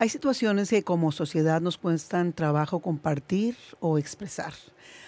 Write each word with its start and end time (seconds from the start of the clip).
Hay 0.00 0.08
situaciones 0.08 0.70
que 0.70 0.82
como 0.82 1.12
sociedad 1.12 1.60
nos 1.60 1.78
cuestan 1.78 2.32
trabajo 2.32 2.80
compartir 2.80 3.56
o 3.78 3.96
expresar. 3.96 4.52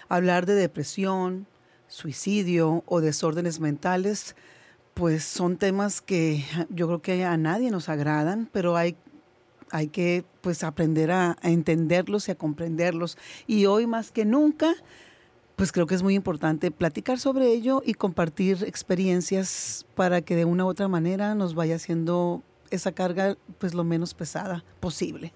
Hablar 0.08 0.46
de 0.46 0.54
depresión, 0.54 1.46
suicidio 1.88 2.84
o 2.86 3.00
desórdenes 3.00 3.58
mentales, 3.58 4.36
pues 4.94 5.24
son 5.24 5.56
temas 5.56 6.00
que 6.00 6.44
yo 6.70 6.86
creo 6.86 7.02
que 7.02 7.24
a 7.24 7.36
nadie 7.36 7.72
nos 7.72 7.88
agradan, 7.88 8.48
pero 8.52 8.76
hay, 8.76 8.96
hay 9.72 9.88
que 9.88 10.24
pues 10.40 10.62
aprender 10.62 11.10
a, 11.10 11.36
a 11.42 11.50
entenderlos 11.50 12.28
y 12.28 12.30
a 12.30 12.36
comprenderlos. 12.36 13.18
Y 13.48 13.66
hoy 13.66 13.88
más 13.88 14.12
que 14.12 14.24
nunca, 14.24 14.72
pues 15.56 15.72
creo 15.72 15.86
que 15.88 15.96
es 15.96 16.04
muy 16.04 16.14
importante 16.14 16.70
platicar 16.70 17.18
sobre 17.18 17.48
ello 17.52 17.82
y 17.84 17.94
compartir 17.94 18.62
experiencias 18.64 19.84
para 19.96 20.22
que 20.22 20.36
de 20.36 20.44
una 20.44 20.64
u 20.64 20.68
otra 20.68 20.86
manera 20.86 21.34
nos 21.34 21.56
vaya 21.56 21.74
haciendo 21.74 22.44
esa 22.70 22.92
carga 22.92 23.36
pues 23.58 23.74
lo 23.74 23.84
menos 23.84 24.14
pesada 24.14 24.64
posible. 24.80 25.32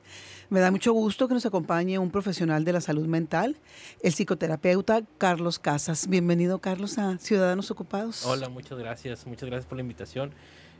Me 0.49 0.61
da 0.61 0.71
mucho 0.71 0.93
gusto 0.93 1.29
que 1.29 1.35
nos 1.35 1.47
acompañe 1.47 1.99
un 1.99 2.11
profesional 2.11 2.65
de 2.65 2.73
la 2.73 2.81
salud 2.81 3.07
mental, 3.07 3.57
el 4.03 4.13
psicoterapeuta 4.13 5.03
Carlos 5.19 5.59
Casas. 5.59 6.09
Bienvenido 6.09 6.59
Carlos 6.59 6.99
a 6.99 7.19
Ciudadanos 7.19 7.71
Ocupados. 7.71 8.25
Hola, 8.27 8.49
muchas 8.49 8.79
gracias, 8.79 9.27
muchas 9.27 9.49
gracias 9.49 9.67
por 9.67 9.77
la 9.77 9.83
invitación 9.83 10.33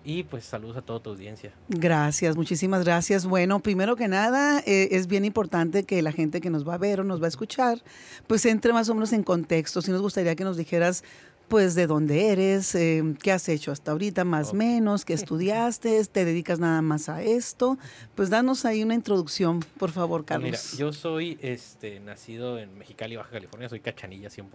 y 0.05 0.23
pues 0.25 0.45
saludos 0.45 0.77
a 0.77 0.83
toda 0.83 1.01
tu 1.01 1.11
audiencia. 1.11 1.53
Gracias, 1.69 2.37
muchísimas 2.37 2.85
gracias. 2.85 3.27
Bueno, 3.27 3.61
primero 3.61 3.97
que 3.97 4.09
nada, 4.09 4.61
eh, 4.67 4.89
es 4.93 5.07
bien 5.07 5.25
importante 5.25 5.85
que 5.85 6.03
la 6.03 6.13
gente 6.13 6.41
que 6.41 6.51
nos 6.51 6.67
va 6.67 6.75
a 6.75 6.79
ver 6.79 7.01
o 7.01 7.05
nos 7.05 7.21
va 7.21 7.27
a 7.27 7.29
escuchar, 7.29 7.83
pues 8.27 8.47
entre 8.47 8.73
más 8.73 8.89
o 8.89 8.95
menos 8.95 9.13
en 9.13 9.23
contexto. 9.23 9.83
Si 9.83 9.91
nos 9.91 10.01
gustaría 10.01 10.35
que 10.35 10.45
nos 10.45 10.57
dijeras 10.57 11.05
pues 11.51 11.75
de 11.75 11.89
dónde 11.89 12.29
eres, 12.29 12.77
eh, 12.77 13.03
qué 13.21 13.33
has 13.33 13.49
hecho 13.49 13.73
hasta 13.73 13.91
ahorita, 13.91 14.25
más 14.25 14.53
o 14.53 14.55
menos, 14.55 15.05
qué 15.05 15.15
estudiaste, 15.15 16.03
te 16.05 16.25
dedicas 16.25 16.61
nada 16.61 16.81
más 16.81 17.09
a 17.09 17.23
esto. 17.23 17.77
Pues 18.15 18.31
danos 18.31 18.65
ahí 18.65 18.85
una 18.85 18.95
introducción, 18.95 19.59
por 19.77 19.91
favor, 19.91 20.25
Carlos. 20.25 20.45
Mira, 20.45 20.79
yo 20.79 20.93
soy 20.93 21.39
este, 21.43 21.99
nacido 21.99 22.57
en 22.57 22.79
Mexicali, 22.79 23.17
Baja 23.17 23.31
California, 23.31 23.69
soy 23.69 23.81
cachanilla 23.81 24.29
100%. 24.29 24.47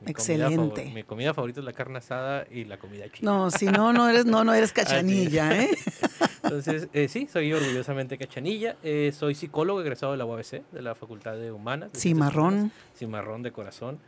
Mi 0.00 0.10
Excelente. 0.10 0.56
Comida 0.56 0.94
mi 0.94 1.02
comida 1.02 1.34
favorita 1.34 1.60
es 1.60 1.66
la 1.66 1.74
carne 1.74 1.98
asada 1.98 2.46
y 2.50 2.64
la 2.64 2.78
comida 2.78 3.04
china. 3.12 3.30
No, 3.30 3.50
si 3.50 3.66
no, 3.66 3.92
no 3.92 4.08
eres, 4.08 4.24
no, 4.24 4.42
no 4.42 4.54
eres 4.54 4.72
cachanilla, 4.72 5.62
¿eh? 5.62 5.68
Entonces, 6.42 6.88
eh, 6.94 7.08
sí, 7.08 7.28
soy 7.30 7.52
orgullosamente 7.52 8.16
cachanilla. 8.16 8.76
Eh, 8.82 9.12
soy 9.14 9.34
psicólogo 9.34 9.82
egresado 9.82 10.12
de 10.12 10.18
la 10.18 10.24
UABC, 10.24 10.70
de 10.72 10.80
la 10.80 10.94
Facultad 10.94 11.36
de 11.36 11.52
Humanas. 11.52 11.90
Cimarrón. 11.94 12.72
Cimarrón 12.96 13.42
de 13.42 13.52
corazón. 13.52 13.98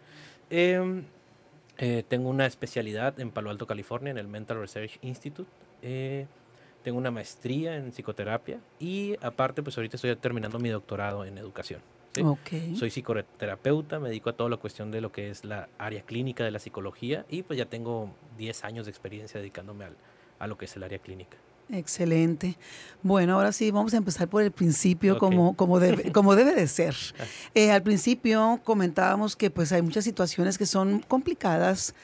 Eh, 0.48 1.03
eh, 1.84 2.04
tengo 2.06 2.28
una 2.28 2.47
especialidad 2.47 3.19
en 3.19 3.32
Palo 3.32 3.50
Alto, 3.50 3.66
California, 3.66 4.12
en 4.12 4.19
el 4.19 4.28
Mental 4.28 4.60
Research 4.60 5.00
Institute. 5.03 5.50
Eh, 5.82 6.26
tengo 6.84 6.97
una 6.97 7.10
maestría 7.10 7.75
en 7.75 7.91
psicoterapia 7.91 8.60
y 8.78 9.16
aparte, 9.20 9.65
pues 9.65 9.76
ahorita 9.76 9.97
estoy 9.97 10.15
terminando 10.15 10.60
mi 10.60 10.69
doctorado 10.69 11.25
en 11.25 11.38
educación. 11.38 11.81
¿sí? 12.12 12.22
Ok. 12.22 12.76
Soy 12.76 12.91
psicoterapeuta, 12.91 13.98
me 13.98 14.10
dedico 14.10 14.31
a 14.31 14.34
toda 14.34 14.48
la 14.48 14.59
cuestión 14.59 14.92
de 14.92 15.00
lo 15.00 15.10
que 15.10 15.28
es 15.31 15.44
la 15.44 15.69
área 15.76 16.03
clínica 16.03 16.44
de 16.44 16.53
la 16.53 16.60
psicología 16.60 17.26
y 17.28 17.42
pues 17.42 17.59
ya 17.59 17.65
tengo 17.65 18.15
10 18.38 18.62
años 18.62 18.87
de 18.87 18.91
experiencia 18.92 19.41
dedicándome 19.41 19.84
al, 19.87 19.97
a 20.38 20.47
lo 20.47 20.56
que 20.56 20.66
es 20.66 20.76
el 20.76 20.84
área 20.84 21.00
clínica. 21.00 21.37
Excelente. 21.72 22.59
Bueno, 23.03 23.34
ahora 23.34 23.50
sí, 23.50 23.71
vamos 23.71 23.94
a 23.94 23.97
empezar 23.97 24.28
por 24.28 24.43
el 24.43 24.53
principio, 24.53 25.19
como, 25.19 25.56
como, 25.56 25.81
debe, 25.81 26.12
como 26.12 26.37
debe 26.37 26.55
de 26.55 26.69
ser. 26.69 26.94
Eh, 27.55 27.71
al 27.71 27.83
principio 27.83 28.60
comentábamos 28.62 29.37
que 29.37 29.50
pues 29.50 29.72
hay 29.72 29.81
muchas 29.81 30.05
situaciones 30.05 30.59
que 30.59 30.66
son 30.66 31.00
complicadas, 31.09 31.94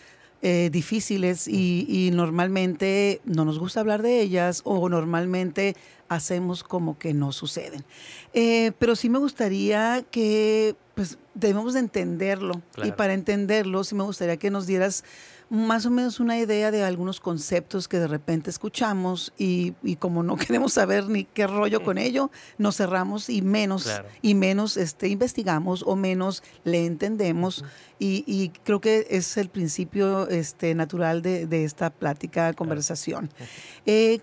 eh, 0.40 0.70
difíciles 0.72 1.48
y, 1.48 1.84
y, 1.88 2.12
normalmente 2.12 3.20
no 3.24 3.44
nos 3.44 3.58
gusta 3.58 3.80
hablar 3.80 4.02
de 4.02 4.20
ellas 4.20 4.62
o 4.64 4.88
normalmente 4.88 5.74
hacemos 6.08 6.62
como 6.62 6.96
que 6.96 7.12
no 7.12 7.32
suceden. 7.32 7.84
Eh, 8.32 8.70
pero 8.78 8.94
sí 8.94 9.10
me 9.10 9.18
gustaría 9.18 10.04
que 10.10 10.76
pues 10.94 11.18
debemos 11.34 11.74
de 11.74 11.80
entenderlo 11.80 12.62
claro. 12.72 12.88
y 12.88 12.92
para 12.92 13.14
entenderlo 13.14 13.82
sí 13.82 13.96
me 13.96 14.04
gustaría 14.04 14.36
que 14.36 14.50
nos 14.50 14.66
dieras 14.66 15.04
más 15.50 15.86
o 15.86 15.90
menos 15.90 16.20
una 16.20 16.38
idea 16.38 16.70
de 16.70 16.82
algunos 16.82 17.20
conceptos 17.20 17.88
que 17.88 17.98
de 17.98 18.06
repente 18.06 18.50
escuchamos 18.50 19.32
y, 19.38 19.74
y 19.82 19.96
como 19.96 20.22
no 20.22 20.36
queremos 20.36 20.74
saber 20.74 21.08
ni 21.08 21.24
qué 21.24 21.46
rollo 21.46 21.82
con 21.82 21.98
ello, 21.98 22.30
nos 22.58 22.76
cerramos 22.76 23.30
y 23.30 23.42
menos 23.42 23.84
claro. 23.84 24.08
y 24.20 24.34
menos 24.34 24.76
este, 24.76 25.08
investigamos 25.08 25.82
o 25.86 25.96
menos 25.96 26.42
le 26.64 26.84
entendemos 26.84 27.62
uh 27.62 27.64
-huh. 27.64 27.68
y, 27.98 28.24
y, 28.26 28.50
creo 28.64 28.80
que 28.80 29.06
es 29.10 29.36
el 29.36 29.48
principio 29.48 30.28
este, 30.28 30.74
natural 30.74 31.22
de, 31.22 31.46
de 31.46 31.64
esta 31.64 31.90
plática, 31.90 32.52
conversación. 32.52 33.24
Uh 33.24 33.42
-huh. 33.42 33.46
eh, 33.86 34.20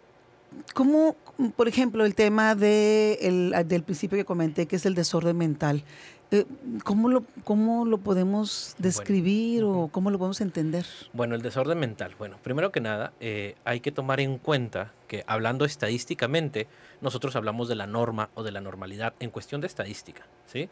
¿Cómo, 0.74 1.16
por 1.56 1.68
ejemplo, 1.68 2.06
el 2.06 2.16
tema 2.16 2.56
de 2.56 3.18
el, 3.22 3.68
del 3.68 3.84
principio 3.84 4.18
que 4.18 4.25
comenté, 4.25 4.66
que 4.68 4.75
es 4.75 4.85
el 4.85 4.96
desorden 4.96 5.38
mental? 5.38 5.84
Eh, 6.31 6.46
¿Cómo 6.84 7.09
lo, 7.09 7.23
¿Cómo 7.44 7.85
lo 7.85 8.00
podemos 8.00 8.75
describir 8.79 9.63
bueno, 9.63 9.81
o 9.84 9.88
cómo 9.90 10.09
lo 10.09 10.18
podemos 10.18 10.41
entender? 10.41 10.85
Bueno, 11.13 11.35
el 11.35 11.41
desorden 11.41 11.78
mental. 11.78 12.16
Bueno, 12.18 12.38
primero 12.41 12.72
que 12.72 12.81
nada, 12.81 13.13
eh, 13.19 13.56
hay 13.63 13.79
que 13.79 13.91
tomar 13.91 14.19
en 14.19 14.38
cuenta 14.40 14.91
que 15.07 15.24
hablando 15.28 15.66
estadísticamente, 15.66 16.68
nosotros 17.01 17.35
hablamos 17.35 17.68
de 17.68 17.75
la 17.75 17.85
norma 17.85 18.29
o 18.34 18.41
de 18.44 18.51
la 18.51 18.59
normalidad 18.62 19.13
en 19.19 19.29
cuestión 19.29 19.62
de 19.62 19.68
estadística. 19.68 20.25
¿sí? 20.47 20.68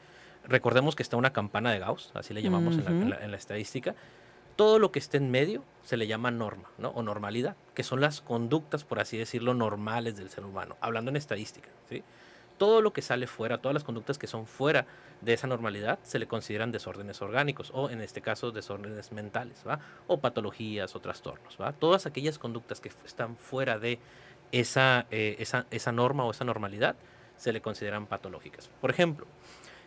Recordemos 0.48 0.96
que 0.96 1.04
está 1.04 1.18
una 1.18 1.34
campana 1.34 1.72
de 1.72 1.80
Gauss, 1.80 2.12
así 2.16 2.34
le 2.34 2.42
llamamos 2.42 2.76
uh 2.76 2.80
-huh. 2.80 2.88
en, 2.88 3.00
la, 3.00 3.02
en, 3.04 3.10
la, 3.12 3.24
en 3.26 3.32
la 3.32 3.38
estadística. 3.38 3.96
Todo 4.56 4.80
lo 4.80 4.92
que 4.92 5.00
esté 5.00 5.18
en 5.18 5.32
medio 5.32 5.64
se 5.84 5.98
le 5.98 6.08
llama 6.08 6.32
norma 6.32 6.70
¿no? 6.78 6.90
o 6.90 7.04
normalidad, 7.04 7.56
que 7.74 7.84
son 7.84 8.02
las 8.02 8.22
conductas, 8.22 8.84
por 8.84 9.00
así 9.00 9.18
decirlo, 9.18 9.54
normales 9.54 10.16
del 10.16 10.30
ser 10.30 10.46
humano, 10.46 10.78
hablando 10.80 11.10
en 11.10 11.18
estadística. 11.18 11.70
¿sí? 11.90 12.04
todo 12.58 12.82
lo 12.82 12.94
que 12.94 13.02
sale 13.02 13.28
fuera, 13.28 13.58
todas 13.58 13.74
las 13.74 13.84
conductas 13.84 14.18
que 14.18 14.28
son 14.28 14.46
fuera 14.48 14.86
de 15.22 15.34
esa 15.34 15.48
normalidad, 15.48 16.00
se 16.04 16.20
le 16.20 16.28
consideran 16.28 16.72
desórdenes 16.72 17.22
orgánicos 17.22 17.72
o 17.74 17.90
en 17.90 18.02
este 18.02 18.22
caso 18.22 18.52
desórdenes 18.52 19.12
mentales, 19.12 19.64
¿va? 19.68 19.80
O 20.08 20.20
patologías 20.20 20.96
o 20.96 21.00
trastornos, 21.00 21.58
¿va? 21.60 21.74
Todas 21.74 22.06
aquellas 22.06 22.40
conductas 22.40 22.80
que 22.80 22.90
están 23.06 23.38
fuera 23.38 23.80
de 23.80 24.00
esa, 24.52 25.08
eh, 25.12 25.36
esa, 25.40 25.66
esa 25.72 25.92
norma 25.92 26.26
o 26.26 26.32
esa 26.32 26.46
normalidad 26.46 26.96
se 27.38 27.54
le 27.54 27.62
consideran 27.62 28.06
patológicas. 28.06 28.70
Por 28.82 28.92
ejemplo, 28.92 29.28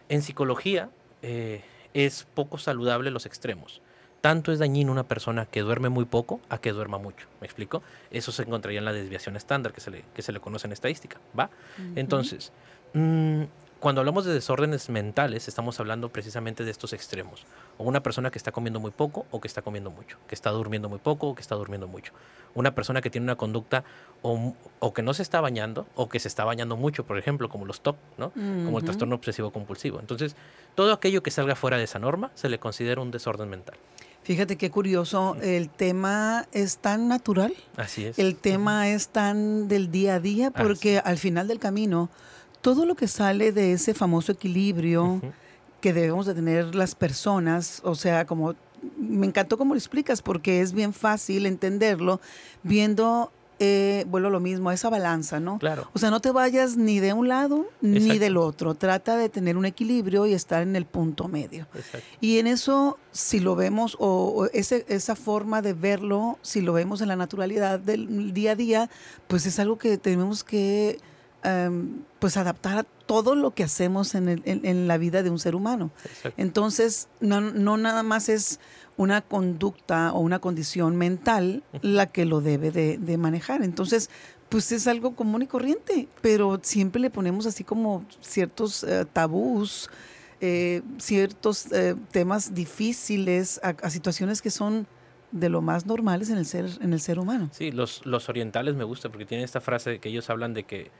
en 0.08 0.22
psicología 0.22 0.90
eh, 1.22 1.62
es 1.94 2.26
poco 2.34 2.58
saludable 2.58 3.10
los 3.10 3.26
extremos. 3.26 3.80
Tanto 4.20 4.50
es 4.50 4.58
dañino 4.58 4.90
una 4.90 5.04
persona 5.04 5.46
que 5.46 5.60
duerme 5.60 5.88
muy 5.88 6.04
poco 6.04 6.40
a 6.48 6.58
que 6.58 6.72
duerma 6.72 6.98
mucho. 6.98 7.28
¿Me 7.40 7.46
explico? 7.46 7.82
Eso 8.10 8.32
se 8.32 8.42
encontraría 8.42 8.80
en 8.80 8.84
la 8.84 8.92
desviación 8.92 9.36
estándar 9.36 9.72
que 9.72 9.80
se 9.80 9.90
le, 9.90 10.04
que 10.14 10.22
se 10.22 10.32
le 10.32 10.40
conoce 10.40 10.66
en 10.66 10.72
estadística. 10.72 11.18
¿Va? 11.38 11.44
Uh 11.78 11.82
-huh. 11.82 11.92
Entonces, 11.96 12.52
mmm, 12.92 13.44
cuando 13.78 14.00
hablamos 14.00 14.24
de 14.24 14.32
desórdenes 14.32 14.88
mentales, 14.88 15.48
estamos 15.48 15.78
hablando 15.78 16.08
precisamente 16.08 16.64
de 16.64 16.70
estos 16.70 16.92
extremos. 16.92 17.44
O 17.78 17.84
una 17.84 18.02
persona 18.02 18.30
que 18.30 18.38
está 18.38 18.50
comiendo 18.50 18.80
muy 18.80 18.90
poco 18.90 19.26
o 19.30 19.40
que 19.40 19.46
está 19.46 19.62
comiendo 19.62 19.90
mucho. 19.90 20.16
Que 20.26 20.34
está 20.34 20.50
durmiendo 20.50 20.88
muy 20.88 20.98
poco 20.98 21.28
o 21.28 21.34
que 21.34 21.42
está 21.42 21.54
durmiendo 21.54 21.86
mucho. 21.86 22.12
Una 22.54 22.74
persona 22.74 23.02
que 23.02 23.10
tiene 23.10 23.26
una 23.26 23.36
conducta 23.36 23.84
o, 24.22 24.54
o 24.80 24.92
que 24.94 25.02
no 25.02 25.12
se 25.12 25.22
está 25.22 25.40
bañando 25.42 25.86
o 25.94 26.08
que 26.08 26.18
se 26.18 26.26
está 26.26 26.44
bañando 26.44 26.76
mucho, 26.76 27.04
por 27.04 27.18
ejemplo, 27.18 27.48
como 27.50 27.66
los 27.66 27.80
TOC, 27.82 27.96
¿no? 28.16 28.32
Uh 28.34 28.40
-huh. 28.40 28.64
Como 28.64 28.78
el 28.78 28.84
trastorno 28.84 29.14
obsesivo 29.14 29.52
compulsivo. 29.52 30.00
Entonces, 30.00 30.34
todo 30.74 30.92
aquello 30.92 31.22
que 31.22 31.30
salga 31.30 31.54
fuera 31.54 31.76
de 31.76 31.84
esa 31.84 31.98
norma 31.98 32.30
se 32.34 32.48
le 32.48 32.58
considera 32.58 33.02
un 33.02 33.10
desorden 33.10 33.50
mental. 33.50 33.76
Fíjate 34.26 34.56
qué 34.56 34.72
curioso, 34.72 35.36
el 35.40 35.68
tema 35.68 36.48
es 36.50 36.78
tan 36.78 37.06
natural. 37.06 37.54
Así 37.76 38.06
es. 38.06 38.18
El 38.18 38.34
tema 38.34 38.80
uh 38.80 38.84
-huh. 38.84 38.94
es 38.96 39.08
tan 39.08 39.68
del 39.68 39.92
día 39.92 40.16
a 40.16 40.20
día 40.20 40.50
porque 40.50 40.98
al 40.98 41.16
final 41.16 41.46
del 41.46 41.60
camino 41.60 42.10
todo 42.60 42.86
lo 42.86 42.96
que 42.96 43.06
sale 43.06 43.52
de 43.52 43.72
ese 43.72 43.94
famoso 43.94 44.32
equilibrio 44.32 45.04
uh 45.04 45.20
-huh. 45.20 45.32
que 45.80 45.92
debemos 45.92 46.26
de 46.26 46.34
tener 46.34 46.74
las 46.74 46.96
personas, 46.96 47.80
o 47.84 47.94
sea, 47.94 48.26
como 48.26 48.56
me 48.98 49.26
encantó 49.28 49.56
cómo 49.56 49.74
lo 49.74 49.78
explicas 49.78 50.22
porque 50.22 50.60
es 50.60 50.72
bien 50.72 50.92
fácil 50.92 51.46
entenderlo 51.46 52.20
viendo 52.64 53.30
eh, 53.58 54.04
vuelvo 54.08 54.28
a 54.28 54.30
lo 54.30 54.40
mismo, 54.40 54.68
a 54.68 54.74
esa 54.74 54.90
balanza, 54.90 55.40
¿no? 55.40 55.58
Claro. 55.58 55.88
O 55.94 55.98
sea, 55.98 56.10
no 56.10 56.20
te 56.20 56.30
vayas 56.30 56.76
ni 56.76 57.00
de 57.00 57.14
un 57.14 57.28
lado 57.28 57.66
ni 57.80 58.18
del 58.18 58.36
otro. 58.36 58.74
Trata 58.74 59.16
de 59.16 59.30
tener 59.30 59.56
un 59.56 59.64
equilibrio 59.64 60.26
y 60.26 60.34
estar 60.34 60.62
en 60.62 60.76
el 60.76 60.84
punto 60.84 61.28
medio. 61.28 61.66
Exacto. 61.74 62.06
Y 62.20 62.38
en 62.38 62.48
eso, 62.48 62.98
si 63.12 63.40
lo 63.40 63.56
vemos, 63.56 63.96
o, 63.98 64.46
ese, 64.52 64.84
esa 64.88 65.16
forma 65.16 65.62
de 65.62 65.72
verlo, 65.72 66.38
si 66.42 66.60
lo 66.60 66.74
vemos 66.74 67.00
en 67.00 67.08
la 67.08 67.16
naturalidad 67.16 67.80
del 67.80 68.34
día 68.34 68.52
a 68.52 68.56
día, 68.56 68.90
pues 69.26 69.46
es 69.46 69.58
algo 69.58 69.78
que 69.78 69.96
tenemos 69.96 70.44
que 70.44 70.98
em, 71.42 72.02
pues 72.18 72.36
adaptar 72.36 72.78
a 72.78 72.82
todo 72.82 73.34
lo 73.36 73.54
que 73.54 73.64
hacemos 73.64 74.14
en, 74.14 74.28
el, 74.28 74.42
en, 74.44 74.86
la 74.88 74.98
vida 74.98 75.22
de 75.22 75.30
un 75.30 75.38
ser 75.38 75.54
humano. 75.54 75.90
Entonces, 76.36 77.08
no, 77.20 77.40
no 77.40 77.76
nada 77.76 78.02
más 78.02 78.28
es 78.28 78.60
una 78.96 79.20
conducta 79.20 80.12
o 80.12 80.20
una 80.20 80.38
condición 80.38 80.96
mental 80.96 81.62
la 81.82 82.06
que 82.06 82.24
lo 82.24 82.40
debe 82.40 82.70
de, 82.70 83.18
manejar. 83.18 83.62
Entonces, 83.62 84.10
pues 84.48 84.72
es 84.72 84.86
algo 84.86 85.14
común 85.14 85.42
y 85.42 85.46
corriente, 85.46 86.08
pero 86.22 86.60
siempre 86.62 87.00
le 87.00 87.10
ponemos 87.10 87.46
así 87.46 87.64
como 87.64 88.04
ciertos 88.20 88.84
eh, 88.84 89.04
tabús, 89.12 89.90
eh, 90.40 90.82
ciertos 90.98 91.70
eh, 91.72 91.94
temas 92.10 92.54
difíciles 92.54 93.60
a, 93.62 93.90
situaciones 93.90 94.40
que 94.40 94.50
son 94.50 94.86
de 95.32 95.48
lo 95.48 95.60
más 95.60 95.86
normales 95.86 96.30
en 96.30 96.38
el 96.38 96.46
ser, 96.46 96.66
en 96.80 96.92
el 96.92 97.00
ser 97.00 97.18
humano. 97.18 97.50
Sí, 97.52 97.72
los, 97.72 98.06
los 98.06 98.28
orientales 98.28 98.74
me 98.76 98.84
gusta 98.84 99.08
porque 99.08 99.26
tienen 99.26 99.44
esta 99.44 99.60
frase 99.60 99.98
que 99.98 100.08
ellos 100.08 100.30
hablan 100.30 100.54
de 100.54 100.64
que 100.64 100.90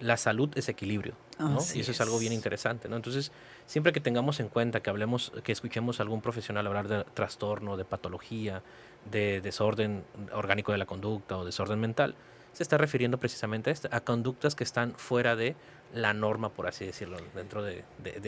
la 0.00 0.16
salud 0.16 0.50
es 0.54 0.68
equilibrio, 0.68 1.14
¿no? 1.38 1.58
y 1.74 1.80
eso 1.80 1.90
es. 1.90 2.00
algo 2.00 2.18
bien 2.18 2.32
interesante, 2.32 2.88
¿no? 2.88 2.96
Entonces, 2.96 3.32
siempre 3.70 3.92
que 3.92 4.00
tengamos 4.00 4.40
en 4.40 4.48
cuenta 4.48 4.80
que 4.80 4.90
hablemos, 4.90 5.32
que 5.44 5.52
escuchemos 5.52 6.00
a 6.00 6.02
algún 6.02 6.20
profesional 6.20 6.66
hablar 6.66 6.88
de 6.88 7.04
trastorno, 7.14 7.76
de 7.76 7.84
patología, 7.84 8.64
de 9.12 9.40
desorden 9.40 10.02
orgánico 10.32 10.72
de 10.72 10.78
la 10.78 10.86
conducta 10.86 11.38
o 11.38 11.44
desorden 11.44 11.78
mental, 11.78 12.16
se 12.52 12.64
está 12.64 12.78
refiriendo 12.78 13.18
precisamente 13.18 13.70
a 13.70 13.96
a 13.96 14.00
conductas 14.00 14.56
que 14.56 14.64
están 14.64 14.94
fuera 14.96 15.36
de 15.36 15.54
la 15.94 16.12
norma, 16.14 16.48
por 16.50 16.66
así 16.66 16.84
decirlo, 16.84 17.18
dentro 17.34 17.62
de, 17.62 17.84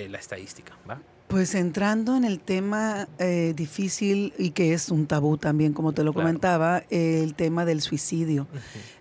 la 0.08 0.18
estadística, 0.18 0.76
¿va? 0.88 1.00
Pues 1.26 1.54
entrando 1.54 2.16
en 2.16 2.24
el 2.24 2.38
tema 2.40 3.08
eh, 3.18 3.52
difícil 3.56 4.34
y 4.38 4.50
que 4.50 4.74
es 4.74 4.90
un 4.90 5.06
tabú 5.06 5.38
también, 5.38 5.72
como 5.72 5.92
te 5.92 6.04
lo 6.04 6.12
comentaba, 6.12 6.82
el 6.90 7.34
tema 7.34 7.64
del 7.64 7.80
suicidio. 7.80 8.46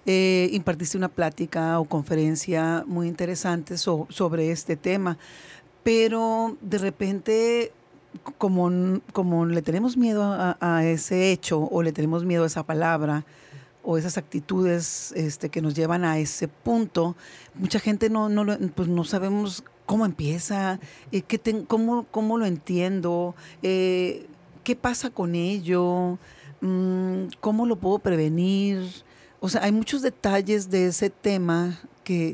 Eh, 0.06 0.50
impartiste 0.54 0.98
una 0.98 1.10
plática 1.10 1.80
o 1.80 1.86
conferencia 1.86 2.84
muy 2.88 3.08
interesante 3.08 3.78
sobre 3.78 4.52
este 4.52 4.78
tema, 4.78 5.18
pero 5.84 6.58
de 6.62 6.78
repente, 6.78 7.72
como, 8.38 9.02
como 9.14 9.46
le 9.46 9.62
tenemos 9.62 9.98
miedo 9.98 10.24
a, 10.24 10.86
ese 10.86 11.32
hecho 11.32 11.60
o 11.60 11.82
le 11.84 11.92
tenemos 11.92 12.26
miedo 12.26 12.44
a 12.44 12.48
esa 12.48 12.64
palabra, 12.64 13.26
o 13.84 13.98
esas 13.98 14.18
actitudes 14.18 15.12
este, 15.16 15.50
que 15.50 15.60
nos 15.60 15.74
llevan 15.74 16.06
a 16.06 16.20
ese 16.20 16.48
punto, 16.48 17.16
mucha 17.56 17.80
gente 17.80 18.12
no, 18.12 18.30
no, 18.30 18.46
pues 18.76 18.88
no 18.88 19.04
sabemos 19.04 19.64
cómo 19.88 20.06
empieza, 20.06 20.80
eh, 21.12 21.22
qué 21.24 21.66
cómo, 21.68 22.06
cómo, 22.12 22.38
lo 22.38 22.46
entiendo, 22.46 23.36
eh, 23.64 24.28
qué 24.64 24.76
pasa 24.76 25.10
con 25.10 25.36
ello, 25.36 26.20
mm, 26.62 27.26
cómo 27.40 27.66
lo 27.66 27.76
puedo 27.78 28.00
prevenir. 28.00 28.88
O 29.40 29.50
sea, 29.50 29.64
hay 29.64 29.72
muchos 29.72 30.04
detalles 30.04 30.70
de 30.70 30.86
ese 30.88 31.10
tema 31.10 31.80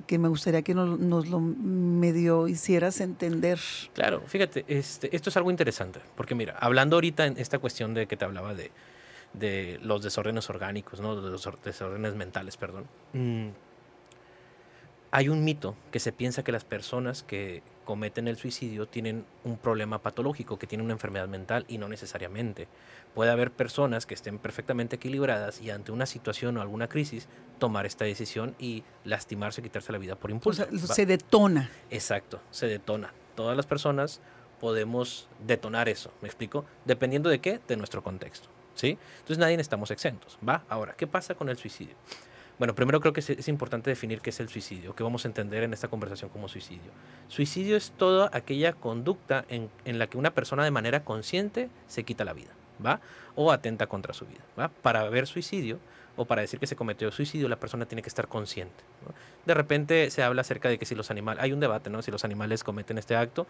que, 0.06 0.18
me 0.18 0.28
gustaría 0.28 0.62
que 0.62 0.74
nos, 0.74 1.28
lo 1.28 1.40
medio 1.40 2.48
hicieras 2.48 3.00
entender. 3.02 3.60
Claro, 3.94 4.24
fíjate, 4.26 4.66
este, 4.68 5.16
esto 5.16 5.30
es 5.30 5.38
algo 5.38 5.52
interesante, 5.52 6.00
porque 6.16 6.36
mira, 6.36 6.56
hablando 6.60 6.96
ahorita 6.96 7.26
en 7.26 7.38
esta 7.38 7.60
cuestión 7.60 7.94
de 7.94 8.08
que 8.08 8.18
te 8.18 8.26
hablaba 8.26 8.54
de, 8.54 8.72
de 9.34 9.80
los 9.82 10.02
desórdenes 10.02 10.50
orgánicos, 10.50 11.00
¿no? 11.00 11.20
de 11.22 11.30
los 11.30 11.48
desórdenes 11.64 12.16
mentales, 12.16 12.58
perdón. 12.58 12.86
Mm, 13.14 13.50
hay 15.18 15.30
un 15.30 15.44
mito 15.44 15.76
que 15.90 16.00
se 16.00 16.12
piensa 16.12 16.44
que 16.44 16.52
las 16.52 16.64
personas 16.64 17.24
que 17.24 17.64
cometen 17.86 18.28
el 18.28 18.38
suicidio 18.38 18.88
tienen 18.88 19.26
un 19.44 19.58
problema 19.58 20.00
patológico, 20.04 20.60
que 20.60 20.68
tienen 20.68 20.86
una 20.86 20.94
enfermedad 20.94 21.28
mental 21.28 21.66
y 21.68 21.80
no 21.80 21.88
necesariamente. 21.90 22.68
Puede 23.16 23.32
haber 23.32 23.50
personas 23.50 24.06
que 24.06 24.14
estén 24.14 24.38
perfectamente 24.38 24.98
equilibradas 24.98 25.60
y 25.60 25.72
ante 25.72 25.92
una 25.92 26.06
situación 26.06 26.56
o 26.58 26.62
alguna 26.62 26.88
crisis 26.88 27.30
tomar 27.58 27.88
esta 27.88 28.06
decisión 28.06 28.54
y 28.60 28.84
lastimarse, 29.06 29.64
quitarse 29.64 29.92
la 29.92 29.98
vida 29.98 30.16
por 30.18 30.30
impulso. 30.30 30.68
O 30.72 30.78
sea, 30.78 30.96
se 30.96 31.08
detona. 31.08 31.72
Exacto, 31.90 32.40
se 32.52 32.68
detona. 32.68 33.12
Todas 33.34 33.58
las 33.58 33.66
personas 33.66 34.22
podemos 34.60 35.30
detonar 35.48 35.90
eso, 35.90 36.12
¿me 36.22 36.28
explico? 36.28 36.64
Dependiendo 36.86 37.28
de 37.28 37.40
qué, 37.40 37.60
de 37.68 37.76
nuestro 37.76 38.04
contexto, 38.04 38.50
¿sí? 38.76 39.00
Entonces 39.16 39.40
nadie 39.40 39.60
estamos 39.60 39.90
exentos, 39.90 40.38
¿va? 40.48 40.64
Ahora, 40.70 40.94
¿qué 40.96 41.08
pasa 41.08 41.34
con 41.34 41.50
el 41.50 41.58
suicidio? 41.58 41.96
Bueno, 42.58 42.74
primero 42.74 43.00
creo 43.00 43.14
que 43.14 43.20
es, 43.20 43.48
importante 43.48 43.92
definir 43.92 44.20
qué 44.20 44.32
es 44.32 44.40
el 44.40 44.50
suicidio, 44.50 44.96
qué 44.96 45.04
vamos 45.04 45.26
a 45.26 45.28
entender 45.28 45.62
en 45.62 45.74
esta 45.74 45.90
conversación 45.90 46.32
como 46.32 46.48
suicidio. 46.48 46.92
Suicidio 47.28 47.78
es 47.78 47.92
toda 47.92 48.32
aquella 48.34 48.74
conducta 48.74 49.46
en, 49.50 49.70
la 49.86 50.08
que 50.08 50.18
una 50.18 50.32
persona 50.32 50.64
de 50.64 50.72
manera 50.72 51.04
consciente 51.04 51.70
se 51.88 52.04
quita 52.04 52.26
la 52.26 52.34
vida, 52.34 52.50
¿va? 52.84 53.00
O 53.36 53.52
atenta 53.52 53.86
contra 53.86 54.14
su 54.16 54.26
vida, 54.26 54.42
¿va? 54.60 54.70
Para 54.70 55.02
haber 55.02 55.28
suicidio 55.28 55.78
o 56.16 56.26
para 56.26 56.42
decir 56.42 56.60
que 56.60 56.66
se 56.66 56.76
cometió 56.76 57.12
suicidio, 57.12 57.48
la 57.48 57.60
persona 57.60 57.86
tiene 57.86 58.02
que 58.02 58.10
estar 58.10 58.28
consciente. 58.28 58.84
De 59.46 59.54
repente 59.54 60.10
se 60.10 60.24
habla 60.24 60.42
acerca 60.42 60.68
de 60.68 60.80
que 60.80 60.88
si 60.88 60.96
los 60.96 61.12
animales, 61.12 61.44
hay 61.44 61.54
un 61.54 61.60
debate, 61.60 61.92
¿no? 61.92 62.02
Si 62.02 62.10
los 62.10 62.26
animales 62.26 62.64
cometen 62.64 62.98
este 62.98 63.16
acto, 63.16 63.46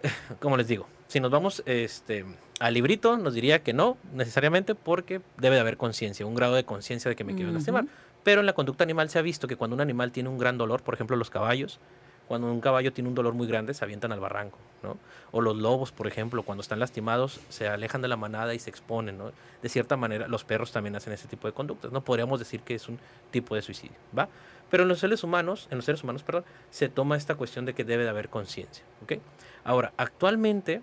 como 0.40 0.56
les 0.56 0.68
digo, 0.68 0.86
si 1.08 1.20
nos 1.20 1.30
vamos 1.30 1.62
este, 1.66 2.24
al 2.60 2.74
librito, 2.74 3.16
nos 3.16 3.34
diría 3.34 3.62
que 3.62 3.72
no, 3.72 3.96
necesariamente, 4.14 4.74
porque 4.74 5.20
debe 5.36 5.56
de 5.56 5.60
haber 5.60 5.76
conciencia, 5.76 6.24
un 6.26 6.34
grado 6.34 6.54
de 6.54 6.64
conciencia 6.64 7.08
de 7.08 7.16
que 7.16 7.24
me 7.24 7.34
quiero 7.34 7.52
lastimar. 7.52 7.86
Pero 8.22 8.40
en 8.40 8.46
la 8.46 8.52
conducta 8.52 8.84
animal 8.84 9.10
se 9.10 9.18
ha 9.18 9.22
visto 9.22 9.48
que 9.48 9.56
cuando 9.56 9.74
un 9.74 9.80
animal 9.80 10.12
tiene 10.12 10.28
un 10.28 10.38
gran 10.38 10.56
dolor, 10.56 10.82
por 10.82 10.94
ejemplo 10.94 11.16
los 11.16 11.28
caballos, 11.28 11.80
cuando 12.28 12.50
un 12.50 12.60
caballo 12.60 12.92
tiene 12.92 13.08
un 13.08 13.14
dolor 13.14 13.34
muy 13.34 13.46
grande, 13.46 13.74
se 13.74 13.84
avientan 13.84 14.12
al 14.12 14.20
barranco, 14.20 14.58
¿no? 14.82 14.96
O 15.32 15.40
los 15.40 15.56
lobos, 15.56 15.92
por 15.92 16.06
ejemplo, 16.06 16.42
cuando 16.44 16.62
están 16.62 16.78
lastimados, 16.78 17.40
se 17.48 17.68
alejan 17.68 18.00
de 18.00 18.08
la 18.08 18.16
manada 18.16 18.54
y 18.54 18.58
se 18.58 18.70
exponen, 18.70 19.18
¿no? 19.18 19.32
De 19.60 19.68
cierta 19.68 19.96
manera, 19.96 20.28
los 20.28 20.44
perros 20.44 20.72
también 20.72 20.96
hacen 20.96 21.12
ese 21.12 21.28
tipo 21.28 21.46
de 21.46 21.52
conductas, 21.52 21.92
¿no? 21.92 22.02
Podríamos 22.02 22.38
decir 22.38 22.60
que 22.62 22.74
es 22.74 22.88
un 22.88 22.98
tipo 23.30 23.54
de 23.54 23.62
suicidio, 23.62 23.96
¿va? 24.16 24.28
Pero 24.70 24.84
en 24.84 24.88
los 24.88 25.00
seres 25.00 25.22
humanos, 25.24 25.68
en 25.70 25.76
los 25.76 25.84
seres 25.84 26.02
humanos, 26.04 26.22
perdón, 26.22 26.44
se 26.70 26.88
toma 26.88 27.16
esta 27.16 27.34
cuestión 27.34 27.66
de 27.66 27.74
que 27.74 27.84
debe 27.84 28.04
de 28.04 28.08
haber 28.08 28.30
conciencia, 28.30 28.84
¿ok? 29.02 29.14
Ahora, 29.64 29.92
actualmente 29.96 30.82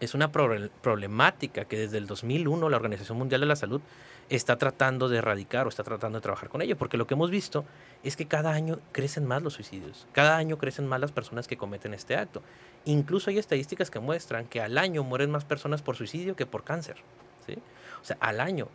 es 0.00 0.14
una 0.14 0.32
problemática 0.32 1.66
que 1.66 1.78
desde 1.78 1.98
el 1.98 2.06
2001 2.06 2.68
la 2.68 2.76
Organización 2.76 3.18
Mundial 3.18 3.42
de 3.42 3.46
la 3.46 3.56
Salud 3.56 3.80
está 4.30 4.56
tratando 4.56 5.08
de 5.08 5.18
erradicar 5.18 5.66
o 5.66 5.68
está 5.68 5.82
tratando 5.82 6.18
de 6.18 6.22
trabajar 6.22 6.48
con 6.48 6.62
ello, 6.62 6.76
porque 6.78 6.96
lo 6.96 7.06
que 7.06 7.14
hemos 7.14 7.30
visto 7.30 7.64
es 8.02 8.16
que 8.16 8.26
cada 8.26 8.52
año 8.52 8.78
crecen 8.92 9.26
más 9.26 9.42
los 9.42 9.54
suicidios, 9.54 10.06
cada 10.12 10.36
año 10.36 10.56
crecen 10.56 10.86
más 10.86 11.00
las 11.00 11.12
personas 11.12 11.48
que 11.48 11.56
cometen 11.56 11.92
este 11.94 12.16
acto. 12.16 12.42
Incluso 12.84 13.28
hay 13.30 13.38
estadísticas 13.38 13.90
que 13.90 13.98
muestran 13.98 14.46
que 14.46 14.60
al 14.60 14.78
año 14.78 15.02
mueren 15.02 15.30
más 15.30 15.44
personas 15.44 15.82
por 15.82 15.96
suicidio 15.96 16.36
que 16.36 16.46
por 16.46 16.64
cáncer. 16.64 16.96
¿sí? 17.46 17.56
O 18.00 18.04
sea, 18.04 18.16
al 18.20 18.40
año. 18.40 18.68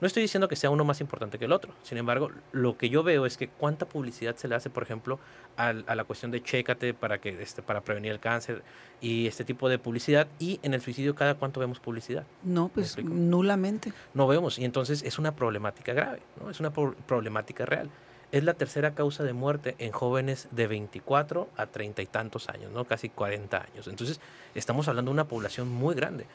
No 0.00 0.06
estoy 0.06 0.22
diciendo 0.22 0.46
que 0.46 0.54
sea 0.54 0.70
uno 0.70 0.84
más 0.84 1.00
importante 1.00 1.38
que 1.38 1.46
el 1.46 1.52
otro. 1.52 1.72
Sin 1.82 1.98
embargo, 1.98 2.30
lo 2.52 2.76
que 2.76 2.88
yo 2.88 3.02
veo 3.02 3.26
es 3.26 3.36
que 3.36 3.48
cuánta 3.48 3.86
publicidad 3.86 4.36
se 4.36 4.46
le 4.46 4.54
hace, 4.54 4.70
por 4.70 4.84
ejemplo, 4.84 5.18
a, 5.56 5.72
la 5.72 6.04
cuestión 6.04 6.30
de 6.30 6.40
chécate 6.40 6.94
para, 6.94 7.18
que, 7.18 7.42
este, 7.42 7.62
para 7.62 7.80
prevenir 7.80 8.12
el 8.12 8.20
cáncer 8.20 8.62
y 9.00 9.26
este 9.26 9.44
tipo 9.44 9.68
de 9.68 9.78
publicidad. 9.78 10.28
Y 10.38 10.60
en 10.62 10.74
el 10.74 10.80
suicidio, 10.82 11.16
¿cada 11.16 11.34
cuánto 11.34 11.58
vemos 11.58 11.80
publicidad? 11.80 12.24
No, 12.44 12.68
pues 12.68 12.96
nulamente. 13.02 13.92
No 14.14 14.28
vemos. 14.28 14.58
Y 14.58 14.64
entonces 14.64 15.02
es 15.02 15.18
una 15.18 15.34
problemática 15.34 15.92
grave, 15.92 16.20
¿no? 16.40 16.48
Es 16.48 16.60
una 16.60 16.70
problemática 16.70 17.66
real. 17.66 17.90
Es 18.30 18.44
la 18.44 18.54
tercera 18.54 18.94
causa 18.94 19.24
de 19.24 19.32
muerte 19.32 19.74
en 19.78 19.90
jóvenes 19.90 20.48
de 20.52 20.68
24 20.68 21.48
a 21.56 21.66
30 21.66 22.02
y 22.02 22.06
tantos 22.06 22.48
años, 22.48 22.70
¿no? 22.70 22.84
Casi 22.84 23.08
40 23.08 23.56
años. 23.56 23.88
Entonces, 23.88 24.20
estamos 24.54 24.86
hablando 24.86 25.10
de 25.10 25.14
una 25.14 25.26
población 25.26 25.68
muy 25.68 25.96
grande 25.96 26.26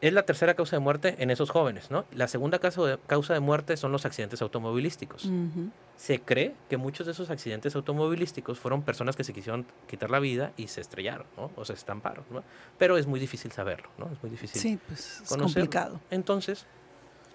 es 0.00 0.12
la 0.12 0.22
tercera 0.22 0.54
causa 0.54 0.76
de 0.76 0.80
muerte 0.80 1.16
en 1.18 1.30
esos 1.30 1.50
jóvenes, 1.50 1.90
¿no? 1.90 2.06
La 2.12 2.26
segunda 2.26 2.58
causa 2.58 2.82
de, 2.82 2.98
causa 3.06 3.34
de 3.34 3.40
muerte 3.40 3.76
son 3.76 3.92
los 3.92 4.06
accidentes 4.06 4.40
automovilísticos. 4.40 5.28
Se 5.96 6.20
cree 6.20 6.54
que 6.70 6.78
muchos 6.78 7.06
de 7.06 7.12
esos 7.12 7.28
accidentes 7.28 7.76
automovilísticos 7.76 8.58
fueron 8.58 8.82
personas 8.82 9.14
que 9.16 9.24
se 9.24 9.34
quisieron 9.34 9.66
quitar 9.86 10.10
la 10.10 10.18
vida 10.18 10.52
y 10.56 10.68
se 10.68 10.80
estrellaron, 10.80 11.26
¿no? 11.36 11.50
O 11.56 11.64
se 11.66 11.74
estamparon, 11.74 12.24
¿no? 12.30 12.42
Pero 12.78 12.96
es 12.96 13.06
muy 13.06 13.20
difícil 13.20 13.52
saberlo, 13.52 13.90
¿no? 13.98 14.10
Es 14.10 14.22
muy 14.22 14.30
difícil. 14.30 14.60
Sí, 14.60 14.78
pues 14.86 15.20
es 15.22 15.36
complicado. 15.36 16.00
Entonces, 16.10 16.64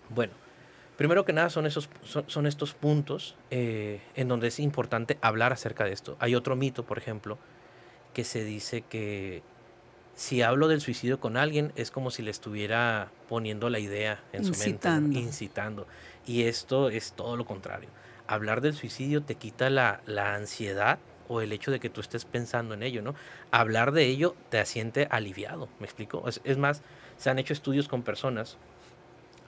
bueno, 0.09 0.33
primero 0.97 1.23
que 1.23 1.33
nada 1.33 1.51
son, 1.51 1.67
esos, 1.67 1.87
son, 2.03 2.47
estos 2.47 2.73
puntos 2.73 3.35
eh, 3.51 4.01
en 4.15 4.27
donde 4.27 4.47
es 4.47 4.59
importante 4.59 5.19
hablar 5.21 5.53
acerca 5.53 5.83
de 5.83 5.93
esto. 5.93 6.17
Hay 6.19 6.33
otro 6.33 6.55
mito, 6.55 6.83
por 6.83 6.97
ejemplo, 6.97 7.37
que 8.13 8.23
se 8.23 8.43
dice 8.43 8.81
que 8.81 9.43
si 10.15 10.41
hablo 10.41 10.69
del 10.69 10.79
suicidio 10.79 11.19
con 11.19 11.35
alguien, 11.35 11.73
es 11.75 11.91
como 11.91 12.09
si 12.09 12.23
le 12.23 12.31
estuviera 12.31 13.11
poniendo 13.27 13.69
la 13.69 13.79
idea 13.79 14.23
en 14.31 14.45
su 14.45 14.53
mente, 14.57 14.89
incitando. 15.17 15.87
Y 16.25 16.43
esto 16.43 16.89
es 16.89 17.13
todo 17.13 17.35
lo 17.35 17.45
contrario. 17.45 17.89
Hablar 18.25 18.61
del 18.61 18.73
suicidio 18.73 19.21
te 19.21 19.35
quita 19.35 19.69
la, 19.69 20.01
ansiedad 20.33 20.99
o 21.27 21.41
el 21.41 21.51
hecho 21.51 21.69
de 21.69 21.79
que 21.81 21.89
tú 21.89 21.99
estés 21.99 22.23
pensando 22.23 22.73
en 22.73 22.83
ello, 22.83 23.01
¿no? 23.01 23.13
Hablar 23.51 23.91
de 23.91 24.05
ello 24.05 24.35
te 24.49 24.65
siente 24.65 25.07
aliviado, 25.11 25.67
¿me 25.79 25.85
explico? 25.85 26.23
Es, 26.27 26.57
más, 26.57 26.81
se 27.17 27.29
han 27.29 27.37
hecho 27.37 27.51
estudios 27.51 27.89
con 27.89 28.01
personas 28.01 28.57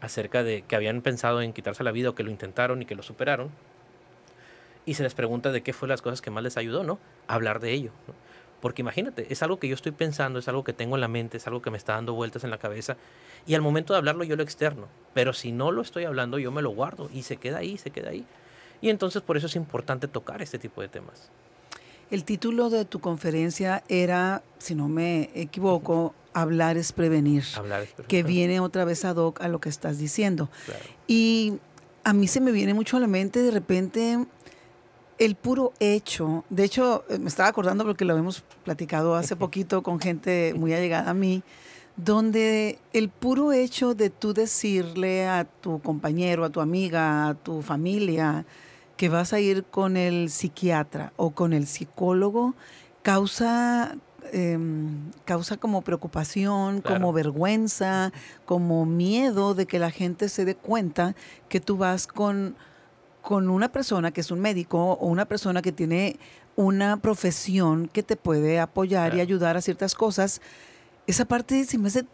acerca 0.02 0.44
de 0.44 0.64
que 0.64 0.76
habían 0.76 1.02
pensado 1.02 1.42
en 1.42 1.54
quitarse 1.54 1.84
la 1.84 1.92
vida 1.92 2.10
o 2.10 2.16
que 2.16 2.24
lo 2.24 2.30
intentaron 2.30 2.82
y 2.82 2.86
que 2.86 2.96
lo 2.96 3.04
superaron. 3.04 3.52
Y 4.86 4.96
se 4.96 5.04
les 5.04 5.14
pregunta 5.14 5.52
de 5.52 5.64
qué 5.64 5.72
fue 5.72 5.88
las 5.88 6.02
cosas 6.02 6.22
que 6.22 6.30
más 6.30 6.44
les 6.44 6.58
ayudó, 6.58 6.84
¿no? 6.84 7.00
Hablar 7.28 7.60
de 7.60 7.72
ello. 7.72 7.92
Porque 8.62 8.82
imagínate, 8.82 9.28
es 9.30 9.44
algo 9.44 9.60
que 9.60 9.68
yo 9.68 9.76
estoy 9.76 9.92
pensando, 9.92 10.40
es 10.40 10.48
algo 10.48 10.64
que 10.64 10.74
tengo 10.74 10.96
en 10.96 11.02
la 11.02 11.08
mente, 11.08 11.38
es 11.38 11.46
algo 11.48 11.62
que 11.62 11.70
me 11.70 11.78
está 11.78 11.94
dando 11.94 12.14
vueltas 12.14 12.44
en 12.44 12.50
la 12.50 12.58
cabeza. 12.58 12.98
Y 13.46 13.54
al 13.54 13.62
momento 13.62 13.94
de 13.94 14.00
hablarlo 14.00 14.24
yo 14.24 14.36
lo 14.36 14.44
externo. 14.44 14.88
Pero 15.14 15.34
si 15.34 15.52
no 15.52 15.72
lo 15.72 15.82
estoy 15.82 16.06
hablando, 16.06 16.40
yo 16.40 16.52
me 16.52 16.62
lo 16.62 16.72
guardo 16.72 17.10
y 17.14 17.24
se 17.24 17.38
queda 17.38 17.60
ahí, 17.60 17.78
se 17.78 17.92
queda 17.92 18.10
ahí. 18.10 18.26
Y 18.82 18.90
entonces 18.90 19.22
por 19.22 19.38
eso 19.38 19.48
es 19.48 19.56
importante 19.56 20.08
tocar 20.08 20.42
este 20.42 20.60
tipo 20.60 20.82
de 20.82 20.88
temas. 20.88 21.30
El 22.10 22.24
título 22.24 22.70
de 22.70 22.86
tu 22.86 23.00
conferencia 23.00 23.84
era, 23.90 24.42
si 24.60 24.76
no 24.76 24.88
me 24.88 25.30
equivoco, 25.36 26.14
Hablar 26.38 26.78
es 26.78 26.92
prevenir. 26.92 27.44
Hablar 27.56 27.82
es 27.82 27.90
prevenir. 27.90 28.08
Que 28.08 28.22
viene 28.22 28.60
otra 28.60 28.86
vez 28.86 29.04
ad 29.06 29.16
hoc 29.16 29.42
a 29.42 29.48
lo 29.48 29.60
que 29.60 29.70
estás 29.70 29.98
diciendo. 29.98 30.52
Y 31.08 31.54
a 32.04 32.14
mí 32.14 32.28
se 32.28 32.42
me 32.42 32.52
viene 32.52 32.76
mucho 32.76 32.96
a 32.98 33.00
la 33.00 33.08
mente 33.08 33.42
de 33.42 33.50
repente 33.50 34.24
el 35.18 35.36
puro 35.36 35.74
hecho, 35.80 36.46
de 36.50 36.64
hecho 36.64 37.04
eh, 37.10 37.18
me 37.18 37.28
estaba 37.28 37.50
acordando 37.50 37.86
porque 37.86 38.06
lo 38.06 38.16
hemos 38.18 38.42
platicado 38.64 39.16
hace 39.16 39.36
poquito 39.36 39.84
con 39.84 40.00
gente 40.00 40.54
muy 40.56 40.74
allegada 40.74 41.12
a 41.12 41.14
mí, 41.14 41.44
donde 41.96 42.80
el 42.94 43.10
puro 43.10 43.52
hecho 43.52 43.96
de 43.96 44.10
tú 44.10 44.34
decirle 44.34 45.28
a 45.28 45.46
tu 45.46 45.80
compañero, 45.82 46.46
a 46.46 46.50
tu 46.50 46.62
amiga, 46.62 47.30
a 47.30 47.34
tu 47.34 47.62
familia, 47.62 48.46
que 48.98 49.10
vas 49.10 49.34
a 49.34 49.40
ir 49.40 49.64
con 49.64 49.98
el 49.98 50.30
psiquiatra 50.30 51.14
o 51.16 51.32
con 51.32 51.54
el 51.54 51.68
psicólogo 51.68 52.56
causa, 53.04 53.96
em, 54.34 55.12
causa 55.24 55.58
como 55.58 55.82
preocupación, 55.82 56.82
como 56.82 57.14
vergüenza, 57.14 58.12
como 58.46 58.86
miedo 58.86 59.54
de 59.54 59.66
que 59.66 59.80
la 59.80 59.92
gente 59.92 60.30
se 60.30 60.46
dé 60.46 60.56
cuenta 60.56 61.16
que 61.48 61.60
tú 61.60 61.78
vas 61.78 62.06
con, 62.06 62.56
con 63.28 63.50
una 63.50 63.74
persona 63.74 64.12
que 64.12 64.22
es 64.22 64.32
un 64.32 64.40
médico 64.40 64.94
o 64.94 65.08
una 65.08 65.26
persona 65.26 65.62
que 65.62 65.74
tiene 65.74 66.18
una 66.56 66.96
profesión 66.96 67.90
que 67.92 68.02
te 68.02 68.16
puede 68.16 68.58
apoyar 68.58 69.16
y 69.16 69.20
ayudar 69.20 69.58
a 69.58 69.62
ciertas 69.62 69.96
cosas. 69.96 70.40
Esa 71.08 71.26
parte 71.26 71.66
se 71.66 71.78
me 71.78 71.90
hace 71.90 72.06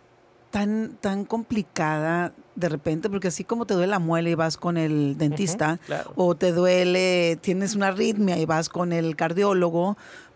tan, 0.50 0.98
tan 1.02 1.24
complicada 1.24 2.34
de 2.56 2.68
repente, 2.68 3.12
porque 3.12 3.28
así 3.28 3.44
como 3.44 3.68
te 3.68 3.76
duele 3.76 3.92
la 3.92 4.00
muela 4.00 4.28
y 4.28 4.34
vas 4.34 4.58
con 4.58 4.76
el 4.76 5.16
dentista, 5.16 5.80
o 6.16 6.34
te 6.34 6.52
duele, 6.52 7.38
tienes 7.42 7.76
una 7.76 7.90
arritmia 7.90 8.40
y 8.40 8.48
vas 8.48 8.68
con 8.68 8.92
el 8.92 9.16
cardiólogo, 9.16 9.96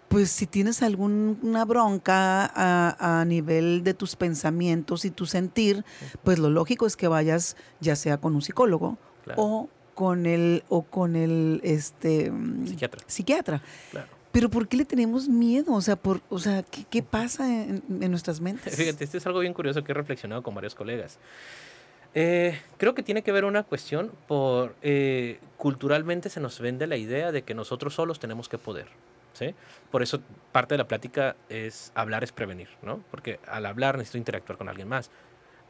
pues 0.09 0.29
si 0.29 0.45
tienes 0.45 0.83
alguna 0.83 1.65
bronca 1.65 2.51
a, 2.53 3.25
nivel 3.25 3.83
de 3.83 3.95
tus 3.95 4.15
pensamientos 4.15 5.05
y 5.05 5.09
tu 5.09 5.25
sentir, 5.25 5.83
pues 6.23 6.37
lo 6.37 6.51
lógico 6.51 6.85
es 6.85 6.95
que 6.95 7.07
vayas 7.07 7.57
ya 7.79 7.95
sea 7.95 8.19
con 8.19 8.35
un 8.35 8.43
psicólogo 8.43 8.99
o 9.35 9.69
con 9.97 10.27
el 10.27 10.63
o 10.69 10.83
con 10.83 11.15
el 11.15 11.59
este 11.63 12.31
psiquiatra. 12.65 13.01
psiquiatra. 13.07 13.61
Pero 14.31 14.47
¿por 14.47 14.67
qué 14.67 14.77
le 14.77 14.85
tenemos 14.85 15.27
miedo? 15.27 15.73
O 15.73 15.81
sea, 15.81 15.95
por, 15.95 16.21
o 16.29 16.37
sea 16.37 16.61
¿qué, 16.61 17.01
pasa 17.01 17.51
en, 17.51 17.81
nuestras 17.89 18.39
mentes? 18.39 18.75
Fíjate, 18.77 19.03
esto 19.03 19.17
es 19.17 19.25
algo 19.25 19.39
bien 19.39 19.55
curioso 19.55 19.83
que 19.83 19.93
he 19.93 19.95
reflexionado 19.95 20.43
con 20.43 20.53
varios 20.53 20.75
colegas. 20.75 21.17
Eh, 22.13 22.61
creo 22.77 22.93
que 22.93 23.01
tiene 23.01 23.23
que 23.23 23.31
ver 23.31 23.43
una 23.43 23.63
cuestión 23.63 24.11
por 24.27 24.75
eh, 24.83 25.39
culturalmente 25.57 26.29
se 26.29 26.41
nos 26.41 26.59
vende 26.59 26.85
la 26.85 26.97
idea 26.97 27.31
de 27.31 27.41
que 27.41 27.55
nosotros 27.55 27.95
solos 27.95 28.19
tenemos 28.19 28.47
que 28.49 28.59
poder. 28.59 28.85
¿sí? 29.33 29.55
Por 29.89 30.03
eso 30.03 30.21
parte 30.51 30.75
de 30.75 30.77
la 30.77 30.87
plática 30.87 31.35
es 31.49 31.91
hablar 31.95 32.23
es 32.23 32.31
prevenir, 32.31 32.69
¿no? 32.83 33.01
Porque 33.09 33.39
al 33.47 33.65
hablar 33.65 33.97
necesito 33.97 34.19
interactuar 34.19 34.59
con 34.59 34.69
alguien 34.69 34.89
más. 34.89 35.09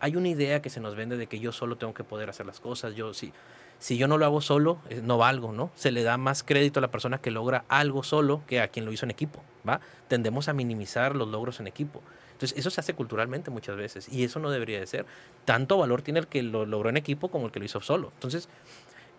Hay 0.02 0.18
una 0.18 0.28
idea 0.28 0.62
que 0.62 0.70
se 0.70 0.82
nos 0.82 0.96
vende 0.96 1.16
de 1.16 1.28
que 1.28 1.40
yo 1.40 1.54
solo 1.54 1.78
tengo 1.78 1.94
que 1.94 2.04
poder 2.04 2.30
hacer 2.30 2.46
las 2.46 2.60
cosas, 2.60 2.94
yo 2.94 3.14
sí 3.14 3.28
si 3.28 3.34
yo 3.80 4.08
no 4.08 4.18
lo 4.18 4.26
hago 4.26 4.42
solo, 4.42 4.80
eh, 4.90 5.02
no 5.04 5.18
valgo, 5.18 5.52
¿no? 5.52 5.72
Se 5.76 5.92
le 5.92 6.04
da 6.04 6.18
más 6.18 6.44
crédito 6.44 6.80
a 6.80 6.82
la 6.82 6.92
persona 6.92 7.20
que 7.20 7.32
logra 7.32 7.66
algo 7.70 8.04
solo 8.04 8.42
que 8.48 8.60
a 8.62 8.70
quien 8.70 8.86
lo 8.86 8.92
hizo 8.92 9.06
en 9.06 9.12
equipo, 9.12 9.42
¿va? 9.68 9.80
Tendemos 10.08 10.48
a 10.48 10.54
minimizar 10.54 11.16
los 11.16 11.28
logros 11.28 11.60
en 11.60 11.68
equipo. 11.68 12.02
Entonces, 12.32 12.58
eso 12.58 12.70
se 12.70 12.82
hace 12.82 12.94
culturalmente 12.94 13.50
muchas 13.50 13.76
veces 13.76 14.10
y 14.10 14.24
eso 14.24 14.40
no 14.40 14.52
debería 14.52 14.80
de 14.80 14.88
ser. 14.88 15.06
Tanto 15.46 15.78
valor 15.78 16.02
tiene 16.02 16.20
el 16.20 16.28
que 16.28 16.44
lo 16.44 16.66
logró 16.66 16.90
en 16.90 16.98
equipo 16.98 17.30
como 17.30 17.48
el 17.48 17.52
que 17.52 17.60
lo 17.60 17.66
hizo 17.66 17.82
solo. 17.82 18.12
Entonces, 18.14 18.50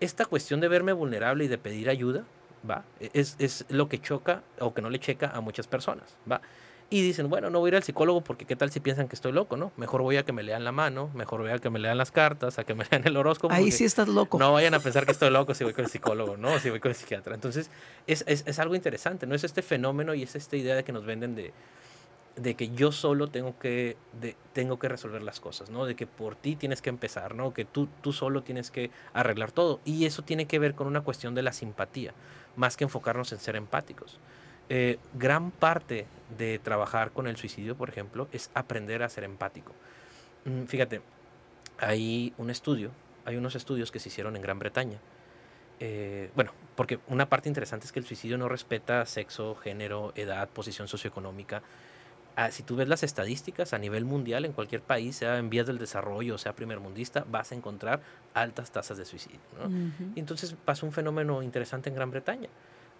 esta 0.00 0.24
cuestión 0.24 0.60
de 0.60 0.68
verme 0.68 0.92
vulnerable 0.92 1.44
y 1.44 1.48
de 1.48 1.58
pedir 1.58 1.88
ayuda, 1.88 2.24
¿va? 2.68 2.84
Es, 3.00 3.36
es 3.38 3.64
lo 3.68 3.88
que 3.88 4.00
choca 4.00 4.42
o 4.60 4.74
que 4.74 4.82
no 4.82 4.90
le 4.90 5.00
checa 5.00 5.30
a 5.34 5.40
muchas 5.40 5.66
personas, 5.66 6.16
¿va? 6.30 6.40
Y 6.90 7.02
dicen, 7.02 7.28
bueno, 7.28 7.50
no 7.50 7.58
voy 7.58 7.68
a 7.68 7.70
ir 7.70 7.76
al 7.76 7.82
psicólogo 7.82 8.22
porque 8.22 8.46
qué 8.46 8.56
tal 8.56 8.70
si 8.70 8.80
piensan 8.80 9.08
que 9.08 9.14
estoy 9.14 9.32
loco, 9.32 9.58
¿no? 9.58 9.72
Mejor 9.76 10.00
voy 10.00 10.16
a 10.16 10.24
que 10.24 10.32
me 10.32 10.42
lean 10.42 10.64
la 10.64 10.72
mano, 10.72 11.10
mejor 11.14 11.42
voy 11.42 11.50
a 11.50 11.58
que 11.58 11.68
me 11.68 11.78
lean 11.78 11.98
las 11.98 12.10
cartas, 12.10 12.58
a 12.58 12.64
que 12.64 12.74
me 12.74 12.84
lean 12.90 13.06
el 13.06 13.16
horóscopo. 13.16 13.52
Ahí 13.52 13.70
sí 13.70 13.84
estás 13.84 14.08
loco. 14.08 14.38
No 14.38 14.52
vayan 14.52 14.72
a 14.72 14.80
pensar 14.80 15.04
que 15.04 15.12
estoy 15.12 15.30
loco 15.30 15.54
si 15.54 15.64
voy 15.64 15.74
con 15.74 15.84
el 15.84 15.90
psicólogo, 15.90 16.38
¿no? 16.38 16.58
Si 16.58 16.70
voy 16.70 16.80
con 16.80 16.90
el 16.90 16.96
psiquiatra. 16.96 17.34
Entonces, 17.34 17.70
es, 18.06 18.24
es, 18.26 18.42
es 18.46 18.58
algo 18.58 18.74
interesante, 18.74 19.26
¿no? 19.26 19.34
Es 19.34 19.44
este 19.44 19.60
fenómeno 19.60 20.14
y 20.14 20.22
es 20.22 20.34
esta 20.34 20.56
idea 20.56 20.74
de 20.74 20.84
que 20.84 20.92
nos 20.92 21.04
venden 21.04 21.34
de, 21.34 21.52
de 22.36 22.54
que 22.54 22.70
yo 22.70 22.90
solo 22.90 23.28
tengo 23.28 23.58
que, 23.58 23.98
de, 24.18 24.34
tengo 24.54 24.78
que 24.78 24.88
resolver 24.88 25.22
las 25.22 25.40
cosas, 25.40 25.70
¿no? 25.70 25.84
De 25.84 25.94
que 25.94 26.06
por 26.06 26.36
ti 26.36 26.56
tienes 26.56 26.80
que 26.80 26.88
empezar, 26.88 27.34
¿no? 27.34 27.52
Que 27.52 27.66
tú, 27.66 27.88
tú 28.00 28.14
solo 28.14 28.42
tienes 28.42 28.70
que 28.70 28.90
arreglar 29.12 29.52
todo. 29.52 29.80
Y 29.84 30.06
eso 30.06 30.22
tiene 30.22 30.46
que 30.46 30.58
ver 30.58 30.74
con 30.74 30.86
una 30.86 31.02
cuestión 31.02 31.34
de 31.34 31.42
la 31.42 31.52
simpatía, 31.52 32.14
más 32.56 32.78
que 32.78 32.84
enfocarnos 32.84 33.32
en 33.32 33.40
ser 33.40 33.56
empáticos. 33.56 34.18
Eh, 34.70 34.98
gran 35.14 35.50
parte 35.50 36.06
de 36.36 36.58
trabajar 36.58 37.12
con 37.12 37.26
el 37.26 37.36
suicidio, 37.36 37.76
por 37.76 37.88
ejemplo, 37.88 38.28
es 38.32 38.50
aprender 38.54 39.02
a 39.02 39.08
ser 39.08 39.24
empático. 39.24 39.72
Mm, 40.44 40.64
fíjate, 40.64 41.00
hay 41.78 42.34
un 42.36 42.50
estudio, 42.50 42.90
hay 43.24 43.36
unos 43.36 43.54
estudios 43.54 43.90
que 43.90 43.98
se 43.98 44.08
hicieron 44.08 44.36
en 44.36 44.42
Gran 44.42 44.58
Bretaña. 44.58 44.98
Eh, 45.80 46.30
bueno, 46.34 46.52
porque 46.76 46.98
una 47.08 47.28
parte 47.28 47.48
interesante 47.48 47.86
es 47.86 47.92
que 47.92 48.00
el 48.00 48.04
suicidio 48.04 48.36
no 48.36 48.48
respeta 48.48 49.06
sexo, 49.06 49.54
género, 49.54 50.12
edad, 50.16 50.48
posición 50.48 50.86
socioeconómica. 50.86 51.62
Ah, 52.36 52.50
si 52.50 52.62
tú 52.62 52.76
ves 52.76 52.88
las 52.88 53.02
estadísticas 53.02 53.72
a 53.72 53.78
nivel 53.78 54.04
mundial, 54.04 54.44
en 54.44 54.52
cualquier 54.52 54.82
país, 54.82 55.16
sea 55.16 55.38
en 55.38 55.50
vías 55.50 55.66
del 55.66 55.78
desarrollo, 55.78 56.38
sea 56.38 56.54
primermundista, 56.54 57.24
vas 57.28 57.50
a 57.50 57.54
encontrar 57.54 58.00
altas 58.34 58.70
tasas 58.70 58.96
de 58.96 59.04
suicidio. 59.04 59.40
Entonces 60.14 60.54
pasa 60.64 60.86
un 60.86 60.92
fenómeno 60.92 61.42
interesante 61.42 61.88
en 61.88 61.96
Gran 61.96 62.10
Bretaña 62.12 62.48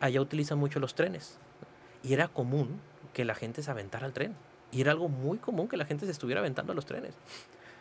allá 0.01 0.21
utilizan 0.21 0.59
mucho 0.59 0.81
los 0.81 0.95
trenes. 0.95 1.39
Y 2.03 2.13
era 2.13 2.29
común 2.29 2.81
que 3.13 3.25
la 3.25 3.35
gente 3.35 3.63
se 3.63 3.71
aventara 3.71 4.07
al 4.07 4.13
tren. 4.13 4.35
Y 4.71 4.81
era 4.81 4.93
algo 4.93 5.09
muy 5.09 5.39
común 5.39 5.69
que 5.69 5.77
la 5.77 5.85
gente 5.85 6.07
se 6.07 6.13
estuviera 6.13 6.41
aventando 6.41 6.73
a 6.73 6.75
los 6.75 6.87
trenes. 6.87 7.15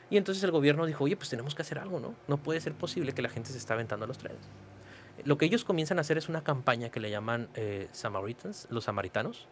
Y 0.10 0.18
entonces 0.18 0.44
el 0.44 0.52
gobierno 0.52 0.86
dijo, 0.86 1.04
oye, 1.04 1.18
pues 1.18 1.30
tenemos 1.30 1.54
que 1.54 1.62
hacer 1.62 1.80
algo, 1.80 2.00
¿no? 2.00 2.16
No 2.28 2.38
puede 2.38 2.62
ser 2.62 2.74
posible 2.74 3.12
que 3.14 3.22
la 3.22 3.30
gente 3.30 3.50
se 3.52 3.58
esté 3.58 3.74
aventando 3.74 4.06
a 4.06 4.08
los 4.08 4.18
trenes. 4.18 4.40
Lo 5.26 5.38
que 5.38 5.46
ellos 5.46 5.66
comienzan 5.66 5.98
a 5.98 6.02
hacer 6.02 6.18
es 6.18 6.30
una 6.30 6.44
campaña 6.44 6.90
que 6.90 7.00
le 7.00 7.10
llaman 7.10 7.50
eh, 7.56 7.90
Samaritans, 7.92 8.68
los 8.70 8.86
samaritanos, 8.86 9.48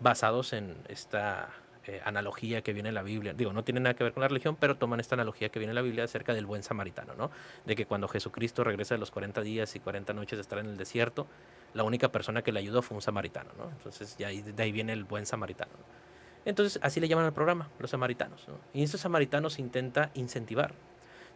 basados 0.00 0.52
en 0.52 0.76
esta 0.88 1.50
eh, 1.88 2.00
analogía 2.04 2.62
que 2.62 2.72
viene 2.72 2.88
en 2.88 2.94
la 2.94 3.02
Biblia. 3.02 3.34
Digo, 3.34 3.52
no 3.52 3.64
tiene 3.64 3.80
nada 3.80 3.94
que 3.94 4.04
ver 4.04 4.12
con 4.12 4.20
la 4.20 4.28
religión, 4.28 4.56
pero 4.58 4.76
toman 4.76 5.00
esta 5.00 5.14
analogía 5.14 5.50
que 5.50 5.58
viene 5.58 5.72
en 5.72 5.76
la 5.76 5.82
Biblia 5.82 6.04
acerca 6.04 6.34
del 6.34 6.46
buen 6.46 6.62
samaritano, 6.62 7.14
¿no? 7.14 7.30
De 7.64 7.76
que 7.76 7.86
cuando 7.86 8.08
Jesucristo 8.08 8.64
regresa 8.64 8.94
de 8.94 8.98
los 8.98 9.10
40 9.10 9.42
días 9.42 9.76
y 9.76 9.80
40 9.80 10.12
noches 10.12 10.36
de 10.36 10.40
estar 10.40 10.58
en 10.58 10.66
el 10.66 10.76
desierto, 10.76 11.26
la 11.76 11.84
única 11.84 12.10
persona 12.10 12.42
que 12.42 12.52
le 12.52 12.60
ayudó 12.60 12.82
fue 12.82 12.96
un 12.96 13.02
samaritano, 13.02 13.50
¿no? 13.58 13.70
Entonces, 13.70 14.16
ya 14.18 14.28
de 14.28 14.62
ahí 14.62 14.72
viene 14.72 14.92
el 14.92 15.04
buen 15.04 15.26
samaritano. 15.26 15.72
Entonces, 16.46 16.80
así 16.82 17.00
le 17.00 17.08
llaman 17.08 17.26
al 17.26 17.32
programa, 17.32 17.68
los 17.78 17.90
samaritanos. 17.90 18.46
¿no? 18.48 18.54
Y 18.72 18.82
estos 18.82 19.00
samaritanos 19.00 19.58
intenta 19.58 20.10
incentivar, 20.14 20.74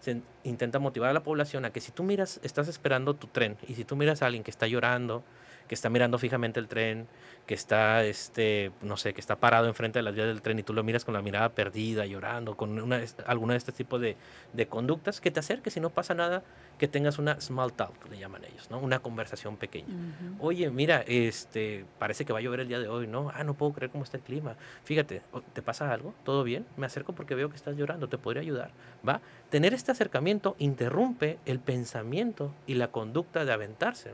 se 0.01 0.23
intenta 0.45 0.79
motivar 0.79 1.11
a 1.11 1.13
la 1.13 1.23
población 1.23 1.65
a 1.65 1.71
que 1.71 1.81
si 1.81 1.93
tú 1.93 2.05
miras, 2.05 2.41
estás 2.43 2.69
esperando 2.69 3.15
tu 3.15 3.27
tren, 3.27 3.59
y 3.67 3.75
si 3.75 3.85
tú 3.85 3.97
miras 3.97 4.23
a 4.23 4.27
alguien 4.27 4.45
que 4.45 4.51
está 4.51 4.67
llorando, 4.67 5.25
que 5.71 5.77
está 5.77 5.89
mirando 5.89 6.19
fijamente 6.19 6.59
el 6.59 6.67
tren, 6.67 7.07
que 7.47 7.55
está, 7.55 8.03
este, 8.03 8.73
no 8.83 8.97
sé, 8.97 9.15
que 9.15 9.21
está 9.21 9.37
parado 9.37 9.69
enfrente 9.69 10.01
de 10.01 10.03
las 10.03 10.17
vías 10.17 10.27
del 10.27 10.43
tren 10.43 10.59
y 10.59 10.65
tú 10.65 10.73
lo 10.73 10.83
miras 10.83 11.05
con 11.05 11.15
la 11.15 11.23
mirada 11.23 11.51
perdida, 11.51 12.07
llorando, 12.07 12.57
con 12.57 12.77
una, 12.81 13.01
alguna 13.25 13.53
de 13.53 13.59
este 13.59 13.71
tipo 13.71 14.01
de, 14.01 14.17
de 14.53 14.67
conductas, 14.67 15.21
que 15.21 15.31
te 15.31 15.39
acerques 15.39 15.77
y 15.77 15.81
no 15.81 15.91
pasa 15.91 16.13
nada, 16.13 16.43
que 16.77 16.89
tengas 16.89 17.21
una 17.21 17.41
small 17.41 17.73
talk, 17.73 17.95
le 18.11 18.19
llaman 18.19 18.45
ellos, 18.47 18.69
¿no? 18.69 18.81
Una 18.81 18.99
conversación 18.99 19.57
pequeña. 19.57 19.95
Oye, 20.41 20.69
mira, 20.71 21.05
este, 21.07 21.85
parece 22.01 22.25
que 22.25 22.33
va 22.33 22.41
a 22.41 22.43
llover 22.43 22.59
el 22.59 22.69
día 22.69 22.81
de 22.81 22.89
hoy, 22.89 23.07
¿no? 23.07 23.31
Ah, 23.33 23.45
no 23.45 23.55
puedo 23.55 23.73
creer 23.73 23.93
cómo 23.93 24.03
está 24.03 24.17
el 24.17 24.25
clima. 24.25 24.57
Fíjate, 24.83 25.23
¿te 25.53 25.63
pasa 25.63 25.93
algo? 25.93 26.15
¿Todo 26.25 26.43
bien? 26.43 26.67
Me 26.77 26.87
acerco 26.87 27.13
porque 27.13 27.37
veo 27.37 27.49
que 27.49 27.55
estás 27.55 27.77
llorando, 27.77 28.09
¿te 28.09 28.19
podría 28.19 28.43
ayudar? 28.43 28.73
¿Va? 29.09 29.21
Tener 29.51 29.73
este 29.73 29.93
acercamiento 29.93 30.57
interrumpe 30.59 31.39
el 31.47 31.61
pensamiento 31.61 32.53
y 32.67 32.75
la 32.75 32.89
conducta 32.89 33.45
de 33.45 33.53
aventarse. 33.53 34.11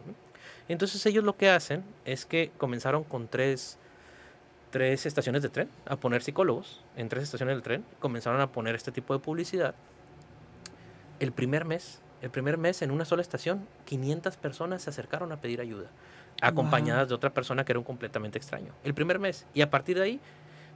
Entonces 0.68 1.04
ellos 1.06 1.24
lo 1.24 1.36
que 1.36 1.50
hacen 1.50 1.84
es 2.04 2.26
que 2.26 2.50
comenzaron 2.58 3.04
con 3.04 3.28
tres, 3.28 3.78
tres 4.70 5.06
estaciones 5.06 5.42
de 5.42 5.48
tren 5.48 5.68
a 5.86 5.96
poner 5.96 6.22
psicólogos 6.22 6.82
en 6.96 7.08
tres 7.08 7.24
estaciones 7.24 7.54
del 7.54 7.62
tren, 7.62 7.84
comenzaron 8.00 8.40
a 8.40 8.50
poner 8.50 8.74
este 8.74 8.92
tipo 8.92 9.14
de 9.14 9.20
publicidad. 9.20 9.74
El 11.20 11.32
primer 11.32 11.64
mes, 11.64 12.00
el 12.20 12.30
primer 12.30 12.58
mes 12.58 12.82
en 12.82 12.90
una 12.90 13.04
sola 13.04 13.22
estación, 13.22 13.66
500 13.84 14.36
personas 14.36 14.82
se 14.82 14.90
acercaron 14.90 15.32
a 15.32 15.40
pedir 15.40 15.60
ayuda, 15.60 15.88
acompañadas 16.42 17.08
de 17.08 17.14
otra 17.14 17.30
persona 17.32 17.64
que 17.64 17.72
era 17.72 17.78
un 17.78 17.84
completamente 17.84 18.38
extraño. 18.38 18.72
El 18.84 18.92
primer 18.94 19.18
mes. 19.18 19.46
Y 19.54 19.62
a 19.62 19.70
partir 19.70 19.96
de 19.96 20.02
ahí, 20.02 20.20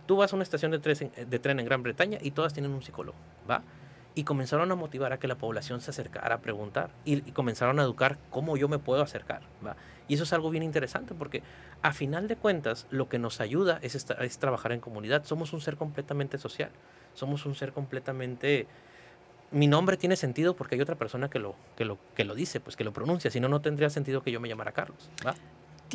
tú 0.06 0.16
vas 0.16 0.32
a 0.32 0.36
una 0.36 0.44
estación 0.44 0.70
de, 0.70 0.78
de 0.78 1.38
tren 1.38 1.60
en 1.60 1.66
Gran 1.66 1.82
Bretaña 1.82 2.18
y 2.22 2.30
todas 2.30 2.52
tienen 2.52 2.72
un 2.72 2.82
psicólogo, 2.82 3.18
¿va? 3.48 3.62
Y 4.14 4.24
comenzaron 4.24 4.70
a 4.72 4.74
motivar 4.74 5.12
a 5.12 5.18
que 5.18 5.28
la 5.28 5.36
población 5.36 5.80
se 5.80 5.90
acercara 5.90 6.36
a 6.36 6.40
preguntar 6.40 6.90
y, 7.04 7.20
comenzaron 7.32 7.78
a 7.78 7.82
educar 7.82 8.18
cómo 8.30 8.56
yo 8.56 8.68
me 8.68 8.78
puedo 8.78 9.02
acercar. 9.02 9.42
¿va? 9.64 9.76
Y 10.08 10.14
eso 10.14 10.24
es 10.24 10.32
algo 10.32 10.50
bien 10.50 10.62
interesante 10.62 11.14
porque 11.14 11.42
a 11.82 11.92
final 11.92 12.28
de 12.28 12.36
cuentas 12.36 12.86
lo 12.90 13.08
que 13.08 13.18
nos 13.18 13.40
ayuda 13.40 13.78
es, 13.82 13.94
es 13.94 14.38
trabajar 14.38 14.72
en 14.72 14.80
comunidad. 14.80 15.24
Somos 15.24 15.52
un 15.52 15.60
ser 15.60 15.76
completamente 15.76 16.38
social, 16.38 16.70
somos 17.14 17.46
un 17.46 17.54
ser 17.54 17.72
completamente... 17.72 18.66
Mi 19.52 19.66
nombre 19.66 19.96
tiene 19.96 20.14
sentido 20.14 20.54
porque 20.54 20.76
hay 20.76 20.80
otra 20.80 20.94
persona 20.94 21.28
que 21.28 21.40
lo, 21.40 21.56
que 21.76 21.84
lo, 21.84 21.98
que 22.14 22.24
lo 22.24 22.36
dice, 22.36 22.60
pues 22.60 22.76
que 22.76 22.84
lo 22.84 22.92
pronuncia, 22.92 23.32
si 23.32 23.40
no, 23.40 23.48
no 23.48 23.60
tendría 23.60 23.90
sentido 23.90 24.22
que 24.22 24.30
yo 24.30 24.38
me 24.40 24.48
llamara 24.48 24.70
Carlos. 24.70 25.10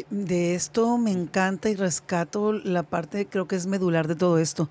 De 0.10 0.56
esto 0.56 0.98
me 0.98 1.12
encanta 1.12 1.70
y 1.70 1.76
rescato 1.76 2.54
la 2.54 2.84
parte, 2.84 3.28
creo 3.28 3.48
que 3.48 3.56
es 3.56 3.68
medular 3.68 4.08
de 4.08 4.16
todo 4.16 4.38
esto. 4.38 4.70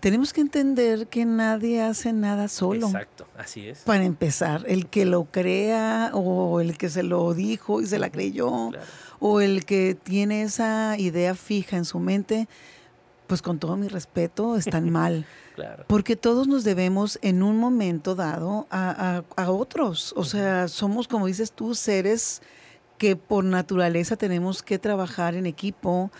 Tenemos 0.00 0.32
que 0.32 0.40
entender 0.40 1.06
que 1.08 1.24
nadie 1.24 1.82
hace 1.82 2.12
nada 2.12 2.48
solo. 2.48 2.86
Exacto, 2.86 3.26
así 3.36 3.68
es. 3.68 3.80
Para 3.80 4.04
empezar, 4.04 4.64
el 4.66 4.88
que 4.88 5.04
lo 5.04 5.24
crea 5.24 6.10
o 6.14 6.60
el 6.60 6.76
que 6.76 6.88
se 6.88 7.02
lo 7.02 7.34
dijo 7.34 7.80
y 7.80 7.86
se 7.86 7.98
la 7.98 8.10
creyó 8.10 8.70
o 9.20 9.40
el 9.40 9.64
que 9.64 9.94
tiene 9.94 10.42
esa 10.42 10.96
idea 10.98 11.34
fija 11.34 11.76
en 11.76 11.84
su 11.84 12.00
mente, 12.00 12.48
pues 13.28 13.40
con 13.40 13.58
todo 13.58 13.76
mi 13.76 13.88
respeto, 13.88 14.56
están 14.56 14.90
mal. 14.90 15.26
Claro. 15.54 15.84
Porque 15.86 16.16
todos 16.16 16.48
nos 16.48 16.64
debemos 16.64 17.18
en 17.22 17.42
un 17.42 17.58
momento 17.58 18.14
dado 18.14 18.66
a, 18.70 19.22
a, 19.36 19.42
a 19.42 19.50
otros. 19.50 20.12
O 20.16 20.24
sea, 20.24 20.66
somos, 20.66 21.06
como 21.06 21.26
dices 21.26 21.52
tú, 21.52 21.74
seres 21.74 22.42
que 22.98 23.16
por 23.16 23.44
naturaleza 23.44 24.16
tenemos 24.16 24.62
que 24.62 24.78
trabajar 24.78 25.34
en 25.34 25.46
equipo, 25.46 26.10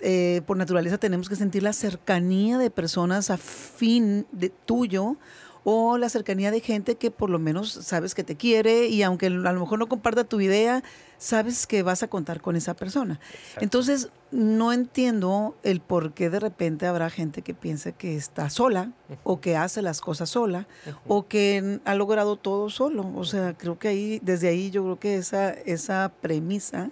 eh, 0.00 0.42
por 0.46 0.56
naturaleza 0.56 0.98
tenemos 0.98 1.28
que 1.28 1.36
sentir 1.36 1.62
la 1.62 1.72
cercanía 1.72 2.58
de 2.58 2.70
personas 2.70 3.30
afín 3.30 4.26
de 4.32 4.50
tuyo 4.50 5.16
o 5.64 5.98
la 5.98 6.08
cercanía 6.08 6.50
de 6.50 6.60
gente 6.60 6.94
que 6.94 7.10
por 7.10 7.28
lo 7.28 7.38
menos 7.38 7.72
sabes 7.72 8.14
que 8.14 8.22
te 8.22 8.36
quiere 8.36 8.86
y 8.86 9.02
aunque 9.02 9.26
a 9.26 9.30
lo 9.30 9.60
mejor 9.60 9.78
no 9.78 9.88
comparta 9.88 10.24
tu 10.24 10.40
idea, 10.40 10.84
sabes 11.18 11.66
que 11.66 11.82
vas 11.82 12.02
a 12.02 12.08
contar 12.08 12.40
con 12.40 12.56
esa 12.56 12.74
persona. 12.74 13.20
Entonces, 13.60 14.10
no 14.30 14.72
entiendo 14.72 15.56
el 15.62 15.80
por 15.80 16.12
qué 16.12 16.30
de 16.30 16.40
repente 16.40 16.86
habrá 16.86 17.10
gente 17.10 17.42
que 17.42 17.54
piensa 17.54 17.92
que 17.92 18.16
está 18.16 18.50
sola 18.50 18.92
o 19.22 19.40
que 19.40 19.56
hace 19.56 19.82
las 19.82 20.00
cosas 20.00 20.30
sola 20.30 20.66
o 21.06 21.26
que 21.26 21.80
ha 21.84 21.94
logrado 21.94 22.36
todo 22.36 22.70
solo. 22.70 23.10
O 23.14 23.24
sea, 23.24 23.54
creo 23.56 23.78
que 23.78 23.88
ahí, 23.88 24.20
desde 24.22 24.48
ahí 24.48 24.70
yo 24.70 24.82
creo 24.82 24.98
que 24.98 25.16
esa, 25.16 25.50
esa 25.50 26.12
premisa 26.20 26.90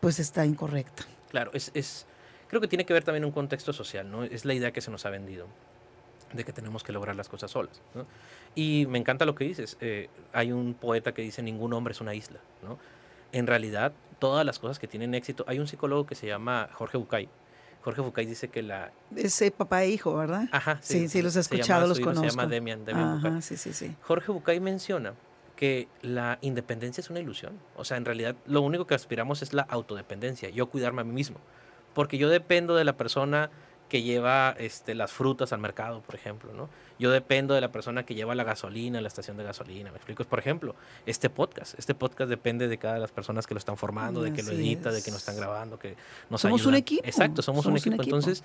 pues 0.00 0.18
está 0.18 0.46
incorrecta. 0.46 1.04
Claro, 1.30 1.50
es, 1.52 1.70
es, 1.74 2.06
creo 2.48 2.60
que 2.60 2.68
tiene 2.68 2.86
que 2.86 2.92
ver 2.92 3.04
también 3.04 3.24
un 3.24 3.32
contexto 3.32 3.72
social, 3.72 4.10
¿no? 4.10 4.24
Es 4.24 4.44
la 4.44 4.54
idea 4.54 4.72
que 4.72 4.80
se 4.80 4.90
nos 4.90 5.04
ha 5.04 5.10
vendido 5.10 5.46
de 6.32 6.44
que 6.44 6.52
tenemos 6.52 6.84
que 6.84 6.92
lograr 6.92 7.16
las 7.16 7.28
cosas 7.28 7.50
solas. 7.50 7.80
Y 8.54 8.86
me 8.88 8.98
encanta 8.98 9.24
lo 9.24 9.34
que 9.34 9.44
dices. 9.44 9.76
Eh, 9.80 10.08
hay 10.32 10.52
un 10.52 10.74
poeta 10.74 11.12
que 11.12 11.22
dice, 11.22 11.42
ningún 11.42 11.72
hombre 11.72 11.92
es 11.92 12.00
una 12.00 12.14
isla. 12.14 12.38
¿no? 12.62 12.78
En 13.32 13.46
realidad, 13.46 13.92
todas 14.18 14.44
las 14.44 14.58
cosas 14.58 14.78
que 14.78 14.88
tienen 14.88 15.14
éxito, 15.14 15.44
hay 15.46 15.58
un 15.58 15.66
psicólogo 15.66 16.06
que 16.06 16.14
se 16.14 16.26
llama 16.26 16.68
Jorge 16.72 16.98
Bucay. 16.98 17.28
Jorge 17.82 18.00
Bucay 18.00 18.26
dice 18.26 18.48
que 18.48 18.62
la... 18.62 18.90
Ese 19.14 19.50
papá 19.50 19.84
e 19.84 19.90
hijo, 19.90 20.14
¿verdad? 20.14 20.48
Ajá. 20.52 20.78
Sí, 20.82 21.08
sí, 21.08 21.22
los 21.22 21.36
he 21.36 21.40
escuchado, 21.40 21.86
los 21.86 22.00
conozco. 22.00 22.24
Se 22.24 22.30
llama 22.30 22.46
Demian, 22.46 22.84
Demian 22.84 23.24
Ajá, 23.24 23.40
Sí, 23.40 23.56
sí, 23.56 23.72
sí. 23.72 23.94
Jorge 24.02 24.32
Bucay 24.32 24.60
menciona 24.60 25.14
que 25.56 25.88
la 26.02 26.38
independencia 26.40 27.00
es 27.00 27.10
una 27.10 27.20
ilusión. 27.20 27.58
O 27.76 27.84
sea, 27.84 27.96
en 27.96 28.04
realidad 28.04 28.36
lo 28.46 28.62
único 28.62 28.86
que 28.86 28.94
aspiramos 28.94 29.42
es 29.42 29.52
la 29.52 29.62
autodependencia, 29.62 30.50
yo 30.50 30.68
cuidarme 30.68 31.00
a 31.00 31.04
mí 31.04 31.12
mismo. 31.12 31.38
Porque 31.94 32.18
yo 32.18 32.28
dependo 32.28 32.76
de 32.76 32.84
la 32.84 32.96
persona 32.96 33.50
que 33.88 34.02
lleva 34.02 34.54
este, 34.58 34.94
las 34.94 35.12
frutas 35.12 35.52
al 35.52 35.60
mercado, 35.60 36.00
por 36.02 36.14
ejemplo, 36.14 36.52
¿no? 36.52 36.68
Yo 36.98 37.10
dependo 37.10 37.54
de 37.54 37.60
la 37.60 37.72
persona 37.72 38.04
que 38.04 38.14
lleva 38.14 38.34
la 38.34 38.44
gasolina 38.44 38.98
a 38.98 39.02
la 39.02 39.08
estación 39.08 39.36
de 39.36 39.44
gasolina, 39.44 39.90
¿me 39.90 39.96
explico? 39.96 40.24
Por 40.24 40.38
ejemplo, 40.38 40.74
este 41.06 41.30
podcast, 41.30 41.78
este 41.78 41.94
podcast 41.94 42.28
depende 42.28 42.68
de 42.68 42.76
cada 42.78 42.94
de 42.94 43.00
las 43.00 43.12
personas 43.12 43.46
que 43.46 43.54
lo 43.54 43.58
están 43.58 43.76
formando, 43.76 44.22
de 44.22 44.32
que 44.32 44.42
lo 44.42 44.52
edita, 44.52 44.90
de 44.90 45.02
que 45.02 45.10
nos 45.10 45.20
están 45.20 45.36
grabando, 45.36 45.78
que 45.78 45.96
nos 46.28 46.40
Somos 46.40 46.66
un 46.66 46.74
equipo. 46.74 47.06
Exacto, 47.06 47.40
somos, 47.40 47.64
un, 47.66 47.76
equipo. 47.76 48.02
Entonces, 48.02 48.42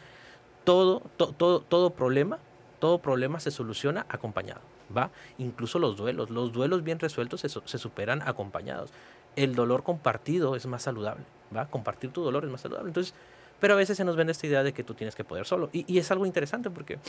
todo, 0.63 1.01
todo, 1.17 1.59
todo 1.61 1.89
problema, 1.89 2.39
todo 2.79 2.99
problema 2.99 3.39
se 3.39 3.51
soluciona 3.51 4.05
acompañado, 4.07 4.61
¿va? 4.95 5.09
Incluso 5.39 5.79
los 5.79 5.97
duelos, 5.97 6.29
los 6.29 6.53
duelos 6.53 6.83
bien 6.83 6.99
resueltos 6.99 7.41
se, 7.41 7.49
se 7.49 7.77
superan 7.77 8.21
acompañados. 8.21 8.91
El 9.35 9.55
dolor 9.55 9.83
compartido 9.83 10.55
es 10.55 10.67
más 10.67 10.83
saludable, 10.83 11.25
¿va? 11.55 11.65
Compartir 11.65 12.11
tu 12.11 12.23
dolor 12.23 12.45
es 12.45 12.51
más 12.51 12.61
saludable. 12.61 12.89
Entonces, 12.89 13.15
pero 13.63 13.75
a 13.75 13.77
veces 13.77 13.95
se 13.95 14.03
nos 14.03 14.17
vende 14.17 14.33
esta 14.33 14.45
idea 14.45 14.61
de 14.61 14.73
que 14.73 14.83
tú 14.83 14.93
tienes 14.93 15.15
que 15.15 15.23
poder 15.23 15.45
solo. 15.45 15.69
Y, 15.71 15.97
es 15.97 16.11
algo 16.11 16.25
interesante 16.25 16.69
porque 16.69 16.99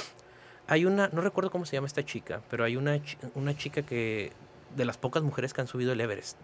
hay 0.69 0.85
una, 0.85 1.09
no 1.09 1.21
recuerdo 1.21 1.51
cómo 1.51 1.67
se 1.67 1.75
llama 1.75 1.89
esta 1.89 2.05
chica, 2.05 2.43
pero 2.49 2.63
hay 2.63 2.77
una, 2.77 3.01
una 3.35 3.57
chica 3.57 3.83
que, 3.83 4.31
de 4.77 4.85
las 4.85 4.97
pocas 4.97 5.25
mujeres 5.25 5.53
que 5.53 5.63
han 5.63 5.67
subido 5.67 5.93
el 5.93 6.01
Everest. 6.01 6.37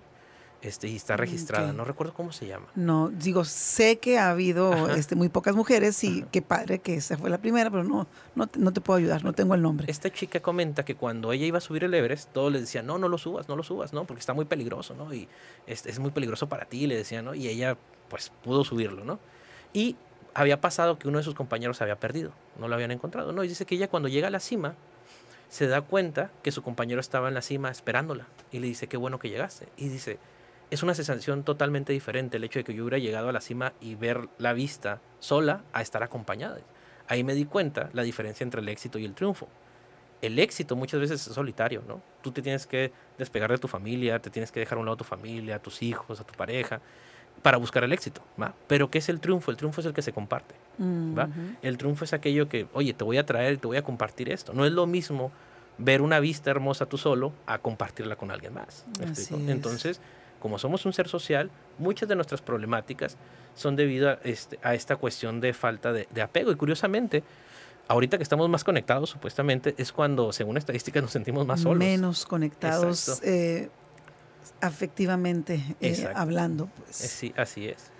Este, 0.62 0.88
y 0.88 0.96
está 0.96 1.14
mm, 1.14 1.18
registrada, 1.18 1.72
no 1.72 1.84
recuerdo 1.84 2.12
cómo 2.12 2.32
se 2.32 2.48
llama. 2.48 2.66
No, 2.74 3.08
digo, 3.10 3.44
sé 3.44 4.00
que 4.00 4.18
ha 4.18 4.30
habido 4.30 4.90
este, 4.90 5.14
muy 5.14 5.28
pocas 5.28 5.54
mujeres 5.54 6.02
y 6.02 6.24
qué 6.32 6.42
padre 6.42 6.80
que 6.80 6.94
esa 6.94 7.16
fue 7.16 7.30
la 7.30 7.38
primera, 7.38 7.70
pero 7.70 7.84
no, 7.84 8.08
no, 8.34 8.72
te 8.72 8.80
puedo 8.80 8.98
ayudar, 8.98 9.22
no 9.22 9.32
tengo 9.32 9.54
el 9.54 9.62
nombre. 9.62 9.88
Esta 9.88 10.10
chica 10.10 10.40
comenta 10.40 10.84
que 10.84 10.96
cuando 10.96 11.30
ella 11.30 11.46
iba 11.46 11.58
a 11.58 11.60
subir 11.60 11.84
el 11.84 11.94
Everest, 11.94 12.32
todos 12.32 12.52
le 12.52 12.58
decían, 12.58 12.84
no, 12.84 12.98
no 12.98 13.08
lo 13.08 13.16
subas, 13.16 13.48
no 13.48 13.54
lo 13.54 13.62
subas, 13.62 13.92
no, 13.92 14.06
porque 14.06 14.18
está 14.18 14.34
muy 14.34 14.46
peligroso, 14.46 14.96
¿no? 14.96 15.14
Y 15.14 15.28
es, 15.68 15.86
es 15.86 16.00
muy 16.00 16.10
peligroso 16.10 16.48
para 16.48 16.64
ti, 16.64 16.88
le 16.88 16.96
decían, 16.96 17.26
¿no? 17.26 17.32
Y 17.36 17.46
ella, 17.46 17.78
pues, 18.08 18.32
pudo 18.42 18.64
subirlo, 18.64 19.04
¿no? 19.04 19.20
Y 19.72 19.96
había 20.34 20.60
pasado 20.60 20.98
que 20.98 21.08
uno 21.08 21.18
de 21.18 21.24
sus 21.24 21.34
compañeros 21.34 21.76
se 21.76 21.84
había 21.84 21.98
perdido, 21.98 22.32
no 22.58 22.68
lo 22.68 22.74
habían 22.74 22.90
encontrado. 22.90 23.32
No, 23.32 23.44
y 23.44 23.48
dice 23.48 23.64
que 23.64 23.74
ella 23.74 23.88
cuando 23.88 24.08
llega 24.08 24.28
a 24.28 24.30
la 24.30 24.40
cima 24.40 24.74
se 25.48 25.66
da 25.66 25.82
cuenta 25.82 26.30
que 26.42 26.52
su 26.52 26.62
compañero 26.62 27.00
estaba 27.00 27.28
en 27.28 27.34
la 27.34 27.42
cima 27.42 27.70
esperándola 27.70 28.26
y 28.52 28.60
le 28.60 28.68
dice, 28.68 28.86
qué 28.86 28.96
bueno 28.96 29.18
que 29.18 29.28
llegaste. 29.28 29.68
Y 29.76 29.88
dice, 29.88 30.18
es 30.70 30.82
una 30.82 30.94
sensación 30.94 31.42
totalmente 31.42 31.92
diferente 31.92 32.36
el 32.36 32.44
hecho 32.44 32.60
de 32.60 32.64
que 32.64 32.74
yo 32.74 32.84
hubiera 32.84 32.98
llegado 32.98 33.28
a 33.28 33.32
la 33.32 33.40
cima 33.40 33.72
y 33.80 33.96
ver 33.96 34.28
la 34.38 34.52
vista 34.52 35.00
sola 35.18 35.64
a 35.72 35.82
estar 35.82 36.02
acompañada. 36.02 36.58
Ahí 37.08 37.24
me 37.24 37.34
di 37.34 37.44
cuenta 37.44 37.90
la 37.92 38.02
diferencia 38.02 38.44
entre 38.44 38.60
el 38.60 38.68
éxito 38.68 38.98
y 38.98 39.04
el 39.04 39.14
triunfo. 39.14 39.48
El 40.22 40.38
éxito 40.38 40.76
muchas 40.76 41.00
veces 41.00 41.26
es 41.26 41.34
solitario, 41.34 41.82
¿no? 41.88 42.00
Tú 42.22 42.30
te 42.30 42.42
tienes 42.42 42.66
que 42.66 42.92
despegar 43.18 43.50
de 43.50 43.58
tu 43.58 43.66
familia, 43.66 44.20
te 44.20 44.30
tienes 44.30 44.52
que 44.52 44.60
dejar 44.60 44.76
a 44.76 44.80
un 44.80 44.86
lado 44.86 44.94
a 44.94 44.98
tu 44.98 45.04
familia, 45.04 45.56
a 45.56 45.58
tus 45.58 45.82
hijos, 45.82 46.20
a 46.20 46.24
tu 46.24 46.34
pareja 46.34 46.80
para 47.42 47.56
buscar 47.56 47.84
el 47.84 47.92
éxito, 47.92 48.22
¿va? 48.40 48.54
Pero 48.66 48.90
¿qué 48.90 48.98
es 48.98 49.08
el 49.08 49.20
triunfo? 49.20 49.50
El 49.50 49.56
triunfo 49.56 49.80
es 49.80 49.86
el 49.86 49.94
que 49.94 50.02
se 50.02 50.12
comparte, 50.12 50.54
¿va? 50.78 51.28
El 51.62 51.78
triunfo 51.78 52.04
es 52.04 52.12
aquello 52.12 52.48
que, 52.48 52.66
oye, 52.72 52.92
te 52.92 53.04
voy 53.04 53.18
a 53.18 53.26
traer, 53.26 53.58
te 53.58 53.66
voy 53.66 53.76
a 53.76 53.82
compartir 53.82 54.30
esto. 54.30 54.52
No 54.52 54.64
es 54.64 54.72
lo 54.72 54.86
mismo 54.86 55.32
ver 55.78 56.02
una 56.02 56.20
vista 56.20 56.50
hermosa 56.50 56.86
tú 56.86 56.98
solo 56.98 57.32
a 57.46 57.58
compartirla 57.58 58.16
con 58.16 58.30
alguien 58.30 58.54
más. 58.54 58.84
Entonces, 59.48 60.00
como 60.40 60.58
somos 60.58 60.84
un 60.86 60.92
ser 60.92 61.08
social, 61.08 61.50
muchas 61.78 62.08
de 62.08 62.14
nuestras 62.14 62.42
problemáticas 62.42 63.16
son 63.54 63.76
debido 63.76 64.10
a, 64.10 64.18
este, 64.24 64.58
a 64.62 64.74
esta 64.74 64.96
cuestión 64.96 65.40
de 65.40 65.52
falta 65.54 65.92
de, 65.92 66.22
apego. 66.22 66.50
Y 66.50 66.56
curiosamente, 66.56 67.22
ahorita 67.88 68.16
que 68.16 68.22
estamos 68.22 68.48
más 68.48 68.64
conectados, 68.64 69.10
supuestamente, 69.10 69.74
es 69.78 69.92
cuando, 69.92 70.32
según 70.32 70.56
estadísticas, 70.56 71.02
nos 71.02 71.12
sentimos 71.12 71.46
más 71.46 71.60
solos. 71.60 71.78
Menos 71.78 72.26
conectados 72.26 73.20
afectivamente 74.60 75.76
eh, 75.80 76.08
hablando. 76.14 76.68
Pues. 76.76 77.04
Eh, 77.04 77.08
sí, 77.08 77.34
así 77.36 77.68
es. 77.68 77.90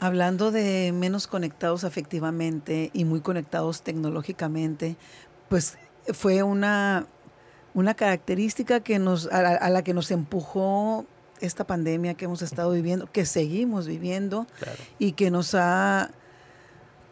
Hablando 0.00 0.50
de 0.50 0.92
menos 0.92 1.26
conectados 1.26 1.84
afectivamente 1.84 2.90
y 2.92 3.04
muy 3.04 3.20
conectados 3.20 3.82
tecnológicamente, 3.82 4.96
pues 5.48 5.78
fue 6.12 6.42
una, 6.42 7.06
una 7.74 7.94
característica 7.94 8.80
que 8.80 8.98
nos, 8.98 9.26
a, 9.32 9.68
la 9.68 9.82
que 9.82 9.94
nos 9.94 10.10
empujó 10.10 11.06
esta 11.40 11.66
pandemia 11.66 12.14
que 12.14 12.24
hemos 12.24 12.42
estado 12.42 12.72
viviendo, 12.72 13.10
que 13.10 13.26
seguimos 13.26 13.86
viviendo 13.86 14.46
y 14.98 15.12
que 15.12 15.30
nos 15.30 15.54
ha 15.54 16.10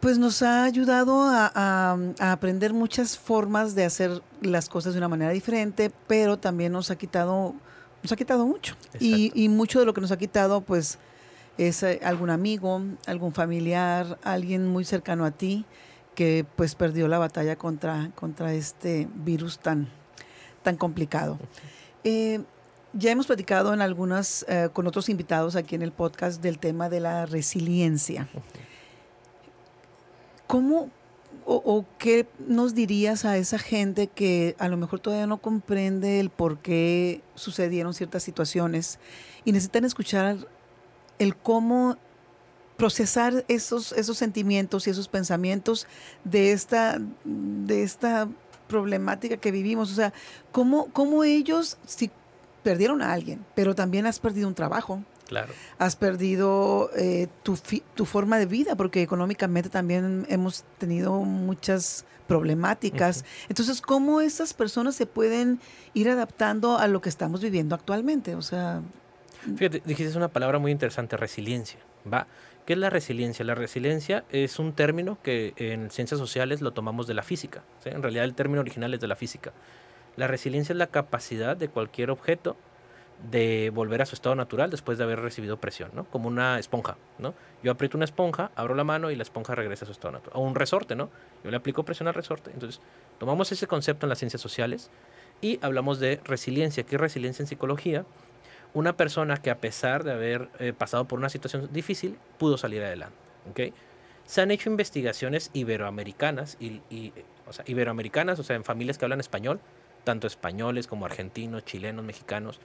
pues 0.05 0.19
nos 0.19 0.43
ha 0.43 0.65
ayudado 0.65 1.23
a, 1.23 1.97
aprender 2.19 2.73
muchas 2.73 3.17
formas 3.17 3.73
de 3.73 3.85
hacer 3.85 4.21
las 4.39 4.69
cosas 4.69 4.93
de 4.93 4.99
una 4.99 5.07
manera 5.07 5.31
diferente, 5.31 5.91
pero 6.05 6.37
también 6.37 6.73
nos 6.73 6.91
ha 6.91 6.95
quitado 6.95 7.55
nos 8.05 8.11
ha 8.11 8.15
quitado 8.15 8.45
mucho. 8.45 8.75
Y, 8.99 9.49
mucho 9.49 9.79
de 9.79 9.85
lo 9.85 9.93
que 9.93 10.01
nos 10.01 10.11
ha 10.11 10.17
quitado, 10.17 10.61
pues, 10.61 10.99
es 11.57 11.81
eh, 11.83 11.99
algún 12.03 12.29
amigo, 12.29 12.81
algún 13.07 13.33
familiar, 13.33 14.19
alguien 14.23 14.67
muy 14.67 14.85
cercano 14.85 15.25
a 15.25 15.31
ti 15.31 15.65
que 16.13 16.45
pues 16.55 16.75
perdió 16.75 17.07
la 17.07 17.17
batalla 17.17 17.57
contra, 17.57 18.11
contra 18.15 18.53
este 18.53 19.07
virus 19.15 19.59
tan, 19.59 19.89
tan 20.63 20.77
complicado. 20.77 21.39
Eh, 22.07 22.43
ya 22.93 23.09
hemos 23.09 23.25
platicado 23.25 23.73
en 23.73 23.81
algunas, 23.81 24.45
eh, 24.47 24.69
con 24.71 24.85
otros 24.85 25.09
invitados 25.09 25.55
aquí 25.55 25.73
en 25.73 25.81
el 25.81 25.91
podcast 25.91 26.39
del 26.39 26.59
tema 26.59 26.87
de 26.87 26.99
la 26.99 27.25
resiliencia. 27.25 28.27
¿Cómo, 30.45 30.91
o, 31.47 31.85
qué 31.99 32.27
nos 32.47 32.73
dirías 32.73 33.23
a 33.23 33.37
esa 33.37 33.59
gente 33.59 34.07
que 34.07 34.55
a 34.57 34.67
lo 34.67 34.77
mejor 34.77 34.99
todavía 34.99 35.27
no 35.27 35.37
comprende 35.37 36.19
el 36.19 36.31
por 36.31 36.57
qué 36.57 37.21
sucedieron 37.35 37.93
ciertas 37.93 38.23
situaciones 38.23 38.99
y 39.43 39.51
necesitan 39.51 39.85
escuchar 39.85 40.37
el 41.19 41.35
cómo 41.35 41.97
procesar 42.77 43.45
esos, 43.47 43.91
esos 43.93 44.17
sentimientos 44.17 44.87
y 44.87 44.89
esos 44.89 45.07
pensamientos 45.07 45.87
de 46.23 46.51
esta, 46.51 46.99
de 47.23 47.83
esta 47.83 48.27
problemática 48.67 49.37
que 49.37 49.51
vivimos. 49.51 49.91
O 49.91 49.95
sea, 49.95 50.13
¿cómo, 50.51 50.91
cómo 50.91 51.23
ellos, 51.23 51.77
si 51.85 52.09
perdieron 52.63 53.01
a 53.01 53.13
alguien, 53.13 53.45
pero 53.53 53.75
también 53.75 54.07
has 54.07 54.19
perdido 54.19 54.47
un 54.47 54.55
trabajo? 54.55 55.03
Claro. 55.27 55.53
Has 55.79 55.95
perdido 55.95 56.91
eh, 56.95 57.27
tu, 57.43 57.57
tu 57.95 58.05
forma 58.05 58.37
de 58.37 58.45
vida, 58.45 58.75
porque 58.75 59.01
económicamente 59.01 59.69
también 59.69 60.25
hemos 60.29 60.63
tenido 60.77 61.13
muchas 61.21 62.05
problemáticas. 62.27 63.25
Entonces, 63.49 63.81
¿cómo 63.81 64.21
esas 64.21 64.53
personas 64.53 64.95
se 64.95 65.05
pueden 65.05 65.59
ir 65.93 66.09
adaptando 66.09 66.77
a 66.77 66.87
lo 66.87 67.01
que 67.01 67.09
estamos 67.09 67.41
viviendo 67.41 67.75
actualmente? 67.75 68.35
O 68.35 68.41
sea... 68.41 68.81
Fíjate, 69.57 69.81
dijiste 69.85 70.17
una 70.17 70.29
palabra 70.29 70.57
muy 70.57 70.71
interesante, 70.71 71.17
resiliencia. 71.17 71.79
¿va? 72.11 72.27
¿Qué 72.65 72.73
es 72.73 72.79
la 72.79 72.89
resiliencia? 72.89 73.45
La 73.45 73.55
resiliencia 73.55 74.25
es 74.31 74.59
un 74.59 74.73
término 74.73 75.17
que 75.21 75.53
en 75.57 75.91
ciencias 75.91 76.19
sociales 76.19 76.61
lo 76.61 76.71
tomamos 76.71 77.07
de 77.07 77.13
la 77.13 77.23
física. 77.23 77.63
En 77.85 78.01
realidad 78.01 78.25
el 78.25 78.33
término 78.33 78.61
original 78.61 78.93
es 78.93 78.99
de 78.99 79.07
la 79.07 79.15
física. 79.15 79.53
La 80.15 80.27
resiliencia 80.27 80.73
es 80.73 80.77
la 80.77 80.87
capacidad 80.87 81.57
de 81.57 81.67
cualquier 81.67 82.09
objeto 82.09 82.55
de 83.31 83.71
volver 83.73 84.01
a 84.01 84.05
su 84.05 84.15
estado 84.15 84.35
natural 84.35 84.69
después 84.69 84.97
de 84.97 85.03
haber 85.03 85.19
recibido 85.19 85.57
presión, 85.57 85.91
¿no? 85.93 86.05
Como 86.05 86.27
una 86.27 86.59
esponja, 86.59 86.97
¿no? 87.17 87.33
Yo 87.63 87.71
aprieto 87.71 87.97
una 87.97 88.05
esponja, 88.05 88.51
abro 88.55 88.75
la 88.75 88.83
mano 88.83 89.09
y 89.09 89.15
la 89.15 89.23
esponja 89.23 89.55
regresa 89.55 89.85
a 89.85 89.87
su 89.87 89.93
estado 89.93 90.11
natural. 90.13 90.37
O 90.37 90.41
un 90.41 90.55
resorte, 90.55 90.95
¿no? 90.95 91.09
Yo 91.43 91.51
le 91.51 91.57
aplico 91.57 91.83
presión 91.83 92.07
al 92.07 92.13
resorte. 92.13 92.51
Entonces, 92.53 92.81
tomamos 93.17 93.51
ese 93.51 93.67
concepto 93.67 94.05
en 94.05 94.09
las 94.09 94.19
ciencias 94.19 94.41
sociales 94.41 94.91
y 95.41 95.59
hablamos 95.61 95.99
de 95.99 96.19
resiliencia. 96.23 96.83
¿Qué 96.83 96.95
es 96.95 97.01
resiliencia 97.01 97.43
en 97.43 97.47
psicología? 97.47 98.05
Una 98.73 98.97
persona 98.97 99.37
que 99.37 99.49
a 99.49 99.59
pesar 99.59 100.03
de 100.03 100.11
haber 100.11 100.49
eh, 100.59 100.73
pasado 100.73 101.05
por 101.05 101.17
una 101.17 101.29
situación 101.29 101.69
difícil, 101.71 102.17
pudo 102.37 102.57
salir 102.57 102.83
adelante, 102.83 103.15
¿ok? 103.49 103.73
Se 104.25 104.41
han 104.41 104.51
hecho 104.51 104.69
investigaciones 104.69 105.49
iberoamericanas, 105.53 106.57
y, 106.59 106.81
y, 106.89 107.13
o 107.47 107.53
sea, 107.53 107.63
iberoamericanas, 107.67 108.39
o 108.39 108.43
sea, 108.43 108.55
en 108.55 108.63
familias 108.63 108.97
que 108.97 109.05
hablan 109.05 109.19
español, 109.19 109.61
tanto 110.03 110.27
españoles 110.27 110.87
como 110.87 111.05
argentinos, 111.05 111.63
chilenos, 111.63 112.03
mexicanos, 112.03 112.59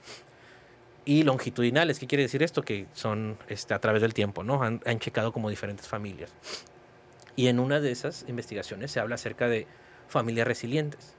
y 1.05 1.23
longitudinales. 1.23 1.99
¿Qué 1.99 2.07
quiere 2.07 2.23
decir 2.23 2.43
esto? 2.43 2.61
Que 2.61 2.87
son 2.93 3.37
este, 3.47 3.73
a 3.73 3.79
través 3.79 4.01
del 4.01 4.13
tiempo, 4.13 4.43
¿no? 4.43 4.61
Han, 4.63 4.99
checado 4.99 5.31
como 5.31 5.49
diferentes 5.49 5.87
familias. 5.87 6.31
Y 7.35 7.47
en 7.47 7.59
una 7.59 7.79
de 7.79 7.91
esas 7.91 8.25
investigaciones 8.27 8.91
se 8.91 8.99
habla 8.99 9.15
acerca 9.15 9.47
de 9.47 9.67
familias 10.07 10.47
resilientes. 10.47 11.15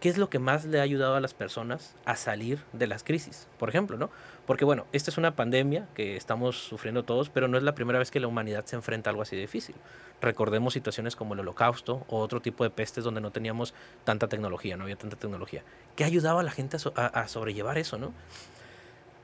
¿Qué 0.00 0.10
es 0.10 0.18
lo 0.18 0.28
que 0.28 0.38
más 0.38 0.66
le 0.66 0.78
ha 0.78 0.82
ayudado 0.82 1.14
a 1.14 1.20
las 1.20 1.32
personas 1.32 1.94
a 2.04 2.16
salir 2.16 2.58
de 2.74 2.86
las 2.86 3.02
crisis? 3.02 3.48
Por 3.58 3.70
ejemplo, 3.70 3.96
¿no? 3.96 4.10
Porque 4.44 4.66
bueno, 4.66 4.84
esta 4.92 5.10
es 5.10 5.16
una 5.16 5.34
pandemia 5.34 5.88
que 5.94 6.16
estamos 6.16 6.58
sufriendo 6.58 7.02
todos, 7.02 7.30
pero 7.30 7.48
no 7.48 7.56
es 7.56 7.62
la 7.62 7.74
primera 7.74 7.98
vez 7.98 8.10
que 8.10 8.20
la 8.20 8.26
humanidad 8.26 8.66
se 8.66 8.76
enfrenta 8.76 9.08
a 9.08 9.12
algo 9.12 9.22
así 9.22 9.36
difícil. 9.36 9.74
Recordemos 10.20 10.74
situaciones 10.74 11.16
como 11.16 11.32
el 11.32 11.40
holocausto 11.40 12.04
o 12.08 12.18
otro 12.18 12.42
tipo 12.42 12.62
de 12.62 12.70
pestes 12.70 13.04
donde 13.04 13.22
no 13.22 13.30
teníamos 13.30 13.72
tanta 14.04 14.28
tecnología, 14.28 14.76
no 14.76 14.82
había 14.82 14.96
tanta 14.96 15.16
tecnología. 15.16 15.62
¿Qué 15.94 16.04
ayudaba 16.04 16.40
a 16.40 16.44
la 16.44 16.50
gente 16.50 16.76
a, 16.94 17.06
a 17.06 17.28
sobrellevar 17.28 17.78
eso, 17.78 17.96
no? 17.96 18.12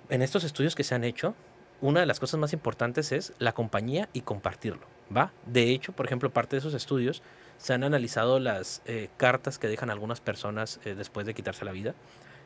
En 0.09 0.23
estos 0.23 0.45
estudios 0.45 0.75
que 0.75 0.85
se 0.85 0.95
han 0.95 1.05
hecho, 1.05 1.35
una 1.81 2.01
de 2.01 2.07
las 2.07 2.21
cosas 2.21 2.39
más 2.39 2.53
importantes 2.53 3.13
es 3.13 3.33
la 3.39 3.53
compañía 3.53 4.09
y 4.13 4.21
compartirlo, 4.21 4.87
¿va? 5.15 5.33
De 5.47 5.71
hecho, 5.71 5.93
por 5.93 6.07
ejemplo, 6.07 6.31
parte 6.31 6.57
de 6.57 6.61
esos 6.61 6.75
estudios 6.75 7.23
se 7.59 7.75
han 7.75 7.83
analizado 7.85 8.39
las 8.39 8.83
eh, 8.87 9.09
cartas 9.17 9.59
que 9.59 9.69
dejan 9.69 9.91
algunas 9.91 10.21
personas 10.21 10.81
eh, 10.85 10.95
después 10.95 11.27
de 11.27 11.35
quitarse 11.35 11.65
la 11.65 11.73
vida. 11.73 11.95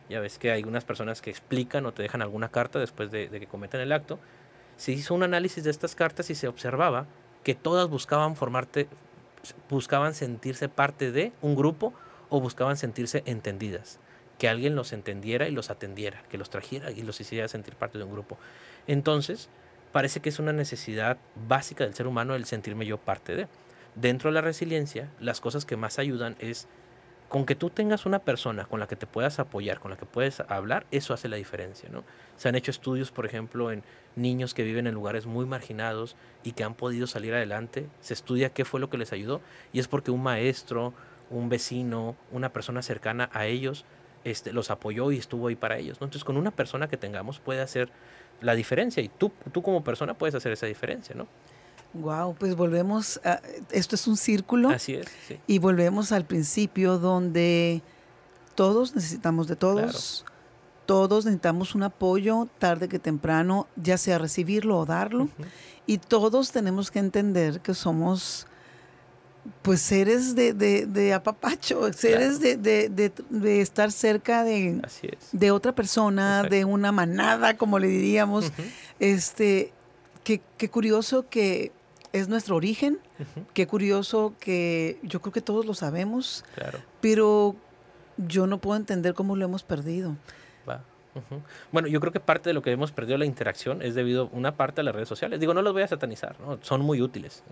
Ya 0.08 0.20
ves 0.20 0.38
que 0.38 0.52
hay 0.52 0.62
unas 0.62 0.84
personas 0.84 1.20
que 1.20 1.30
explican 1.30 1.84
o 1.86 1.92
te 1.92 2.02
dejan 2.02 2.22
alguna 2.22 2.48
carta 2.48 2.78
después 2.78 3.10
de, 3.10 3.28
que 3.28 3.46
cometen 3.46 3.80
el 3.80 3.92
acto. 3.92 4.18
Se 4.76 4.92
hizo 4.92 5.14
un 5.14 5.22
análisis 5.22 5.64
de 5.64 5.70
estas 5.70 5.94
cartas 5.94 6.30
y 6.30 6.34
se 6.34 6.48
observaba 6.48 7.06
que 7.42 7.54
todas 7.54 7.88
buscaban 7.88 8.36
formarte, 8.36 8.88
buscaban 9.68 10.14
sentirse 10.14 10.68
parte 10.68 11.12
de 11.12 11.32
un 11.42 11.56
grupo 11.56 11.92
o 12.28 12.40
buscaban 12.40 12.76
sentirse 12.76 13.22
entendidas 13.26 13.98
que 14.38 14.48
alguien 14.48 14.74
los 14.74 14.92
entendiera 14.92 15.48
y 15.48 15.52
los 15.52 15.70
atendiera, 15.70 16.22
que 16.28 16.38
los 16.38 16.50
trajera 16.50 16.90
y 16.90 17.02
los 17.02 17.20
hiciera 17.20 17.48
sentir 17.48 17.74
parte 17.74 17.98
de 17.98 18.04
un 18.04 18.12
grupo. 18.12 18.38
Entonces, 18.86 19.48
parece 19.92 20.20
que 20.20 20.28
es 20.28 20.38
una 20.38 20.52
necesidad 20.52 21.18
básica 21.48 21.84
del 21.84 21.94
ser 21.94 22.06
humano 22.06 22.34
el 22.34 22.44
sentirme 22.44 22.86
yo 22.86 22.98
parte 22.98 23.34
de. 23.34 23.48
Dentro 23.94 24.28
de 24.30 24.34
la 24.34 24.42
resiliencia, 24.42 25.10
las 25.20 25.40
cosas 25.40 25.64
que 25.64 25.76
más 25.76 25.98
ayudan 25.98 26.36
es 26.38 26.68
con 27.28 27.44
que 27.44 27.56
tú 27.56 27.70
tengas 27.70 28.06
una 28.06 28.20
persona 28.20 28.66
con 28.66 28.78
la 28.78 28.86
que 28.86 28.94
te 28.94 29.06
puedas 29.06 29.38
apoyar, 29.38 29.80
con 29.80 29.90
la 29.90 29.96
que 29.96 30.06
puedes 30.06 30.40
hablar, 30.40 30.86
eso 30.90 31.12
hace 31.12 31.28
la 31.28 31.36
diferencia, 31.36 31.88
¿no? 31.88 32.04
Se 32.36 32.48
han 32.48 32.54
hecho 32.54 32.70
estudios, 32.70 33.10
por 33.10 33.26
ejemplo, 33.26 33.72
en 33.72 33.82
niños 34.14 34.54
que 34.54 34.62
viven 34.62 34.86
en 34.86 34.94
lugares 34.94 35.26
muy 35.26 35.44
marginados 35.44 36.14
y 36.44 36.52
que 36.52 36.62
han 36.62 36.74
podido 36.74 37.06
salir 37.06 37.34
adelante. 37.34 37.88
Se 38.00 38.14
estudia 38.14 38.50
qué 38.50 38.64
fue 38.64 38.78
lo 38.78 38.90
que 38.90 38.98
les 38.98 39.12
ayudó 39.12 39.40
y 39.72 39.80
es 39.80 39.88
porque 39.88 40.12
un 40.12 40.22
maestro, 40.22 40.94
un 41.30 41.48
vecino, 41.48 42.16
una 42.30 42.52
persona 42.52 42.82
cercana 42.82 43.28
a 43.32 43.46
ellos 43.46 43.84
este, 44.26 44.52
los 44.52 44.72
apoyó 44.72 45.12
y 45.12 45.18
estuvo 45.18 45.46
ahí 45.46 45.54
para 45.54 45.78
ellos. 45.78 45.98
Entonces, 46.00 46.24
con 46.24 46.36
una 46.36 46.50
persona 46.50 46.88
que 46.88 46.96
tengamos 46.96 47.38
puede 47.38 47.60
hacer 47.60 47.90
la 48.40 48.54
diferencia 48.56 49.00
y 49.00 49.08
tú, 49.08 49.30
tú 49.52 49.62
como 49.62 49.84
persona 49.84 50.14
puedes 50.14 50.34
hacer 50.34 50.50
esa 50.50 50.66
diferencia, 50.66 51.14
¿no? 51.14 51.28
Wow, 51.94 52.34
pues 52.34 52.56
volvemos 52.56 53.20
a, 53.24 53.40
esto 53.70 53.94
es 53.94 54.06
un 54.08 54.16
círculo. 54.16 54.70
Así 54.70 54.94
es. 54.94 55.06
Y 55.46 55.60
volvemos 55.60 56.10
al 56.10 56.24
principio 56.24 56.98
donde 56.98 57.82
todos 58.56 58.96
necesitamos 58.96 59.46
de 59.46 59.54
todos. 59.54 60.24
Todos 60.86 61.24
necesitamos 61.24 61.76
un 61.76 61.84
apoyo 61.84 62.48
tarde 62.58 62.88
que 62.88 62.98
temprano, 62.98 63.68
ya 63.76 63.96
sea 63.96 64.18
recibirlo 64.18 64.76
o 64.78 64.86
darlo. 64.86 65.28
Y 65.86 65.98
todos 65.98 66.50
tenemos 66.50 66.90
que 66.90 66.98
entender 66.98 67.60
que 67.60 67.74
somos 67.74 68.48
pues 69.62 69.80
seres 69.80 70.34
de, 70.34 70.52
de, 70.52 71.12
apapacho, 71.12 71.92
seres 71.92 72.40
de, 72.40 72.56
de, 72.56 73.60
estar 73.60 73.92
cerca 73.92 74.44
de, 74.44 74.80
de 75.32 75.50
otra 75.50 75.74
persona, 75.74 76.42
de 76.42 76.64
una 76.64 76.92
manada, 76.92 77.56
como 77.56 77.78
le 77.78 77.88
diríamos. 77.88 78.52
Este, 78.98 79.72
qué, 80.24 80.70
curioso 80.70 81.28
que 81.28 81.72
es 82.12 82.28
nuestro 82.28 82.56
origen, 82.56 82.98
qué 83.54 83.66
curioso 83.66 84.34
que 84.40 84.98
yo 85.02 85.20
creo 85.20 85.32
que 85.32 85.40
todos 85.40 85.66
lo 85.66 85.74
sabemos, 85.74 86.44
pero 87.00 87.56
yo 88.16 88.46
no 88.46 88.58
puedo 88.58 88.76
entender 88.76 89.14
cómo 89.14 89.36
lo 89.36 89.44
hemos 89.44 89.62
perdido. 89.62 90.16
Bueno, 91.72 91.88
yo 91.88 92.00
creo 92.00 92.12
que 92.12 92.20
parte 92.20 92.50
de 92.50 92.54
lo 92.54 92.62
que 92.62 92.72
hemos 92.72 92.92
perdido 92.92 93.18
la 93.18 93.24
interacción 93.24 93.82
es 93.82 93.94
debido 93.94 94.28
una 94.32 94.56
parte 94.56 94.80
a 94.80 94.84
las 94.84 94.94
redes 94.94 95.08
sociales. 95.08 95.40
Digo, 95.40 95.54
no 95.54 95.62
los 95.62 95.72
voy 95.72 95.82
a 95.82 95.88
satanizar, 95.88 96.38
¿no? 96.40 96.58
son 96.62 96.82
muy 96.82 97.00
útiles. 97.00 97.42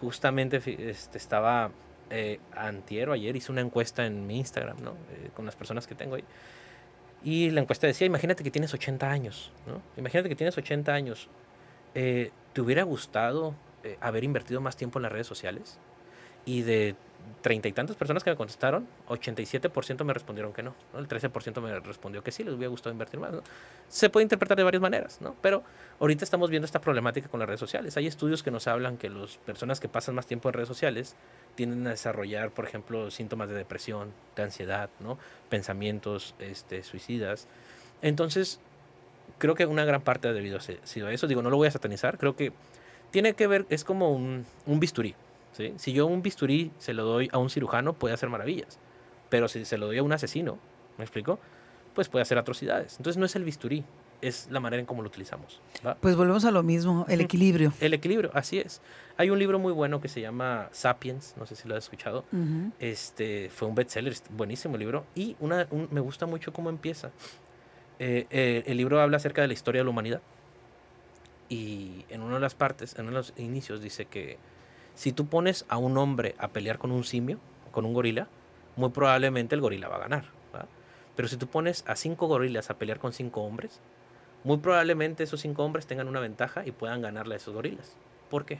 Justamente 0.00 0.62
este, 0.90 1.18
estaba 1.18 1.70
eh, 2.10 2.40
antier 2.54 3.08
o 3.08 3.12
ayer 3.12 3.34
hice 3.36 3.52
una 3.52 3.60
encuesta 3.60 4.04
en 4.06 4.26
mi 4.26 4.38
Instagram, 4.38 4.82
¿no? 4.82 4.90
Eh, 4.90 5.30
con 5.34 5.46
las 5.46 5.56
personas 5.56 5.86
que 5.86 5.94
tengo 5.94 6.16
ahí. 6.16 6.24
Y 7.24 7.50
la 7.50 7.62
encuesta 7.62 7.86
decía, 7.86 8.06
imagínate 8.06 8.44
que 8.44 8.50
tienes 8.50 8.74
80 8.74 9.10
años, 9.10 9.50
¿no? 9.66 9.80
Imagínate 9.96 10.28
que 10.28 10.36
tienes 10.36 10.56
80 10.58 10.92
años. 10.92 11.28
Eh, 11.94 12.30
¿Te 12.52 12.60
hubiera 12.60 12.82
gustado 12.82 13.54
eh, 13.82 13.96
haber 14.00 14.24
invertido 14.24 14.60
más 14.60 14.76
tiempo 14.76 14.98
en 14.98 15.04
las 15.04 15.12
redes 15.12 15.26
sociales? 15.26 15.78
Y 16.44 16.62
de 16.62 16.96
treinta 17.42 17.68
y 17.68 17.72
tantas 17.72 17.96
personas 17.96 18.24
que 18.24 18.30
me 18.30 18.36
contestaron, 18.36 18.86
87% 19.08 20.04
me 20.04 20.14
respondieron 20.14 20.52
que 20.52 20.62
no, 20.62 20.74
el 20.96 21.06
13% 21.06 21.60
me 21.60 21.78
respondió 21.80 22.22
que 22.22 22.32
sí, 22.32 22.42
les 22.42 22.54
hubiera 22.54 22.70
gustado 22.70 22.92
invertir 22.92 23.20
más. 23.20 23.32
Se 23.88 24.08
puede 24.08 24.22
interpretar 24.22 24.56
de 24.56 24.64
varias 24.64 24.80
maneras, 24.80 25.20
¿no? 25.20 25.36
pero 25.42 25.62
ahorita 26.00 26.24
estamos 26.24 26.50
viendo 26.50 26.64
esta 26.64 26.80
problemática 26.80 27.28
con 27.28 27.40
las 27.40 27.46
redes 27.46 27.60
sociales. 27.60 27.96
Hay 27.96 28.06
estudios 28.06 28.42
que 28.42 28.50
nos 28.50 28.66
hablan 28.66 28.96
que 28.96 29.10
las 29.10 29.36
personas 29.38 29.80
que 29.80 29.88
pasan 29.88 30.14
más 30.14 30.26
tiempo 30.26 30.48
en 30.48 30.54
redes 30.54 30.68
sociales 30.68 31.16
tienden 31.54 31.86
a 31.86 31.90
desarrollar, 31.90 32.50
por 32.50 32.64
ejemplo, 32.64 33.10
síntomas 33.10 33.48
de 33.48 33.54
depresión, 33.54 34.12
de 34.36 34.42
ansiedad, 34.42 34.88
¿no? 35.00 35.18
pensamientos 35.50 36.34
este, 36.38 36.82
suicidas. 36.82 37.46
Entonces, 38.00 38.60
creo 39.38 39.54
que 39.54 39.66
una 39.66 39.84
gran 39.84 40.02
parte 40.02 40.28
ha 40.28 40.32
debido 40.32 40.58
a 40.58 40.60
sido 40.60 41.08
eso. 41.08 41.26
Digo, 41.26 41.42
no 41.42 41.50
lo 41.50 41.56
voy 41.56 41.68
a 41.68 41.70
satanizar, 41.70 42.18
creo 42.18 42.36
que 42.36 42.52
tiene 43.10 43.34
que 43.34 43.46
ver, 43.46 43.66
es 43.68 43.84
como 43.84 44.10
un, 44.10 44.46
un 44.66 44.80
bisturí. 44.80 45.14
Si 45.76 45.92
yo 45.92 46.06
un 46.06 46.22
bisturí 46.22 46.72
se 46.78 46.92
lo 46.94 47.04
doy 47.04 47.28
a 47.32 47.38
un 47.38 47.50
cirujano, 47.50 47.92
puede 47.92 48.14
hacer 48.14 48.28
maravillas. 48.28 48.78
Pero 49.28 49.48
si 49.48 49.64
se 49.64 49.78
lo 49.78 49.86
doy 49.86 49.98
a 49.98 50.02
un 50.02 50.12
asesino, 50.12 50.58
¿me 50.98 51.04
explico? 51.04 51.38
Pues 51.94 52.08
puede 52.08 52.22
hacer 52.22 52.38
atrocidades. 52.38 52.96
Entonces 52.98 53.18
no 53.18 53.26
es 53.26 53.36
el 53.36 53.44
bisturí, 53.44 53.84
es 54.20 54.48
la 54.50 54.60
manera 54.60 54.80
en 54.80 54.86
cómo 54.86 55.02
lo 55.02 55.08
utilizamos. 55.08 55.60
Pues 56.00 56.16
volvemos 56.16 56.44
a 56.44 56.50
lo 56.50 56.62
mismo, 56.62 57.04
el 57.08 57.20
equilibrio. 57.20 57.72
El 57.80 57.94
equilibrio, 57.94 58.30
así 58.34 58.58
es. 58.58 58.80
Hay 59.16 59.30
un 59.30 59.38
libro 59.38 59.58
muy 59.58 59.72
bueno 59.72 60.00
que 60.00 60.08
se 60.08 60.20
llama 60.20 60.68
Sapiens, 60.72 61.34
no 61.36 61.46
sé 61.46 61.54
si 61.56 61.68
lo 61.68 61.76
has 61.76 61.84
escuchado. 61.84 62.24
Este 62.78 63.50
fue 63.50 63.68
un 63.68 63.74
bestseller, 63.74 64.14
buenísimo 64.30 64.76
libro. 64.76 65.04
Y 65.14 65.36
una, 65.40 65.68
me 65.90 66.00
gusta 66.00 66.26
mucho 66.26 66.52
cómo 66.52 66.70
empieza. 66.70 67.10
Eh, 67.98 68.26
eh, 68.30 68.64
el 68.66 68.76
libro 68.76 69.00
habla 69.00 69.18
acerca 69.18 69.42
de 69.42 69.48
la 69.48 69.54
historia 69.54 69.80
de 69.80 69.84
la 69.84 69.90
humanidad. 69.90 70.20
Y 71.48 72.04
en 72.08 72.22
una 72.22 72.34
de 72.34 72.40
las 72.40 72.54
partes, 72.54 72.94
en 72.94 73.02
uno 73.02 73.10
de 73.10 73.16
los 73.18 73.34
inicios, 73.36 73.82
dice 73.82 74.06
que 74.06 74.38
si 74.94 75.12
tú 75.12 75.26
pones 75.26 75.64
a 75.68 75.76
un 75.76 75.98
hombre 75.98 76.34
a 76.38 76.48
pelear 76.48 76.78
con 76.78 76.92
un 76.92 77.04
simio, 77.04 77.38
con 77.70 77.84
un 77.84 77.94
gorila, 77.94 78.28
muy 78.76 78.90
probablemente 78.90 79.54
el 79.54 79.60
gorila 79.60 79.88
va 79.88 79.96
a 79.96 80.00
ganar. 80.00 80.24
Pero 81.16 81.28
si 81.28 81.36
tú 81.36 81.46
pones 81.46 81.84
a 81.86 81.94
cinco 81.96 82.26
gorilas 82.26 82.70
a 82.70 82.74
pelear 82.78 82.98
con 82.98 83.12
cinco 83.12 83.42
hombres, 83.42 83.80
muy 84.42 84.58
probablemente 84.58 85.22
esos 85.22 85.40
cinco 85.40 85.64
hombres 85.64 85.86
tengan 85.86 86.08
una 86.08 86.20
ventaja 86.20 86.66
y 86.66 86.72
puedan 86.72 87.02
ganarle 87.02 87.34
a 87.34 87.36
esos 87.36 87.54
gorilas. 87.54 87.92
¿Por 88.30 88.44
qué? 88.44 88.58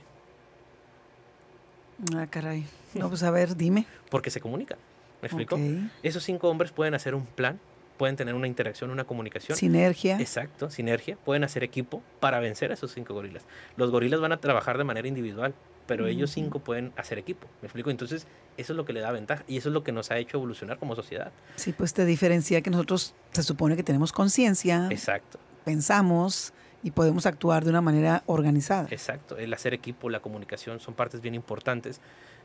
Ah, 2.14 2.26
caray. 2.28 2.66
No, 2.94 3.08
pues 3.08 3.24
a 3.24 3.32
ver, 3.32 3.56
dime. 3.56 3.86
Porque 4.08 4.30
se 4.30 4.40
comunican. 4.40 4.78
¿Me 5.20 5.26
explico? 5.26 5.58
Esos 6.04 6.22
cinco 6.22 6.48
hombres 6.48 6.70
pueden 6.70 6.94
hacer 6.94 7.16
un 7.16 7.26
plan, 7.26 7.58
pueden 7.96 8.14
tener 8.14 8.34
una 8.34 8.46
interacción, 8.46 8.90
una 8.90 9.02
comunicación. 9.02 9.58
Sinergia. 9.58 10.20
Exacto, 10.20 10.70
sinergia. 10.70 11.16
Pueden 11.24 11.42
hacer 11.42 11.64
equipo 11.64 12.02
para 12.20 12.38
vencer 12.38 12.70
a 12.70 12.74
esos 12.74 12.92
cinco 12.92 13.14
gorilas. 13.14 13.42
Los 13.76 13.90
gorilas 13.90 14.20
van 14.20 14.30
a 14.30 14.36
trabajar 14.36 14.78
de 14.78 14.84
manera 14.84 15.08
individual, 15.08 15.54
pero 15.86 16.06
ellos 16.06 16.30
cinco 16.30 16.58
pueden 16.60 16.92
hacer 16.96 17.18
equipo. 17.18 17.46
¿Me 17.60 17.66
explico? 17.66 17.90
Entonces, 17.90 18.26
eso 18.56 18.72
es 18.72 18.76
lo 18.76 18.84
que 18.84 18.92
le 18.92 19.00
da 19.00 19.12
ventaja 19.12 19.44
y 19.46 19.56
eso 19.56 19.68
es 19.68 19.72
lo 19.72 19.84
que 19.84 19.92
nos 19.92 20.10
ha 20.10 20.18
hecho 20.18 20.36
evolucionar 20.36 20.78
como 20.78 20.94
sociedad. 20.94 21.32
Sí, 21.56 21.72
pues 21.72 21.92
te 21.94 22.04
diferencia 22.04 22.60
que 22.62 22.70
nosotros 22.70 23.14
se 23.32 23.42
supone 23.42 23.76
que 23.76 23.82
tenemos 23.82 24.12
conciencia. 24.12 24.88
Exacto. 24.90 25.38
Pensamos 25.64 26.52
y 26.82 26.90
podemos 26.90 27.26
actuar 27.26 27.64
de 27.64 27.70
una 27.70 27.80
manera 27.80 28.22
organizada. 28.26 28.86
Exacto. 28.90 29.36
El 29.36 29.52
hacer 29.54 29.74
equipo, 29.74 30.10
la 30.10 30.20
comunicación 30.20 30.80
son 30.80 30.94
partes 30.94 31.20
bien 31.20 31.34
importantes 31.34 32.00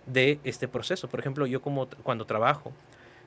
de 0.06 0.40
este 0.44 0.68
proceso. 0.68 1.08
Por 1.10 1.20
ejemplo, 1.20 1.46
yo 1.46 1.62
como 1.62 1.88
cuando 2.04 2.26
trabajo 2.26 2.72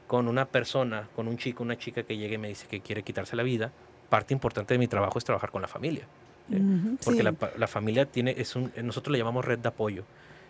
con 0.07 0.29
una 0.29 0.47
persona, 0.47 1.09
con 1.15 1.29
un 1.29 1.37
chico, 1.37 1.63
una 1.63 1.79
chica 1.79 2.03
que 2.03 2.17
llegue 2.17 2.35
y 2.35 2.39
me 2.39 2.49
dice 2.49 2.67
que 2.67 2.81
quiere 2.81 3.03
quitarse 3.03 3.37
la 3.37 3.43
vida, 3.43 3.73
parte 4.09 4.35
importante 4.35 4.75
de 4.75 4.79
mi 4.79 4.89
trabajo 4.89 5.19
es 5.19 5.25
trabajar 5.25 5.51
con 5.51 5.63
la 5.63 5.69
familia. 5.69 6.07
Porque 7.05 7.23
la, 7.23 7.35
la, 7.57 7.67
familia 7.67 8.07
tiene, 8.07 8.35
es 8.37 8.57
un, 8.57 8.73
nosotros 8.83 9.13
le 9.13 9.19
llamamos 9.19 9.45
red 9.45 9.59
de 9.59 9.69
apoyo. 9.69 10.05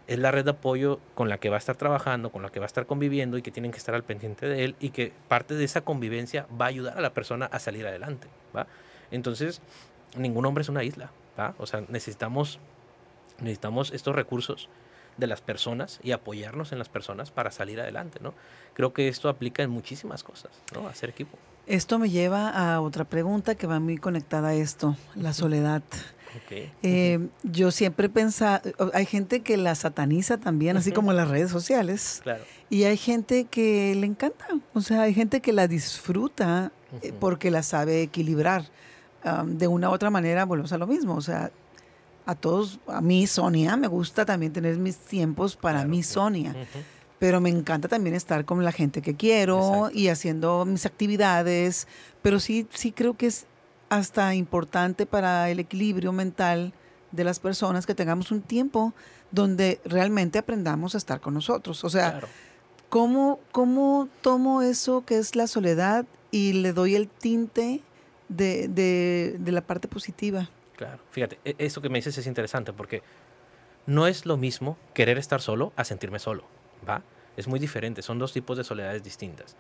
Es 0.07 0.18
la 0.18 0.31
red 0.31 0.44
de 0.44 0.50
apoyo 0.50 0.98
con 1.14 1.28
la 1.28 1.38
que 1.38 1.48
va 1.48 1.57
a 1.57 1.59
estar 1.59 1.76
trabajando, 1.76 2.31
con 2.31 2.42
la 2.42 2.50
que 2.50 2.59
va 2.59 2.64
a 2.64 2.66
estar 2.66 2.87
conviviendo 2.87 3.38
y 3.38 3.42
que 3.42 3.50
tienen 3.50 3.70
que 3.70 3.78
estar 3.78 3.94
al 3.94 4.02
pendiente 4.02 4.46
de 4.46 4.64
él 4.64 4.76
y 4.81 4.90
que 4.90 5.12
parte 5.28 5.55
de 5.55 5.64
esa 5.64 5.83
convivencia 5.83 6.46
va 6.61 6.66
a 6.66 6.68
ayudar 6.68 6.98
a 6.98 7.00
la 7.00 7.14
persona 7.14 7.46
a 7.46 7.59
salir 7.59 7.87
adelante. 7.87 8.26
¿va? 8.57 8.66
Entonces, 9.11 9.62
ningún 10.16 10.44
hombre 10.44 10.62
es 10.62 10.68
una 10.68 10.83
isla. 10.83 11.12
¿va? 11.38 11.55
O 11.59 11.66
sea, 11.66 11.85
necesitamos, 11.88 12.59
necesitamos 13.38 13.92
estos 13.92 14.16
recursos 14.16 14.68
de 15.16 15.26
las 15.26 15.40
personas 15.40 16.00
y 16.02 16.12
apoyarnos 16.12 16.72
en 16.72 16.78
las 16.78 16.88
personas 16.88 17.31
para 17.31 17.50
salir 17.50 17.81
adelante, 17.81 18.18
¿no? 18.20 18.35
Creo 18.74 18.92
que 18.92 19.09
esto 19.09 19.28
aplica 19.28 19.62
en 19.62 19.70
muchísimas 19.70 20.24
cosas, 20.24 20.50
¿no? 20.74 20.88
Hacer 20.88 21.11
equipo. 21.11 21.38
Esto 21.66 21.98
me 21.98 22.11
lleva 22.11 22.48
a 22.48 22.81
otra 22.81 23.05
pregunta 23.05 23.55
que 23.55 23.66
va 23.66 23.79
muy 23.81 23.96
conectada 23.96 24.48
a 24.48 24.55
esto, 24.55 24.96
la 25.14 25.33
soledad. 25.33 25.83
Eh, 26.83 27.29
yo 27.42 27.70
siempre 27.70 28.07
he 28.07 28.11
pensado, 28.11 28.62
hay 28.94 29.07
gente 29.07 29.40
que 29.40 29.57
la 29.57 29.75
sataniza 29.75 30.38
también, 30.38 30.77
así 30.77 30.90
como 30.92 31.12
las 31.12 31.29
redes 31.29 31.51
sociales. 31.51 32.20
Claro. 32.22 32.42
Y 32.70 32.85
hay 32.85 32.96
gente 32.96 33.44
que 33.44 33.94
le 33.94 34.07
encanta, 34.07 34.46
o 34.72 34.81
sea, 34.81 35.03
hay 35.03 35.14
gente 35.14 35.40
que 35.40 35.53
la 35.53 35.68
disfruta 35.68 36.72
eh, 37.03 37.12
porque 37.18 37.51
la 37.51 37.62
sabe 37.62 38.03
equilibrar. 38.03 38.64
de 39.46 39.68
una 39.68 39.90
u 39.90 39.92
otra 39.92 40.11
manera, 40.11 40.44
volvemos 40.44 40.72
a 40.72 40.79
lo 40.79 40.87
mismo, 40.87 41.14
o 41.14 41.20
sea, 41.20 41.53
a 42.27 42.35
todos, 42.35 42.81
a 42.87 43.01
mí, 43.01 43.27
Sonia, 43.27 43.77
me 43.77 43.88
gusta 43.88 44.25
también 44.25 44.53
tener 44.53 44.77
mis 44.79 44.96
tiempos 44.96 45.57
para 45.57 45.85
mí, 45.85 46.03
Sonia. 46.03 46.55
Pero 47.22 47.40
me 47.40 47.50
encanta 47.50 47.87
también 47.87 48.16
estar 48.16 48.44
con 48.44 48.64
la 48.64 48.72
gente 48.72 49.00
que 49.00 49.14
quiero 49.14 49.90
y 49.94 50.08
haciendo 50.08 50.64
mis 50.64 50.87
actividades. 50.87 51.87
Pero 52.20 52.40
sí, 52.40 52.66
sí 52.72 52.90
creo 52.90 53.16
que 53.16 53.26
es 53.28 53.46
hasta 53.90 54.35
importante 54.35 55.06
para 55.06 55.48
el 55.48 55.61
equilibrio 55.61 56.11
mental 56.11 56.72
de 57.12 57.22
las 57.22 57.38
personas 57.38 57.87
que 57.87 57.94
tengamos 57.94 58.32
un 58.32 58.42
tiempo 58.42 58.92
donde 59.30 59.80
realmente 59.85 60.37
aprendamos 60.37 60.96
a 60.96 60.98
estar 60.98 61.20
con 61.20 61.35
nosotros. 61.35 61.85
O 61.85 61.90
sea, 61.90 62.22
¿cómo, 62.88 63.38
¿cómo 63.52 64.08
tomo 64.20 64.61
eso 64.62 65.04
que 65.04 65.18
es 65.18 65.37
la 65.37 65.46
soledad 65.46 66.06
y 66.32 66.54
le 66.54 66.72
doy 66.72 66.96
el 66.96 67.06
tinte 67.06 67.82
de, 68.28 68.66
de, 68.66 69.37
de 69.38 69.52
la 69.52 69.61
parte 69.61 69.87
positiva? 69.87 70.50
Claro, 70.74 70.98
fíjate, 71.12 71.38
e, 71.44 71.54
esto 71.58 71.80
que 71.80 71.88
me 71.88 71.98
dices 71.98 72.18
es 72.18 72.26
interesante 72.26 72.72
porque 72.72 73.04
no 73.87 74.08
es 74.08 74.26
lo 74.26 74.37
mismo 74.37 74.76
querer 74.92 75.18
estar 75.18 75.40
solo 75.40 75.72
a 75.76 75.85
sentirme 75.85 76.18
solo, 76.18 76.42
¿va? 76.88 77.02
Es 77.36 77.48
muy 77.48 77.58
diferente, 77.58 78.02
son 78.02 78.18
dos 78.18 78.32
tipos 78.32 78.56
de 78.58 78.64
soledades 78.64 79.02
distintas. 79.02 79.56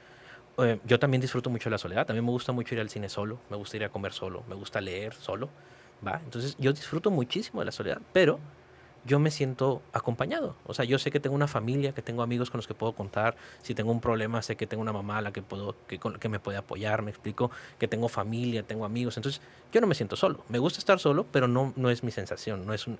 Eh, 0.58 0.78
yo 0.84 0.98
también 0.98 1.20
disfruto 1.20 1.48
mucho 1.48 1.70
la 1.70 1.78
soledad, 1.78 2.06
también 2.06 2.24
me 2.24 2.30
gusta 2.30 2.52
mucho 2.52 2.74
ir 2.74 2.80
al 2.80 2.90
cine 2.90 3.08
solo, 3.08 3.38
me 3.48 3.56
gusta 3.56 3.76
ir 3.76 3.84
a 3.84 3.88
comer 3.88 4.12
solo, 4.12 4.44
me 4.48 4.54
gusta 4.54 4.80
leer 4.80 5.14
solo, 5.14 5.48
¿va? 6.06 6.20
Entonces 6.24 6.56
yo 6.58 6.72
disfruto 6.72 7.10
muchísimo 7.10 7.60
de 7.60 7.66
la 7.66 7.72
soledad, 7.72 8.00
pero 8.12 8.38
yo 9.04 9.18
me 9.18 9.30
siento 9.30 9.82
acompañado. 9.92 10.54
O 10.66 10.74
sea, 10.74 10.84
yo 10.84 10.98
sé 10.98 11.10
que 11.10 11.20
tengo 11.20 11.34
una 11.34 11.48
familia, 11.48 11.92
que 11.92 12.02
tengo 12.02 12.22
amigos 12.22 12.50
con 12.50 12.58
los 12.58 12.66
que 12.66 12.74
puedo 12.74 12.92
contar. 12.92 13.36
Si 13.62 13.74
tengo 13.74 13.90
un 13.90 14.00
problema, 14.00 14.42
sé 14.42 14.56
que 14.56 14.66
tengo 14.66 14.82
una 14.82 14.92
mamá 14.92 15.18
a 15.18 15.22
la 15.22 15.32
que, 15.32 15.42
puedo, 15.42 15.74
que, 15.86 16.28
me 16.28 16.38
puede 16.38 16.58
apoyar, 16.58 17.02
me 17.02 17.10
explico, 17.10 17.50
que 17.78 17.88
tengo 17.88 18.08
familia, 18.08 18.62
tengo 18.62 18.84
amigos. 18.84 19.16
Entonces, 19.16 19.40
yo 19.72 19.80
no 19.80 19.86
me 19.86 19.94
siento 19.94 20.16
solo. 20.16 20.44
Me 20.48 20.58
gusta 20.58 20.78
estar 20.78 20.98
solo, 20.98 21.26
pero 21.30 21.48
no, 21.48 21.72
no 21.76 21.90
es 21.90 22.02
mi 22.02 22.10
sensación. 22.10 22.66
No 22.66 22.74
es 22.74 22.86
un... 22.86 22.98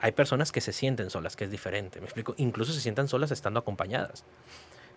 Hay 0.00 0.12
personas 0.12 0.50
que 0.50 0.60
se 0.60 0.72
sienten 0.72 1.10
solas, 1.10 1.36
que 1.36 1.44
es 1.44 1.50
diferente, 1.50 2.00
me 2.00 2.06
explico. 2.06 2.34
Incluso 2.36 2.72
se 2.72 2.80
sientan 2.80 3.08
solas 3.08 3.30
estando 3.30 3.60
acompañadas 3.60 4.24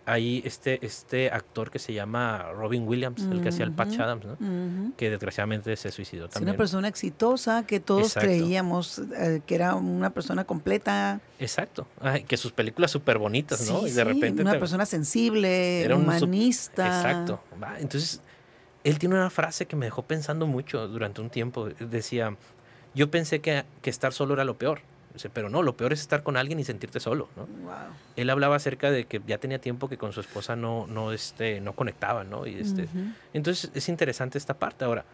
hay 0.08 0.42
este, 0.46 0.84
este 0.86 1.30
actor 1.30 1.70
que 1.70 1.80
se 1.80 1.94
llama 1.94 2.50
Robin 2.54 2.88
Williams, 2.88 3.24
el 3.24 3.42
que 3.42 3.50
hacía 3.50 3.66
el 3.66 3.74
Patch 3.74 4.00
Adams, 4.00 4.26
¿no? 4.26 4.94
que 4.96 5.10
desgraciadamente 5.10 5.76
se 5.76 5.92
suicidó 5.92 6.30
también. 6.30 6.48
Es 6.48 6.54
una 6.54 6.58
persona 6.58 6.88
exitosa 6.88 7.68
que 7.68 7.82
todos 7.82 8.14
creíamos 8.14 9.00
eh, 9.00 9.42
que 9.46 9.56
era 9.56 9.76
una 9.76 10.12
persona 10.12 10.46
completa. 10.46 11.20
Exacto, 11.40 11.88
que 12.26 12.38
sus 12.38 12.54
películas 12.54 12.90
súper 12.90 13.18
bonitas, 13.18 13.70
¿no? 13.70 13.86
y 13.86 13.92
de 13.92 14.04
repente... 14.06 14.44
Una 14.44 14.58
persona 14.58 14.86
sensible, 14.86 15.82
era 15.82 15.98
humanista. 15.98 16.88
Exacto. 16.88 17.42
Entonces, 17.78 18.22
él 18.86 19.00
tiene 19.00 19.16
una 19.16 19.30
frase 19.30 19.66
que 19.66 19.76
me 19.76 19.88
dejó 19.88 20.04
pensando 20.04 20.48
mucho 20.48 20.88
durante 20.88 21.20
un 21.20 21.30
tiempo. 21.30 21.68
Decía, 21.82 22.38
yo 22.96 23.12
pensé 23.12 23.42
que, 23.42 23.66
que 23.82 23.90
estar 23.90 24.14
solo 24.14 24.36
era 24.36 24.46
lo 24.46 24.58
peor 24.58 24.80
pero 25.34 25.50
no, 25.50 25.64
lo 25.64 25.76
peor 25.76 25.94
es 25.94 26.02
estar 26.02 26.24
con 26.24 26.38
alguien 26.38 26.60
y 26.60 26.64
sentirte 26.64 27.00
solo, 27.00 27.30
¿no? 27.36 27.48
Él 28.16 28.30
hablaba 28.30 28.56
acerca 28.56 28.92
de 28.92 29.06
que 29.06 29.22
ya 29.26 29.38
tenía 29.38 29.60
tiempo 29.60 29.90
que 29.90 29.98
con 29.98 30.14
su 30.14 30.22
esposa 30.22 30.56
no, 30.56 30.88
no, 30.88 31.12
este, 31.12 31.62
no 31.62 31.74
conectaban, 31.74 32.30
¿no? 32.30 32.46
Y 32.46 32.56
este, 32.56 32.88
Entonces 33.34 33.72
es 33.74 33.90
interesante 33.90 34.38
esta 34.38 34.54
parte. 34.54 34.86
Ahora, 34.86 35.06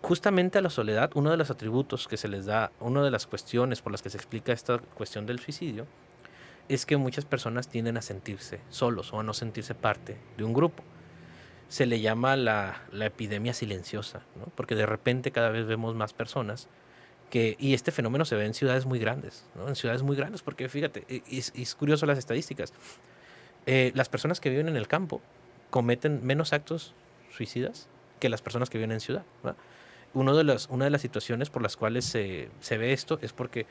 justamente 0.00 0.58
a 0.58 0.62
la 0.62 0.70
soledad, 0.70 1.10
uno 1.14 1.30
de 1.30 1.36
los 1.36 1.50
atributos 1.50 2.08
que 2.08 2.16
se 2.16 2.28
les 2.28 2.46
da, 2.46 2.72
una 2.80 3.02
de 3.02 3.10
las 3.10 3.26
cuestiones 3.26 3.80
por 3.82 3.92
las 3.92 4.02
que 4.02 4.10
se 4.10 4.16
explica 4.16 4.52
esta 4.52 4.78
cuestión 4.78 5.26
del 5.26 5.38
suicidio, 5.38 5.86
es 6.68 6.86
que 6.86 6.96
muchas 6.96 7.24
personas 7.24 7.68
tienden 7.68 7.96
a 7.96 8.02
sentirse 8.02 8.60
solos 8.68 9.12
o 9.12 9.20
a 9.20 9.22
no 9.22 9.34
sentirse 9.34 9.74
parte 9.74 10.16
de 10.36 10.44
un 10.44 10.52
grupo. 10.52 10.82
Se 11.68 11.86
le 11.86 12.00
llama 12.00 12.36
la, 12.36 12.82
la 12.92 13.06
epidemia 13.06 13.54
silenciosa, 13.54 14.22
¿no? 14.36 14.46
porque 14.54 14.74
de 14.74 14.86
repente 14.86 15.32
cada 15.32 15.50
vez 15.50 15.66
vemos 15.66 15.94
más 15.94 16.12
personas 16.12 16.68
y 17.58 17.74
este 17.74 17.92
fenómeno 17.92 18.24
se 18.24 18.36
ve 18.36 18.44
en 18.44 18.54
ciudades 18.54 18.84
muy 18.84 18.98
grandes, 18.98 19.44
¿no? 19.54 19.66
en 19.68 19.74
ciudades 19.74 20.02
muy 20.02 20.16
grandes, 20.16 20.42
porque 20.42 20.68
fíjate, 20.68 21.04
es, 21.30 21.52
es 21.56 21.74
curioso 21.74 22.04
las 22.04 22.18
estadísticas. 22.18 22.72
Eh, 23.64 23.92
las 23.94 24.08
personas 24.08 24.40
que 24.40 24.50
viven 24.50 24.68
en 24.68 24.76
el 24.76 24.86
campo 24.86 25.22
cometen 25.70 26.24
menos 26.24 26.52
actos 26.52 26.94
suicidas 27.30 27.88
que 28.20 28.28
las 28.28 28.42
personas 28.42 28.68
que 28.68 28.78
viven 28.78 28.92
en 28.92 29.00
ciudad. 29.00 29.24
De 30.14 30.44
las, 30.44 30.68
una 30.68 30.84
de 30.84 30.90
las 30.90 31.00
situaciones 31.00 31.48
por 31.48 31.62
las 31.62 31.76
cuales 31.76 32.04
se, 32.04 32.50
se 32.60 32.76
ve 32.76 32.92
esto 32.92 33.18
es 33.22 33.32
porque 33.32 33.66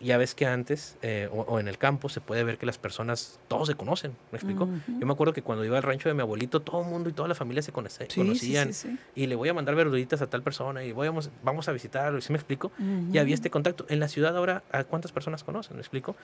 ya 0.00 0.16
ves 0.16 0.34
que 0.34 0.46
antes 0.46 0.96
eh, 1.02 1.28
o, 1.32 1.58
en 1.58 1.68
el 1.68 1.78
campo 1.78 2.08
se 2.08 2.20
puede 2.20 2.44
ver 2.44 2.58
que 2.58 2.66
las 2.66 2.78
personas, 2.78 3.40
todos 3.48 3.68
se 3.68 3.74
conocen, 3.74 4.12
¿me 4.30 4.38
explico? 4.38 4.68
Yo 4.86 5.06
me 5.06 5.12
acuerdo 5.12 5.32
que 5.32 5.42
cuando 5.42 5.64
iba 5.64 5.76
al 5.76 5.82
rancho 5.82 6.08
de 6.08 6.14
mi 6.14 6.20
abuelito, 6.20 6.60
todo 6.60 6.82
el 6.82 6.88
mundo 6.88 7.08
y 7.10 7.12
toda 7.12 7.28
la 7.28 7.34
familia 7.34 7.62
se 7.62 7.72
conocían 7.72 8.70
y 9.14 9.26
le 9.26 9.34
voy 9.34 9.48
a 9.48 9.54
mandar 9.54 9.74
verduritas 9.74 10.22
a 10.22 10.28
tal 10.28 10.42
persona 10.42 10.84
y 10.84 10.92
voy 10.92 11.08
a, 11.08 11.12
vamos 11.42 11.68
a 11.68 11.72
visitarlo, 11.72 12.20
¿sí 12.20 12.32
me 12.32 12.38
explico? 12.38 12.70
Y 13.12 13.18
había 13.18 13.34
este 13.34 13.50
contacto. 13.50 13.86
En 13.88 14.00
la 14.00 14.08
ciudad 14.08 14.36
ahora, 14.36 14.62
¿a 14.70 14.84
cuántas 14.84 15.12
personas 15.12 15.44
conocen? 15.44 15.76
¿Me 15.76 15.80
explico? 15.80 16.16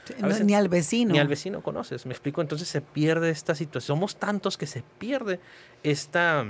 ni 0.45 0.55
al 0.55 0.69
vecino. 0.69 1.13
Ni 1.13 1.19
al 1.19 1.29
vecino 1.29 1.63
conoces, 1.63 2.07
¿me 2.07 2.13
explico? 2.13 2.41
Entonces 2.41 2.69
se 2.69 2.81
pierde 2.81 3.31
esta 3.31 3.55
situación. 3.55 3.97
Somos 3.97 4.17
tantos 4.17 4.57
que 4.57 4.67
se 4.67 4.83
pierde 4.99 5.41
esta, 5.83 6.45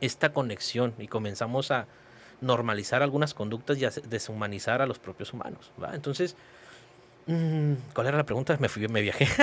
esta 0.00 0.32
conexión 0.32 0.94
y 0.98 1.08
comenzamos 1.08 1.70
a 1.70 1.86
normalizar 2.40 3.02
algunas 3.02 3.34
conductas 3.34 3.78
y 3.78 3.86
deshumanizar 4.08 4.82
a 4.82 4.86
los 4.86 4.98
propios 4.98 5.32
humanos. 5.32 5.72
¿va? 5.82 5.94
Entonces, 5.94 6.36
mm, 7.26 7.72
¿cuál 7.94 8.06
era 8.06 8.16
la 8.16 8.24
pregunta? 8.24 8.56
Me 8.60 8.68
fui, 8.68 8.86
me 8.88 9.02
viajé. 9.02 9.28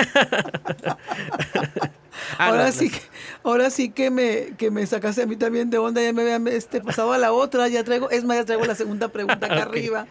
Ah, 2.38 2.48
ahora, 2.48 2.72
sí 2.72 2.90
que, 2.90 3.00
ahora 3.44 3.70
sí 3.70 3.90
que 3.90 4.10
me, 4.10 4.54
que 4.56 4.70
me 4.70 4.86
sacaste 4.86 5.22
a 5.22 5.26
mí 5.26 5.36
también 5.36 5.70
de 5.70 5.78
onda, 5.78 6.02
ya 6.02 6.12
me 6.12 6.22
había 6.22 6.52
este, 6.52 6.80
pasado 6.80 7.12
a 7.12 7.18
la 7.18 7.32
otra, 7.32 7.68
ya 7.68 7.84
traigo, 7.84 8.10
es 8.10 8.24
más, 8.24 8.38
ya 8.38 8.44
traigo 8.44 8.64
la 8.64 8.74
segunda 8.74 9.08
pregunta 9.08 9.46
acá 9.46 9.62
arriba. 9.62 10.06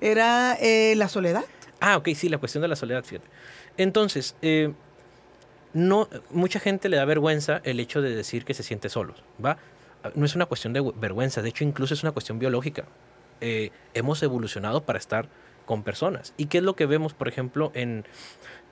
Era 0.00 0.56
eh, 0.60 0.94
la 0.96 1.08
soledad. 1.08 1.44
Ah, 1.80 1.96
ok, 1.96 2.08
sí, 2.14 2.28
la 2.28 2.38
cuestión 2.38 2.62
de 2.62 2.68
la 2.68 2.76
soledad, 2.76 3.04
fíjate. 3.04 3.28
Entonces, 3.76 4.34
eh, 4.42 4.72
no, 5.72 6.08
mucha 6.30 6.60
gente 6.60 6.88
le 6.88 6.96
da 6.96 7.04
vergüenza 7.04 7.60
el 7.64 7.80
hecho 7.80 8.02
de 8.02 8.14
decir 8.14 8.44
que 8.44 8.54
se 8.54 8.62
siente 8.62 8.88
solos, 8.88 9.22
¿va? 9.44 9.58
No 10.14 10.24
es 10.24 10.34
una 10.34 10.46
cuestión 10.46 10.72
de 10.72 10.92
vergüenza, 10.96 11.42
de 11.42 11.48
hecho 11.48 11.64
incluso 11.64 11.94
es 11.94 12.02
una 12.02 12.12
cuestión 12.12 12.38
biológica. 12.38 12.84
Eh, 13.40 13.70
hemos 13.94 14.22
evolucionado 14.22 14.82
para 14.82 14.98
estar 14.98 15.28
con 15.66 15.82
personas. 15.82 16.34
¿Y 16.36 16.46
qué 16.46 16.58
es 16.58 16.64
lo 16.64 16.76
que 16.76 16.86
vemos, 16.86 17.14
por 17.14 17.28
ejemplo, 17.28 17.70
en, 17.74 18.04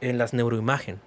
en 0.00 0.18
las 0.18 0.34
neuroimagen? 0.34 0.98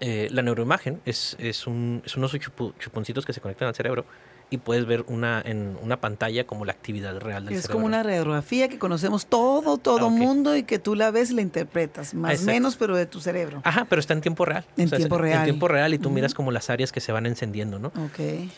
Eh, 0.00 0.28
la 0.30 0.42
neuroimagen 0.42 1.00
es, 1.04 1.36
es, 1.38 1.66
un, 1.66 2.02
es 2.04 2.16
unos 2.16 2.36
chuponcitos 2.78 3.26
que 3.26 3.32
se 3.32 3.40
conectan 3.40 3.68
al 3.68 3.74
cerebro 3.74 4.04
y 4.50 4.58
puedes 4.58 4.84
ver 4.84 5.04
una 5.06 5.40
en 5.44 5.76
una 5.80 6.00
pantalla 6.00 6.44
como 6.44 6.64
la 6.64 6.72
actividad 6.72 7.18
real 7.20 7.44
del 7.44 7.54
es 7.54 7.62
cerebro. 7.62 7.72
Es 7.72 7.72
como 7.72 7.86
una 7.86 8.02
radiografía 8.02 8.68
que 8.68 8.78
conocemos 8.78 9.26
todo, 9.26 9.78
todo 9.78 10.06
ah, 10.06 10.10
mundo 10.10 10.56
y 10.56 10.64
que 10.64 10.78
tú 10.78 10.96
la 10.96 11.10
ves 11.10 11.30
y 11.30 11.34
la 11.34 11.42
interpretas, 11.42 12.14
más 12.14 12.42
o 12.42 12.44
menos, 12.44 12.76
pero 12.76 12.96
de 12.96 13.06
tu 13.06 13.20
cerebro. 13.20 13.62
Ajá, 13.64 13.86
pero 13.88 14.00
está 14.00 14.12
en 14.12 14.20
tiempo 14.20 14.44
real. 14.44 14.64
En 14.76 14.90
tiempo 14.90 15.18
real. 15.18 15.38
En 15.38 15.44
tiempo 15.44 15.68
real 15.68 15.94
y 15.94 15.98
tú 15.98 16.10
miras 16.10 16.34
como 16.34 16.50
las 16.50 16.68
áreas 16.68 16.92
que 16.92 17.00
se 17.00 17.12
van 17.12 17.26
encendiendo, 17.26 17.78
¿no? 17.78 17.88
Ok. 17.88 18.50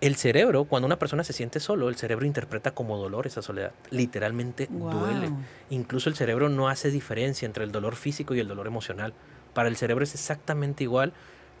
El 0.00 0.16
cerebro, 0.16 0.64
cuando 0.64 0.86
una 0.86 0.98
persona 0.98 1.24
se 1.24 1.34
siente 1.34 1.60
solo, 1.60 1.88
el 1.90 1.96
cerebro 1.96 2.24
interpreta 2.24 2.70
como 2.70 2.96
dolor 2.96 3.26
esa 3.26 3.42
soledad. 3.42 3.72
Literalmente 3.90 4.66
duele. 4.70 5.30
Incluso 5.68 6.08
el 6.08 6.16
cerebro 6.16 6.48
no 6.48 6.68
hace 6.68 6.90
diferencia 6.90 7.44
entre 7.44 7.64
el 7.64 7.72
dolor 7.72 7.96
físico 7.96 8.34
y 8.34 8.40
el 8.40 8.48
dolor 8.48 8.66
emocional. 8.66 9.12
Para 9.52 9.68
el 9.68 9.76
cerebro 9.76 10.02
es 10.02 10.14
exactamente 10.14 10.84
igual 10.84 11.12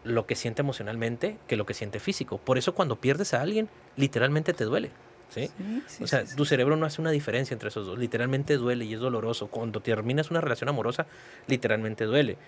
lo 0.04 0.26
que 0.26 0.36
siente 0.36 0.62
emocionalmente 0.62 1.36
que 1.46 1.56
lo 1.56 1.66
que 1.66 1.74
siente 1.74 2.00
físico. 2.00 2.38
Por 2.38 2.56
eso 2.56 2.74
cuando 2.74 2.96
pierdes 2.96 3.34
a 3.34 3.42
alguien, 3.42 3.68
literalmente 3.96 4.54
te 4.54 4.64
duele. 4.64 4.90
¿sí? 5.28 5.50
o 6.02 6.06
sea, 6.06 6.24
tu 6.24 6.44
cerebro 6.44 6.76
no 6.76 6.86
hace 6.86 7.00
una 7.00 7.10
diferencia 7.10 7.54
entre 7.54 7.68
esos 7.68 7.86
dos. 7.86 7.98
Literalmente 7.98 8.56
duele 8.56 8.86
y 8.86 8.94
es 8.94 9.00
doloroso. 9.00 9.48
Cuando 9.48 9.80
terminas 9.80 10.30
una 10.30 10.40
relación 10.40 10.68
amorosa, 10.68 11.06
literalmente 11.46 12.04
duele. 12.04 12.38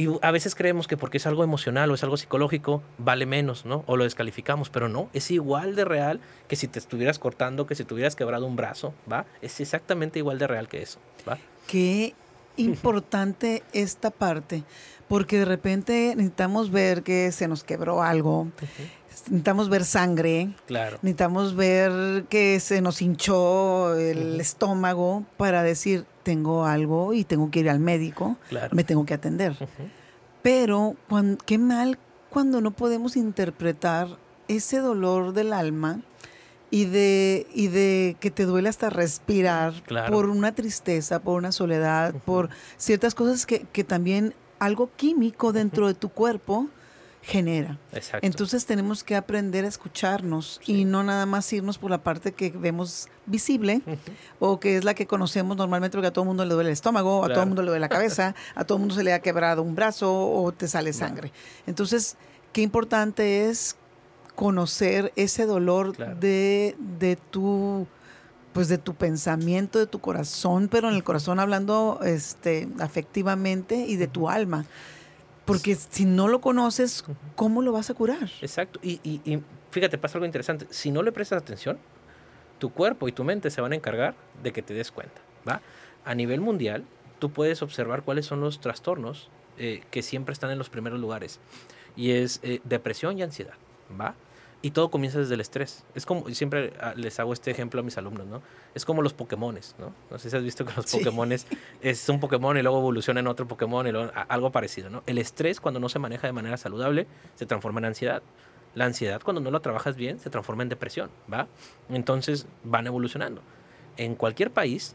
Y 0.00 0.08
a 0.22 0.30
veces 0.30 0.54
creemos 0.54 0.88
que 0.88 0.96
porque 0.96 1.18
es 1.18 1.26
algo 1.26 1.44
emocional 1.44 1.90
o 1.90 1.94
es 1.94 2.02
algo 2.02 2.16
psicológico, 2.16 2.82
vale 2.96 3.26
menos, 3.26 3.66
¿no? 3.66 3.84
O 3.86 3.98
lo 3.98 4.04
descalificamos, 4.04 4.70
pero 4.70 4.88
no, 4.88 5.10
es 5.12 5.30
igual 5.30 5.76
de 5.76 5.84
real 5.84 6.20
que 6.48 6.56
si 6.56 6.68
te 6.68 6.78
estuvieras 6.78 7.18
cortando, 7.18 7.66
que 7.66 7.74
si 7.74 7.84
te 7.84 7.92
hubieras 7.92 8.16
quebrado 8.16 8.46
un 8.46 8.56
brazo, 8.56 8.94
¿va? 9.12 9.26
Es 9.42 9.60
exactamente 9.60 10.18
igual 10.18 10.38
de 10.38 10.46
real 10.46 10.68
que 10.68 10.80
eso, 10.80 11.00
¿va? 11.28 11.36
Qué 11.66 12.14
importante 12.56 13.62
esta 13.74 14.10
parte, 14.10 14.64
porque 15.06 15.40
de 15.40 15.44
repente 15.44 16.14
necesitamos 16.16 16.70
ver 16.70 17.02
que 17.02 17.30
se 17.30 17.46
nos 17.46 17.62
quebró 17.62 18.02
algo. 18.02 18.48
Necesitamos 19.10 19.68
ver 19.68 19.84
sangre, 19.84 20.48
claro. 20.66 20.98
necesitamos 21.02 21.54
ver 21.54 22.24
que 22.30 22.58
se 22.58 22.80
nos 22.80 23.02
hinchó 23.02 23.94
el 23.96 24.40
estómago 24.40 25.24
para 25.36 25.62
decir, 25.62 26.06
tengo 26.30 26.64
algo 26.64 27.12
y 27.12 27.24
tengo 27.24 27.50
que 27.50 27.58
ir 27.58 27.68
al 27.68 27.80
médico, 27.80 28.36
me 28.70 28.84
tengo 28.84 29.04
que 29.04 29.14
atender. 29.14 29.56
Pero 30.42 30.94
qué 31.44 31.58
mal 31.58 31.98
cuando 32.28 32.60
no 32.60 32.70
podemos 32.70 33.16
interpretar 33.16 34.16
ese 34.46 34.78
dolor 34.78 35.32
del 35.32 35.52
alma 35.52 36.02
y 36.70 36.84
de, 36.84 37.48
y 37.52 37.66
de 37.66 38.16
que 38.20 38.30
te 38.30 38.44
duele 38.44 38.68
hasta 38.68 38.90
respirar 38.90 39.72
por 40.08 40.28
una 40.28 40.54
tristeza, 40.54 41.18
por 41.18 41.36
una 41.36 41.50
soledad, 41.50 42.14
por 42.24 42.48
ciertas 42.76 43.16
cosas 43.16 43.44
que, 43.44 43.66
que 43.72 43.82
también 43.82 44.32
algo 44.60 44.88
químico 44.94 45.50
dentro 45.50 45.88
de 45.88 45.94
tu 45.94 46.10
cuerpo 46.10 46.68
genera. 47.22 47.78
Exacto. 47.92 48.26
Entonces 48.26 48.66
tenemos 48.66 49.04
que 49.04 49.14
aprender 49.14 49.64
a 49.64 49.68
escucharnos 49.68 50.60
y 50.66 50.84
no 50.84 51.02
nada 51.02 51.26
más 51.26 51.52
irnos 51.52 51.78
por 51.78 51.90
la 51.90 52.02
parte 52.02 52.32
que 52.32 52.50
vemos 52.50 53.08
visible 53.26 53.82
o 54.38 54.58
que 54.58 54.76
es 54.76 54.84
la 54.84 54.94
que 54.94 55.06
conocemos 55.06 55.56
normalmente 55.56 55.96
porque 55.96 56.08
a 56.08 56.12
todo 56.12 56.24
el 56.24 56.28
mundo 56.28 56.44
le 56.44 56.54
duele 56.54 56.70
el 56.70 56.74
estómago, 56.74 57.24
a 57.24 57.28
todo 57.28 57.42
el 57.42 57.48
mundo 57.48 57.62
le 57.62 57.68
duele 57.68 57.80
la 57.80 57.88
cabeza, 57.88 58.34
a 58.54 58.64
todo 58.64 58.76
el 58.76 58.80
mundo 58.80 58.94
se 58.94 59.04
le 59.04 59.12
ha 59.12 59.20
quebrado 59.20 59.62
un 59.62 59.74
brazo 59.74 60.30
o 60.30 60.52
te 60.52 60.66
sale 60.66 60.92
sangre. 60.92 61.32
Entonces, 61.66 62.16
qué 62.52 62.62
importante 62.62 63.48
es 63.48 63.76
conocer 64.34 65.12
ese 65.16 65.44
dolor 65.44 65.96
de, 66.18 66.76
de 66.78 67.16
tu 67.16 67.86
pues 68.52 68.68
de 68.68 68.78
tu 68.78 68.94
pensamiento, 68.94 69.78
de 69.78 69.86
tu 69.86 70.00
corazón, 70.00 70.68
pero 70.68 70.88
en 70.88 70.96
el 70.96 71.04
corazón 71.04 71.38
hablando 71.38 72.00
este, 72.04 72.68
afectivamente 72.80 73.76
y 73.76 73.96
de 73.96 74.08
tu 74.08 74.28
alma. 74.28 74.64
Porque 75.50 75.74
si 75.74 76.04
no 76.04 76.28
lo 76.28 76.40
conoces, 76.40 77.04
¿cómo 77.34 77.60
lo 77.60 77.72
vas 77.72 77.90
a 77.90 77.94
curar? 77.94 78.30
Exacto. 78.40 78.78
Y, 78.82 79.00
y, 79.02 79.42
fíjate, 79.72 79.98
pasa 79.98 80.18
algo 80.18 80.26
interesante. 80.26 80.66
Si 80.70 80.92
no 80.92 81.02
le 81.02 81.10
prestas 81.10 81.42
atención, 81.42 81.78
tu 82.60 82.72
cuerpo 82.72 83.08
y 83.08 83.12
tu 83.12 83.24
mente 83.24 83.50
se 83.50 83.60
van 83.60 83.72
a 83.72 83.74
encargar 83.74 84.14
de 84.44 84.52
que 84.52 84.62
te 84.62 84.74
des 84.74 84.92
cuenta. 84.92 85.20
¿va? 85.48 85.60
A 86.04 86.14
nivel 86.14 86.40
mundial, 86.40 86.84
tú 87.18 87.30
puedes 87.32 87.62
observar 87.62 88.02
cuáles 88.02 88.26
son 88.26 88.40
los 88.40 88.60
trastornos 88.60 89.28
eh, 89.58 89.82
que 89.90 90.02
siempre 90.02 90.32
están 90.32 90.52
en 90.52 90.58
los 90.58 90.70
primeros 90.70 91.00
lugares. 91.00 91.40
Y 91.96 92.12
es 92.12 92.38
eh, 92.44 92.60
depresión 92.62 93.18
y 93.18 93.22
ansiedad. 93.22 93.54
¿va? 94.00 94.14
Y 94.62 94.72
todo 94.72 94.90
comienza 94.90 95.18
desde 95.18 95.34
el 95.34 95.40
estrés. 95.40 95.84
Es 95.94 96.04
como, 96.04 96.28
siempre 96.34 96.74
ah, 96.80 96.92
les 96.94 97.18
hago 97.18 97.32
este 97.32 97.50
ejemplo 97.50 97.80
a 97.80 97.82
mis 97.82 97.96
alumnos, 97.96 98.26
¿no? 98.26 98.42
Es 98.74 98.84
como 98.84 99.00
los 99.00 99.14
Pokémones, 99.14 99.74
¿no? 99.78 99.94
No 100.10 100.18
sé 100.18 100.28
si 100.28 100.36
has 100.36 100.42
visto 100.42 100.66
que 100.66 100.72
los 100.76 100.90
Pokémones 100.90 101.46
es 101.80 102.06
un 102.10 102.20
Pokémon 102.20 102.56
y 102.58 102.62
luego 102.62 102.78
evoluciona 102.78 103.20
en 103.20 103.26
otro 103.26 103.48
Pokémon 103.48 103.86
y 103.86 103.92
luego, 103.92 104.12
algo 104.28 104.52
parecido, 104.52 104.90
¿no? 104.90 105.02
El 105.06 105.16
estrés, 105.16 105.60
cuando 105.60 105.80
no 105.80 105.88
se 105.88 105.98
maneja 105.98 106.26
de 106.26 106.34
manera 106.34 106.58
saludable, 106.58 107.06
se 107.36 107.46
transforma 107.46 107.80
en 107.80 107.86
ansiedad. 107.86 108.22
La 108.74 108.84
ansiedad, 108.84 109.22
cuando 109.22 109.40
no 109.40 109.50
la 109.50 109.60
trabajas 109.60 109.96
bien, 109.96 110.20
se 110.20 110.28
transforma 110.28 110.62
en 110.62 110.68
depresión, 110.68 111.10
¿va? 111.32 111.48
Entonces 111.88 112.46
van 112.62 112.86
evolucionando. 112.86 113.40
En 113.96 114.14
cualquier 114.14 114.50
país, 114.50 114.94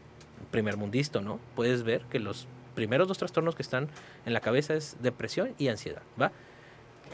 primer 0.52 0.76
mundista, 0.76 1.20
¿no? 1.20 1.40
Puedes 1.56 1.82
ver 1.82 2.02
que 2.08 2.20
los 2.20 2.46
primeros 2.76 3.08
dos 3.08 3.18
trastornos 3.18 3.56
que 3.56 3.62
están 3.62 3.88
en 4.24 4.32
la 4.32 4.40
cabeza 4.40 4.74
es 4.74 4.96
depresión 5.00 5.54
y 5.58 5.68
ansiedad, 5.68 6.02
¿va? 6.20 6.30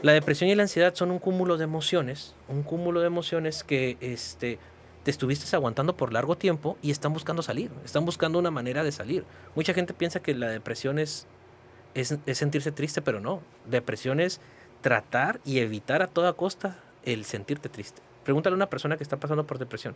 La 0.01 0.11
depresión 0.11 0.49
y 0.49 0.55
la 0.55 0.63
ansiedad 0.63 0.93
son 0.95 1.11
un 1.11 1.19
cúmulo 1.19 1.57
de 1.57 1.63
emociones, 1.63 2.35
un 2.49 2.63
cúmulo 2.63 2.99
de 2.99 3.07
emociones 3.07 3.63
que 3.63 3.97
este, 4.01 4.59
te 5.03 5.11
estuviste 5.11 5.53
aguantando 5.55 5.95
por 5.95 6.11
largo 6.11 6.37
tiempo 6.37 6.77
y 6.81 6.91
están 6.91 7.13
buscando 7.13 7.41
salir, 7.41 7.71
están 7.85 8.05
buscando 8.05 8.39
una 8.39 8.51
manera 8.51 8.83
de 8.83 8.91
salir. 8.91 9.25
Mucha 9.55 9.73
gente 9.73 9.93
piensa 9.93 10.21
que 10.21 10.33
la 10.33 10.49
depresión 10.49 10.99
es, 10.99 11.27
es, 11.93 12.19
sentirse 12.33 12.71
triste, 12.71 13.01
pero 13.01 13.19
no. 13.19 13.41
Depresión 13.65 14.19
es 14.19 14.41
tratar 14.81 15.39
y 15.45 15.59
evitar 15.59 16.01
a 16.01 16.07
toda 16.07 16.33
costa 16.33 16.79
el 17.03 17.25
sentirte 17.25 17.69
triste. 17.69 18.01
Pregúntale 18.23 18.53
a 18.53 18.57
una 18.57 18.69
persona 18.69 18.97
que 18.97 19.03
está 19.03 19.17
pasando 19.17 19.45
por 19.45 19.59
depresión 19.59 19.95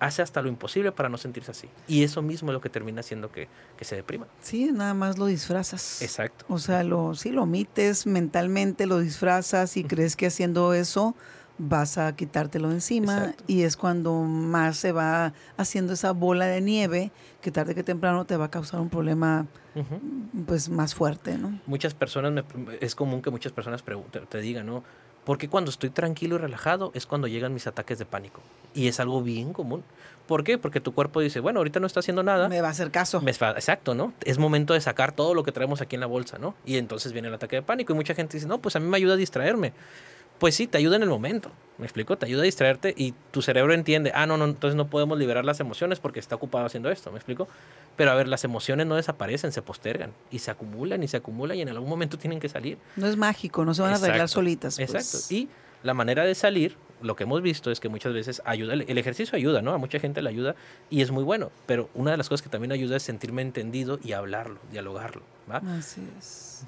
hace 0.00 0.22
hasta 0.22 0.42
lo 0.42 0.48
imposible 0.48 0.92
para 0.92 1.08
no 1.08 1.18
sentirse 1.18 1.50
así. 1.50 1.68
Y 1.88 2.02
eso 2.02 2.22
mismo 2.22 2.50
es 2.50 2.54
lo 2.54 2.60
que 2.60 2.68
termina 2.68 3.00
haciendo 3.00 3.30
que, 3.30 3.48
se 3.80 3.96
deprima. 3.96 4.26
Sí, 4.40 4.70
nada 4.72 4.94
más 4.94 5.18
lo 5.18 5.26
disfrazas. 5.26 6.02
Exacto. 6.02 6.44
O 6.48 6.58
sea, 6.58 6.82
lo, 6.82 7.14
sí, 7.14 7.30
lo 7.30 7.42
omites 7.42 8.06
mentalmente, 8.06 8.86
lo 8.86 8.98
disfrazas 8.98 9.76
y 9.76 9.84
crees 9.84 10.16
que 10.16 10.26
haciendo 10.26 10.74
eso 10.74 11.14
vas 11.58 11.96
a 11.96 12.14
quitártelo 12.14 12.70
encima 12.70 13.34
y 13.46 13.62
es 13.62 13.76
cuando 13.76 14.14
más 14.22 14.76
se 14.76 14.92
va 14.92 15.32
haciendo 15.56 15.94
esa 15.94 16.12
bola 16.12 16.46
de 16.46 16.60
nieve 16.60 17.12
que 17.40 17.50
tarde 17.50 17.74
que 17.74 17.82
temprano 17.82 18.26
te 18.26 18.36
va 18.36 18.46
a 18.46 18.50
causar 18.50 18.80
un 18.80 18.90
problema 18.90 19.46
pues 20.46 20.68
más 20.68 20.94
fuerte, 20.94 21.36
¿no? 21.38 21.58
Muchas 21.66 21.94
personas, 21.94 22.44
es 22.80 22.94
común 22.94 23.22
que 23.22 23.30
muchas 23.30 23.52
personas 23.52 23.84
te 24.28 24.40
digan, 24.40 24.66
¿no? 24.66 24.84
Porque 25.26 25.48
cuando 25.48 25.72
estoy 25.72 25.90
tranquilo 25.90 26.36
y 26.36 26.38
relajado 26.38 26.92
es 26.94 27.04
cuando 27.04 27.26
llegan 27.26 27.52
mis 27.52 27.66
ataques 27.66 27.98
de 27.98 28.06
pánico. 28.06 28.40
Y 28.74 28.86
es 28.86 29.00
algo 29.00 29.22
bien 29.22 29.52
común. 29.52 29.82
¿Por 30.28 30.44
qué? 30.44 30.56
Porque 30.56 30.80
tu 30.80 30.94
cuerpo 30.94 31.20
dice, 31.20 31.40
bueno, 31.40 31.58
ahorita 31.58 31.80
no 31.80 31.88
está 31.88 31.98
haciendo 31.98 32.22
nada. 32.22 32.48
Me 32.48 32.60
va 32.60 32.68
a 32.68 32.70
hacer 32.70 32.92
caso. 32.92 33.20
exacto, 33.26 33.94
¿no? 33.96 34.12
Es 34.22 34.38
momento 34.38 34.72
de 34.72 34.80
sacar 34.80 35.10
todo 35.10 35.34
lo 35.34 35.42
que 35.42 35.50
traemos 35.50 35.80
aquí 35.80 35.96
en 35.96 36.00
la 36.00 36.06
bolsa, 36.06 36.38
¿no? 36.38 36.54
Y 36.64 36.76
entonces 36.76 37.12
viene 37.12 37.26
el 37.26 37.34
ataque 37.34 37.56
de 37.56 37.62
pánico 37.62 37.92
y 37.92 37.96
mucha 37.96 38.14
gente 38.14 38.36
dice, 38.36 38.46
no, 38.46 38.58
pues 38.58 38.76
a 38.76 38.80
mí 38.80 38.86
me 38.86 38.96
ayuda 38.96 39.14
a 39.14 39.16
distraerme. 39.16 39.72
Pues 40.38 40.54
sí, 40.54 40.66
te 40.66 40.78
ayuda 40.78 40.96
en 40.96 41.02
el 41.02 41.08
momento. 41.08 41.50
¿Me 41.78 41.84
explico? 41.84 42.16
Te 42.16 42.24
ayuda 42.24 42.40
a 42.40 42.44
distraerte 42.44 42.94
y 42.96 43.12
tu 43.30 43.42
cerebro 43.42 43.74
entiende, 43.74 44.10
ah, 44.14 44.26
no, 44.26 44.38
no, 44.38 44.46
entonces 44.46 44.76
no 44.76 44.88
podemos 44.88 45.18
liberar 45.18 45.44
las 45.44 45.60
emociones 45.60 46.00
porque 46.00 46.20
está 46.20 46.34
ocupado 46.34 46.64
haciendo 46.64 46.90
esto. 46.90 47.10
¿Me 47.10 47.18
explico? 47.18 47.48
Pero 47.96 48.10
a 48.10 48.14
ver, 48.14 48.28
las 48.28 48.44
emociones 48.44 48.86
no 48.86 48.96
desaparecen, 48.96 49.52
se 49.52 49.60
postergan 49.60 50.12
y 50.30 50.38
se 50.38 50.50
acumulan 50.50 51.02
y 51.02 51.08
se 51.08 51.18
acumulan 51.18 51.58
y 51.58 51.62
en 51.62 51.68
algún 51.68 51.88
momento 51.88 52.18
tienen 52.18 52.40
que 52.40 52.48
salir. 52.48 52.78
No 52.96 53.06
es 53.06 53.16
mágico, 53.16 53.64
no 53.64 53.74
se 53.74 53.82
van 53.82 53.92
a 53.92 53.96
arreglar 53.96 54.28
solitas. 54.28 54.76
Pues. 54.76 54.94
Exacto. 54.94 55.34
Y 55.34 55.48
la 55.82 55.92
manera 55.92 56.24
de 56.24 56.34
salir, 56.34 56.76
lo 57.02 57.14
que 57.14 57.24
hemos 57.24 57.42
visto 57.42 57.70
es 57.70 57.78
que 57.78 57.90
muchas 57.90 58.14
veces 58.14 58.40
ayuda, 58.46 58.72
el 58.72 58.98
ejercicio 58.98 59.36
ayuda, 59.36 59.60
¿no? 59.60 59.74
A 59.74 59.78
mucha 59.78 59.98
gente 59.98 60.22
le 60.22 60.30
ayuda 60.30 60.54
y 60.88 61.02
es 61.02 61.10
muy 61.10 61.24
bueno, 61.24 61.50
pero 61.66 61.90
una 61.94 62.12
de 62.12 62.16
las 62.16 62.30
cosas 62.30 62.42
que 62.42 62.48
también 62.48 62.72
ayuda 62.72 62.96
es 62.96 63.02
sentirme 63.02 63.42
entendido 63.42 64.00
y 64.02 64.12
hablarlo, 64.12 64.58
dialogarlo, 64.72 65.22
¿va? 65.50 65.58
Así 65.78 66.00
es. 66.18 66.64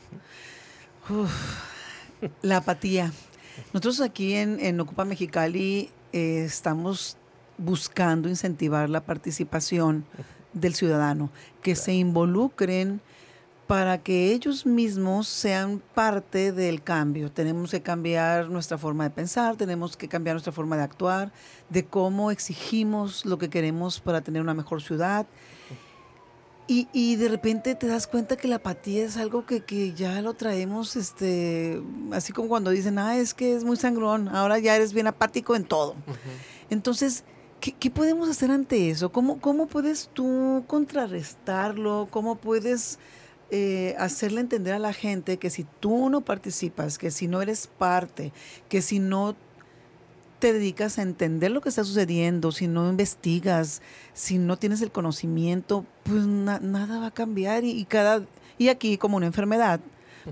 la 2.42 2.59
apatía. 2.59 3.11
Nosotros 3.73 4.01
aquí 4.01 4.35
en, 4.35 4.61
en 4.61 4.81
Ocupa 4.81 5.05
Mexicali 5.05 5.90
eh, 6.12 6.44
estamos 6.44 7.16
buscando 7.59 8.29
incentivar 8.29 8.88
la 8.88 9.05
participación 9.05 10.05
del 10.53 10.75
ciudadano, 10.75 11.31
que 11.62 11.75
se 11.75 11.92
involucren 11.92 13.01
para 13.66 13.99
que 13.99 14.33
ellos 14.33 14.65
mismos 14.65 15.29
sean 15.29 15.83
parte 15.94 16.52
del 16.52 16.83
cambio. 16.83 17.31
Tenemos 17.31 17.71
que 17.71 17.83
cambiar 17.83 18.48
nuestra 18.48 18.79
forma 18.79 19.04
de 19.04 19.11
pensar, 19.11 19.56
tenemos 19.56 19.96
que 19.96 20.09
cambiar 20.09 20.35
nuestra 20.35 20.54
forma 20.54 20.77
de 20.79 20.85
actuar, 20.85 21.33
de 21.69 21.85
cómo 21.85 22.31
exigimos 22.31 23.27
lo 23.27 23.37
que 23.37 23.50
queremos 23.50 24.00
para 24.00 24.23
tener 24.23 24.40
una 24.40 24.54
mejor 24.54 24.81
ciudad. 24.81 25.27
Y, 26.71 27.16
de 27.16 27.29
repente 27.29 27.75
te 27.75 27.87
das 27.87 28.06
cuenta 28.06 28.37
que 28.37 28.46
la 28.46 28.56
apatía 28.56 29.02
es 29.02 29.16
algo 29.16 29.46
que, 29.46 29.94
ya 29.94 30.21
lo 30.21 30.35
traemos, 30.35 30.96
este, 30.96 31.83
así 32.12 32.35
como 32.35 32.48
cuando 32.48 32.71
dicen, 32.71 32.98
ah, 32.98 33.16
es 33.16 33.33
que 33.33 33.56
es 33.56 33.64
muy 33.64 33.79
sangrón, 33.79 34.29
ahora 34.29 34.58
ya 34.58 34.77
eres 34.77 34.92
bien 34.92 35.06
apático 35.06 35.56
en 35.56 35.64
todo. 35.64 35.94
Entonces, 36.69 37.25
¿Qué, 37.60 37.90
podemos 37.90 38.29
hacer 38.29 38.52
ante 38.52 38.90
eso? 38.90 39.10
¿Cómo, 39.10 39.40
¿Cómo 39.40 39.66
puedes 39.66 40.10
tú 40.12 40.62
contrarrestarlo? 40.69 42.06
¿Cómo 42.10 42.37
puedes 42.37 43.00
eh, 43.50 43.96
hacerle 43.98 44.42
entender 44.42 44.75
a 44.75 44.79
la 44.79 44.92
gente 44.92 45.38
que 45.38 45.50
si 45.50 45.64
tú 45.81 46.08
no 46.08 46.21
participas, 46.21 46.98
que 46.98 47.10
si 47.10 47.27
no 47.27 47.42
eres 47.42 47.66
parte, 47.66 48.33
que 48.69 48.81
si 48.81 49.00
no 49.00 49.35
te 50.38 50.52
dedicas 50.52 50.98
a 50.98 51.02
entender 51.02 51.50
lo 51.50 51.60
que 51.60 51.68
está 51.68 51.84
sucediendo, 51.84 52.52
si 52.52 52.68
no 52.68 52.88
investigas, 52.88 53.82
si 54.12 54.38
no 54.38 54.56
tienes 54.56 54.80
el 54.82 54.90
conocimiento, 54.90 55.84
pues 56.04 56.26
nada 56.26 57.00
va 57.00 57.06
a 57.08 57.10
cambiar 57.10 57.64
y, 57.64 57.84
cada 57.84 58.22
y 58.56 58.68
aquí 58.68 58.98
como 58.98 59.16
una 59.16 59.26
enfermedad, 59.26 59.80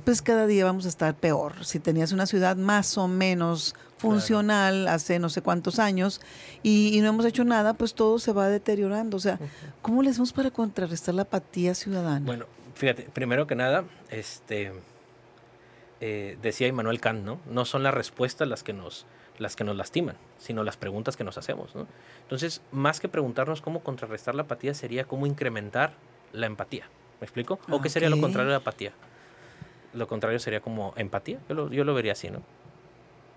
pues 0.04 0.22
cada 0.22 0.46
día 0.46 0.64
vamos 0.64 0.84
a 0.86 0.88
estar 0.88 1.14
peor. 1.14 1.64
Si 1.64 1.80
tenías 1.80 2.12
una 2.12 2.26
ciudad 2.26 2.56
más 2.56 2.98
o 2.98 3.08
menos 3.08 3.74
funcional 3.98 4.88
hace 4.88 5.18
no 5.18 5.28
sé 5.28 5.40
cuántos 5.40 5.78
años 5.78 6.20
y, 6.62 6.98
no 7.00 7.08
hemos 7.08 7.24
hecho 7.24 7.44
nada, 7.44 7.74
pues 7.74 7.94
todo 7.94 8.18
se 8.18 8.32
va 8.32 8.48
deteriorando. 8.48 9.16
O 9.16 9.20
sea, 9.20 9.38
¿cómo 9.82 10.02
le 10.02 10.10
hacemos 10.10 10.32
para 10.32 10.50
contrarrestar 10.50 11.14
la 11.14 11.22
apatía 11.22 11.74
ciudadana? 11.74 12.24
Bueno, 12.24 12.46
fíjate, 12.74 13.04
primero 13.04 13.46
que 13.46 13.54
nada, 13.54 13.84
este 14.10 14.72
eh, 16.00 16.36
decía 16.42 16.66
Immanuel 16.66 17.00
Kant, 17.00 17.24
¿no? 17.24 17.40
No 17.50 17.64
son 17.64 17.82
las 17.82 17.94
respuestas 17.94 18.46
las 18.48 18.62
que 18.62 18.72
nos 18.72 19.06
las 19.38 19.56
que 19.56 19.64
nos 19.64 19.76
lastiman, 19.76 20.16
sino 20.38 20.64
las 20.64 20.76
preguntas 20.76 21.16
que 21.16 21.24
nos 21.24 21.38
hacemos, 21.38 21.74
¿no? 21.74 21.86
Entonces, 22.22 22.62
más 22.72 23.00
que 23.00 23.08
preguntarnos 23.08 23.60
cómo 23.60 23.80
contrarrestar 23.80 24.34
la 24.34 24.42
apatía, 24.42 24.74
sería 24.74 25.04
cómo 25.04 25.26
incrementar 25.26 25.92
la 26.32 26.46
empatía. 26.46 26.88
¿Me 27.20 27.24
explico? 27.24 27.58
¿O 27.70 27.80
qué 27.80 27.88
sería 27.88 28.10
lo 28.10 28.20
contrario 28.20 28.48
de 28.48 28.52
la 28.52 28.60
apatía? 28.60 28.92
Lo 29.94 30.06
contrario 30.06 30.38
sería 30.38 30.60
como 30.60 30.92
empatía. 30.96 31.38
Yo 31.48 31.54
lo, 31.54 31.70
yo 31.70 31.84
lo 31.84 31.94
vería 31.94 32.12
así, 32.12 32.30
¿no? 32.30 32.42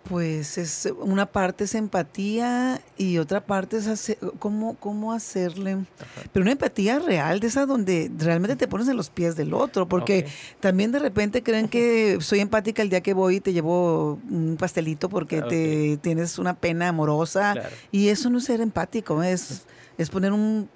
Pues 0.09 0.57
es 0.57 0.91
una 0.99 1.27
parte 1.27 1.65
es 1.65 1.75
empatía 1.75 2.81
y 2.97 3.19
otra 3.19 3.45
parte 3.45 3.77
es 3.77 3.85
hacer, 3.85 4.17
cómo, 4.39 4.73
cómo 4.79 5.13
hacerle, 5.13 5.85
pero 6.33 6.41
una 6.41 6.53
empatía 6.53 6.97
real, 6.97 7.39
de 7.39 7.45
esa 7.45 7.67
donde 7.67 8.11
realmente 8.17 8.55
te 8.55 8.67
pones 8.67 8.87
en 8.87 8.97
los 8.97 9.11
pies 9.11 9.35
del 9.35 9.53
otro, 9.53 9.87
porque 9.87 10.25
también 10.59 10.91
de 10.91 10.97
repente 10.97 11.43
creen 11.43 11.67
que 11.67 12.17
soy 12.21 12.39
empática 12.39 12.81
el 12.81 12.89
día 12.89 13.01
que 13.01 13.13
voy 13.13 13.35
y 13.35 13.39
te 13.39 13.53
llevo 13.53 14.19
un 14.31 14.57
pastelito 14.59 15.09
porque 15.09 15.43
te 15.43 15.97
tienes 15.97 16.39
una 16.39 16.55
pena 16.55 16.87
amorosa. 16.87 17.53
Y 17.91 18.07
eso 18.07 18.31
no 18.31 18.39
es 18.39 18.45
ser 18.45 18.61
empático, 18.61 19.21
es, 19.21 19.67
es 19.99 20.09
poner 20.09 20.33
un 20.33 20.69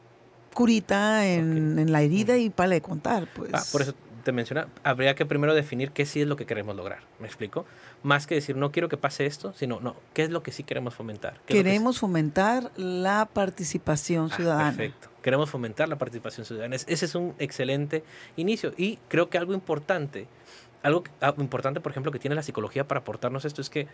curita 0.54 1.26
en, 1.26 1.92
la 1.92 2.04
herida 2.04 2.38
y 2.38 2.52
para 2.52 2.70
de 2.70 2.82
contar. 2.82 3.28
Pues. 3.34 3.50
Ah, 3.52 3.64
por 3.72 3.82
eso 3.82 3.96
te 4.24 4.32
menciona, 4.32 4.68
habría 4.84 5.16
que 5.16 5.26
primero 5.26 5.54
definir 5.54 5.92
qué 5.92 6.06
sí 6.06 6.22
es 6.22 6.28
lo 6.28 6.36
que 6.36 6.46
queremos 6.46 6.76
lograr. 6.76 7.00
¿Me 7.20 7.28
explico? 7.28 7.66
Más 8.02 8.28
que 8.28 8.36
decir, 8.36 8.56
no 8.56 8.72
quiero 8.72 8.90
que 8.90 8.98
pase 8.98 9.26
esto, 9.26 9.54
sino, 9.54 9.80
no, 9.80 9.96
¿qué 10.14 10.24
es 10.24 10.30
lo 10.30 10.44
que 10.44 10.52
sí 10.52 10.64
queremos 10.64 10.96
fomentar? 10.96 11.40
Queremos 11.46 12.00
fomentar 12.00 12.72
la 12.76 13.30
participación 13.32 14.30
ah, 14.32 14.36
ciudadana. 14.36 14.70
perfecto. 14.72 15.10
Queremos 15.22 15.50
fomentar 15.50 15.88
la 15.88 15.98
participación 15.98 16.46
ciudadana. 16.46 16.76
Ese 16.76 17.06
es 17.06 17.16
un 17.16 17.36
excelente 17.40 18.04
inicio. 18.36 18.74
Y 18.78 18.98
creo 19.08 19.30
que 19.30 19.38
algo 19.38 19.54
importante, 19.54 20.28
algo 20.82 21.04
ah, 21.22 21.34
importante, 21.38 21.80
por 21.80 21.92
ejemplo, 21.92 22.12
que 22.12 22.20
tiene 22.20 22.36
la 22.36 22.44
psicología 22.44 22.88
para 22.88 23.02
aportarnos 23.02 23.46
esto 23.46 23.62
es 23.62 23.70
que 23.70 23.88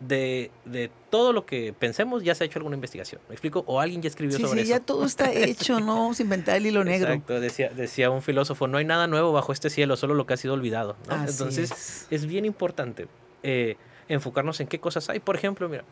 de, 0.00 0.50
de, 0.64 0.90
todo 1.10 1.32
lo 1.32 1.44
que 1.44 1.74
pensemos 1.78 2.22
ya 2.24 2.34
se 2.34 2.44
ha 2.44 2.46
hecho 2.46 2.58
alguna 2.58 2.74
investigación. 2.74 3.20
¿Me 3.28 3.34
explico? 3.34 3.64
O 3.66 3.80
alguien 3.80 4.00
ya 4.00 4.08
escribió 4.08 4.38
sobre 4.38 4.48
sí, 4.48 4.58
eso. 4.58 4.64
Sí, 4.64 4.70
ya 4.70 4.80
todo 4.80 5.04
está 5.04 5.32
hecho, 5.32 5.78
no 5.80 5.96
vamos 5.96 6.18
a 6.18 6.22
inventar 6.22 6.56
el 6.56 6.66
hilo 6.66 6.84
negro. 6.84 7.12
Exacto, 7.12 7.40
decía, 7.40 7.68
decía 7.68 8.10
un 8.10 8.22
filósofo, 8.22 8.66
no 8.66 8.78
hay 8.78 8.84
nada 8.84 9.06
nuevo 9.06 9.32
bajo 9.32 9.52
este 9.52 9.70
cielo, 9.70 9.96
solo 9.96 10.14
lo 10.14 10.26
que 10.26 10.34
ha 10.34 10.36
sido 10.36 10.54
olvidado. 10.54 10.96
Entonces, 11.10 12.06
es. 12.10 12.26
bien 12.26 12.44
importante 12.44 13.08
eh, 13.42 13.76
enfocarnos 14.08 14.60
en 14.60 14.66
qué 14.66 14.80
cosas 14.80 15.08
hay. 15.10 15.20
Por 15.20 15.36
ejemplo, 15.36 15.68
mira, 15.68 15.84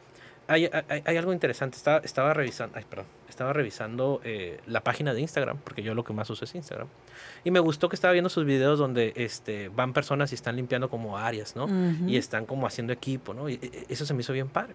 hay, 0.49 0.71
hay, 1.05 1.17
algo 1.17 1.33
interesante. 1.33 1.77
Estaba, 1.77 1.99
estaba 1.99 2.33
revisando, 2.33 2.77
ay, 2.77 2.85
perdón, 2.89 3.07
estaba 3.29 3.53
revisando 3.53 4.21
eh, 4.25 4.61
la 4.67 4.83
página 4.83 5.13
de 5.13 5.21
Instagram, 5.21 5.59
porque 5.59 5.83
yo 5.83 5.95
lo 5.95 6.05
que 6.05 6.15
más 6.15 6.29
uso 6.31 6.45
es 6.45 6.55
Instagram. 6.55 6.89
Y 7.45 7.51
me 7.51 7.61
gustó 7.61 7.91
que 7.91 7.97
estaba 7.97 8.13
viendo 8.13 8.31
sus 8.31 8.47
videos 8.47 8.79
donde 8.79 9.13
este, 9.15 9.69
van 9.69 9.93
personas 9.93 10.33
y 10.33 10.35
están 10.35 10.57
limpiando 10.57 10.89
como 10.89 11.19
áreas, 11.19 11.55
¿no? 11.55 11.69
Y 12.07 12.17
están 12.17 12.47
como 12.47 12.67
haciendo 12.67 12.93
equipo, 12.95 13.35
¿no? 13.35 13.49
Y 13.49 13.55
e, 13.55 13.59
e, 13.63 13.87
eso 13.91 14.07
se 14.07 14.15
me 14.15 14.23
hizo 14.23 14.33
bien 14.33 14.49
padre. 14.49 14.75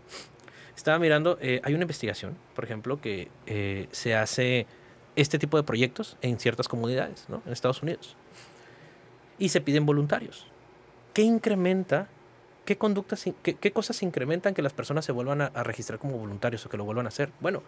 Estaba 0.75 0.99
mirando, 0.99 1.37
eh, 1.41 1.59
hay 1.63 1.73
una 1.73 1.83
investigación, 1.83 2.37
por 2.55 2.63
ejemplo, 2.63 3.01
que 3.01 3.29
eh, 3.47 3.87
se 3.91 4.15
hace 4.15 4.67
este 5.15 5.39
tipo 5.39 5.57
de 5.57 5.63
proyectos 5.63 6.17
en 6.21 6.39
ciertas 6.39 6.67
comunidades, 6.67 7.25
¿no? 7.29 7.41
En 7.45 7.51
Estados 7.51 7.81
Unidos. 7.81 8.15
Y 9.39 9.49
se 9.49 9.59
piden 9.59 9.85
voluntarios. 9.85 10.47
¿Qué 11.13 11.23
incrementa 11.23 12.07
¿Qué 12.65 12.77
conductas, 12.77 13.25
qué, 13.41 13.71
cosas 13.71 14.01
incrementan 14.03 14.53
que 14.53 14.61
las 14.61 14.71
personas 14.71 15.03
se 15.03 15.11
vuelvan 15.11 15.41
a, 15.41 15.49
registrar 15.63 15.99
como 15.99 16.17
voluntarios 16.17 16.65
o 16.65 16.69
que 16.69 16.77
lo 16.77 16.85
vuelvan 16.85 17.05
a 17.05 17.09
hacer? 17.09 17.29
Bueno, 17.41 17.61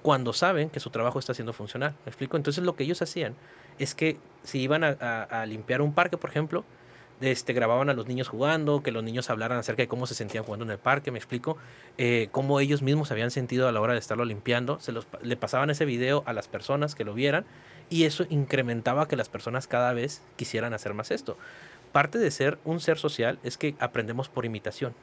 cuando 0.00 0.32
saben 0.32 0.70
que 0.70 0.80
su 0.80 0.88
trabajo 0.88 1.18
está 1.18 1.34
siendo 1.34 1.52
funcional. 1.52 1.94
¿Me 2.06 2.10
explico? 2.10 2.38
Entonces 2.38 2.64
lo 2.64 2.74
que 2.74 2.84
ellos 2.84 3.02
hacían 3.02 3.34
es 3.78 3.94
que 3.94 4.16
si 4.44 4.60
iban 4.60 4.84
a, 4.84 5.44
limpiar 5.46 5.82
un 5.82 5.92
parque, 5.92 6.16
por 6.16 6.30
ejemplo, 6.30 6.64
este, 7.20 7.52
grababan 7.52 7.90
a 7.90 7.92
los 7.92 8.06
niños 8.06 8.28
jugando, 8.28 8.82
que 8.82 8.90
los 8.90 9.04
niños 9.04 9.28
hablaran 9.28 9.58
acerca 9.58 9.82
de 9.82 9.88
cómo 9.88 10.06
se 10.06 10.14
sentían 10.14 10.44
jugando 10.44 10.64
en 10.64 10.70
el 10.70 10.78
parque, 10.78 11.10
me 11.10 11.18
explico, 11.18 11.58
eh, 11.98 12.28
cómo 12.32 12.58
ellos 12.60 12.80
mismos 12.80 13.08
se 13.08 13.14
habían 13.14 13.30
sentido 13.30 13.68
a 13.68 13.72
la 13.72 13.82
hora 13.82 13.92
de 13.92 13.98
estarlo 13.98 14.24
limpiando, 14.24 14.80
se 14.80 14.92
los, 14.92 15.06
le 15.20 15.36
pasaban 15.36 15.68
ese 15.68 15.84
video 15.84 16.22
a 16.26 16.32
las 16.32 16.48
personas 16.48 16.94
que 16.94 17.04
lo 17.04 17.12
vieran 17.12 17.44
y 17.90 18.04
eso 18.04 18.24
incrementaba 18.30 19.08
que 19.08 19.16
las 19.16 19.28
personas 19.28 19.66
cada 19.66 19.92
vez 19.92 20.22
quisieran 20.36 20.72
hacer 20.74 20.94
más 20.94 21.10
esto 21.10 21.36
parte 21.88 22.18
de 22.18 22.30
ser 22.30 22.58
un 22.64 22.80
ser 22.80 22.98
social 22.98 23.38
es 23.42 23.56
que 23.56 23.74
aprendemos 23.78 24.28
por 24.28 24.44
imitación. 24.44 24.94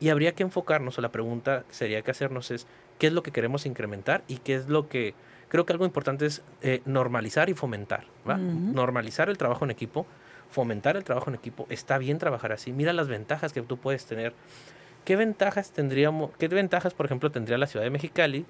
Y 0.00 0.10
habría 0.10 0.32
que 0.32 0.44
enfocarnos, 0.44 0.98
o 0.98 1.02
la 1.02 1.10
pregunta 1.10 1.64
sería 1.70 2.02
que 2.02 2.10
hacernos 2.10 2.50
es, 2.50 2.66
¿qué 2.98 3.08
es 3.08 3.12
lo 3.12 3.22
que 3.22 3.32
queremos 3.32 3.66
incrementar 3.66 4.22
y 4.28 4.38
qué 4.38 4.54
es 4.54 4.68
lo 4.68 4.88
que... 4.88 5.14
Creo 5.48 5.66
que 5.66 5.72
algo 5.72 5.84
importante 5.84 6.26
es 6.26 6.42
eh, 6.62 6.80
normalizar 6.84 7.48
y 7.50 7.54
fomentar. 7.54 8.04
Normalizar 8.24 9.28
el 9.28 9.38
trabajo 9.38 9.64
en 9.64 9.70
equipo, 9.70 10.06
fomentar 10.50 10.96
el 10.96 11.04
trabajo 11.04 11.30
en 11.30 11.36
equipo. 11.36 11.66
Está 11.68 11.98
bien 11.98 12.18
trabajar 12.18 12.52
así. 12.52 12.72
Mira 12.72 12.92
las 12.92 13.08
ventajas 13.08 13.52
que 13.52 13.62
tú 13.62 13.76
puedes 13.76 14.04
tener. 14.06 14.34
¿Qué 15.04 15.16
ventajas 15.16 15.72
tendríamos, 15.72 16.30
qué 16.38 16.48
ventajas, 16.48 16.94
por 16.94 17.06
ejemplo, 17.06 17.30
tendría 17.30 17.58
la 17.58 17.66
ciudad 17.66 17.84
de 17.84 17.90
Mexicali 17.90 18.46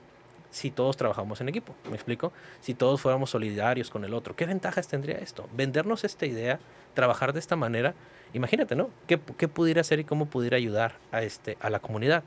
si 0.54 0.70
todos 0.70 0.96
trabajamos 0.96 1.40
en 1.40 1.48
equipo. 1.48 1.74
¿Me 1.90 1.96
explico? 1.96 2.32
Si 2.60 2.74
todos 2.74 3.00
fuéramos 3.00 3.30
solidarios 3.30 3.90
con 3.90 4.04
el 4.04 4.14
otro. 4.14 4.36
¿Qué 4.36 4.46
ventajas 4.46 4.86
tendría 4.86 5.18
esto? 5.18 5.48
Vendernos 5.52 6.04
esta 6.04 6.26
idea, 6.26 6.60
trabajar 6.94 7.32
de 7.32 7.40
esta 7.40 7.56
manera. 7.56 7.94
Imagínate, 8.34 8.76
¿no? 8.76 8.90
¿Qué, 9.08 9.18
pudiera 9.18 9.80
hacer 9.80 9.98
y 9.98 10.04
cómo 10.04 10.26
pudiera 10.26 10.56
ayudar 10.56 10.94
a, 11.10 11.22
este, 11.22 11.58
a 11.60 11.70
la 11.70 11.80
comunidad? 11.80 12.22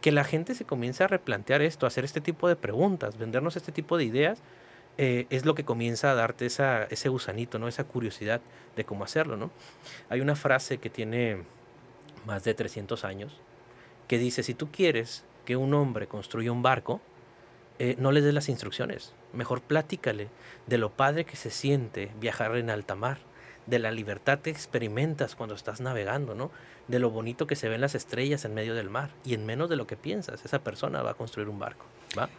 Que 0.00 0.10
la 0.10 0.24
gente 0.24 0.56
se 0.56 0.64
comience 0.64 1.04
a 1.04 1.06
replantear 1.06 1.62
esto, 1.62 1.86
a 1.86 1.88
hacer 1.88 2.04
este 2.04 2.20
tipo 2.20 2.48
de 2.48 2.56
preguntas, 2.56 3.16
vendernos 3.16 3.56
este 3.56 3.70
tipo 3.70 3.96
de 3.96 4.02
ideas, 4.02 4.40
eh, 4.96 5.26
es 5.30 5.46
lo 5.46 5.54
que 5.54 5.64
comienza 5.64 6.10
a 6.10 6.14
darte 6.16 6.46
esa, 6.46 6.82
ese 6.90 7.08
gusanito, 7.08 7.60
¿no? 7.60 7.68
Esa 7.68 7.84
curiosidad 7.84 8.40
de 8.74 8.84
cómo 8.84 9.04
hacerlo, 9.04 9.36
¿no? 9.36 9.52
Hay 10.08 10.20
una 10.20 10.34
frase 10.34 10.78
que 10.78 10.90
tiene 10.90 11.44
más 12.26 12.42
de 12.42 12.54
300 12.54 13.04
años 13.04 13.40
que 14.08 14.18
dice, 14.18 14.42
si 14.42 14.54
tú 14.54 14.68
quieres 14.72 15.24
que 15.44 15.56
un 15.56 15.74
hombre 15.74 16.08
construya 16.08 16.50
un 16.50 16.62
barco, 16.62 17.00
eh, 17.78 17.96
no 17.98 18.12
le 18.12 18.20
des 18.20 18.34
las 18.34 18.48
instrucciones. 18.48 19.14
Mejor 19.32 19.60
platícale 19.60 20.28
de 20.66 20.78
lo 20.78 20.90
padre 20.90 21.24
que 21.24 21.36
se 21.36 21.50
siente 21.50 22.10
viajar 22.20 22.56
en 22.56 22.70
alta 22.70 22.94
mar, 22.94 23.18
de 23.68 23.78
la 23.78 23.90
libertad 23.90 24.40
que 24.40 24.50
experimentas 24.50 25.34
cuando 25.34 25.54
estás 25.54 25.80
navegando, 25.80 26.34
¿no? 26.34 26.50
De 26.88 26.98
lo 26.98 27.10
bonito 27.10 27.46
que 27.46 27.56
se 27.56 27.68
ven 27.68 27.80
las 27.80 27.94
estrellas 27.94 28.44
en 28.44 28.54
medio 28.54 28.74
del 28.74 28.90
mar. 28.90 29.10
Y 29.24 29.34
en 29.34 29.44
menos 29.44 29.68
de 29.68 29.76
lo 29.76 29.86
que 29.86 29.96
piensas, 29.96 30.44
esa 30.44 30.60
persona 30.60 31.02
va 31.02 31.10
a 31.10 31.14
construir 31.14 31.48
un 31.48 31.58
barco. 31.58 31.84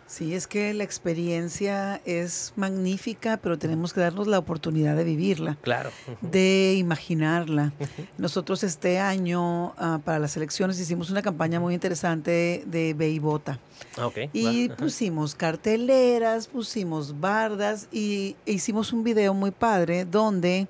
Sí, 0.08 0.34
es 0.34 0.48
que 0.48 0.74
la 0.74 0.84
experiencia 0.84 2.02
es 2.06 2.54
magnífica, 2.56 3.38
pero 3.38 3.58
tenemos 3.58 3.94
que 3.94 4.02
darnos 4.02 4.28
la 4.28 4.40
oportunidad 4.40 4.96
de 4.96 5.04
vivirla. 5.04 5.58
Claro. 5.62 5.92
De 6.22 6.76
imaginarla. 6.78 7.74
Nosotros 8.18 8.64
este 8.64 9.00
año, 9.00 9.74
ah, 9.78 10.00
para 10.04 10.20
las 10.20 10.36
elecciones, 10.36 10.80
hicimos 10.80 11.10
una 11.10 11.22
campaña 11.22 11.60
muy 11.60 11.74
interesante 11.74 12.64
de 12.66 12.94
Ve 12.94 13.10
y 13.10 13.20
Vota. 13.20 13.60
Ah, 13.98 14.10
y 14.34 14.70
pusimos 14.70 15.36
carteleras, 15.36 16.48
pusimos 16.48 17.20
bardas 17.20 17.88
y 17.92 18.36
hicimos 18.46 18.92
un 18.92 19.04
video 19.04 19.34
muy 19.34 19.52
padre 19.52 20.06
donde 20.06 20.68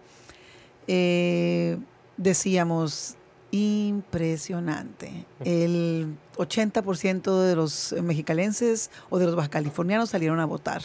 eh, 0.92 1.78
decíamos, 2.18 3.16
impresionante. 3.52 5.26
El 5.46 6.18
80% 6.38 7.42
de 7.44 7.56
los 7.56 7.94
mexicalenses 8.02 8.90
o 9.12 9.20
de 9.20 9.28
los 9.28 9.36
bajacalifornianos 9.36 10.10
salieron 10.10 10.40
a 10.40 10.46
votar. 10.46 10.82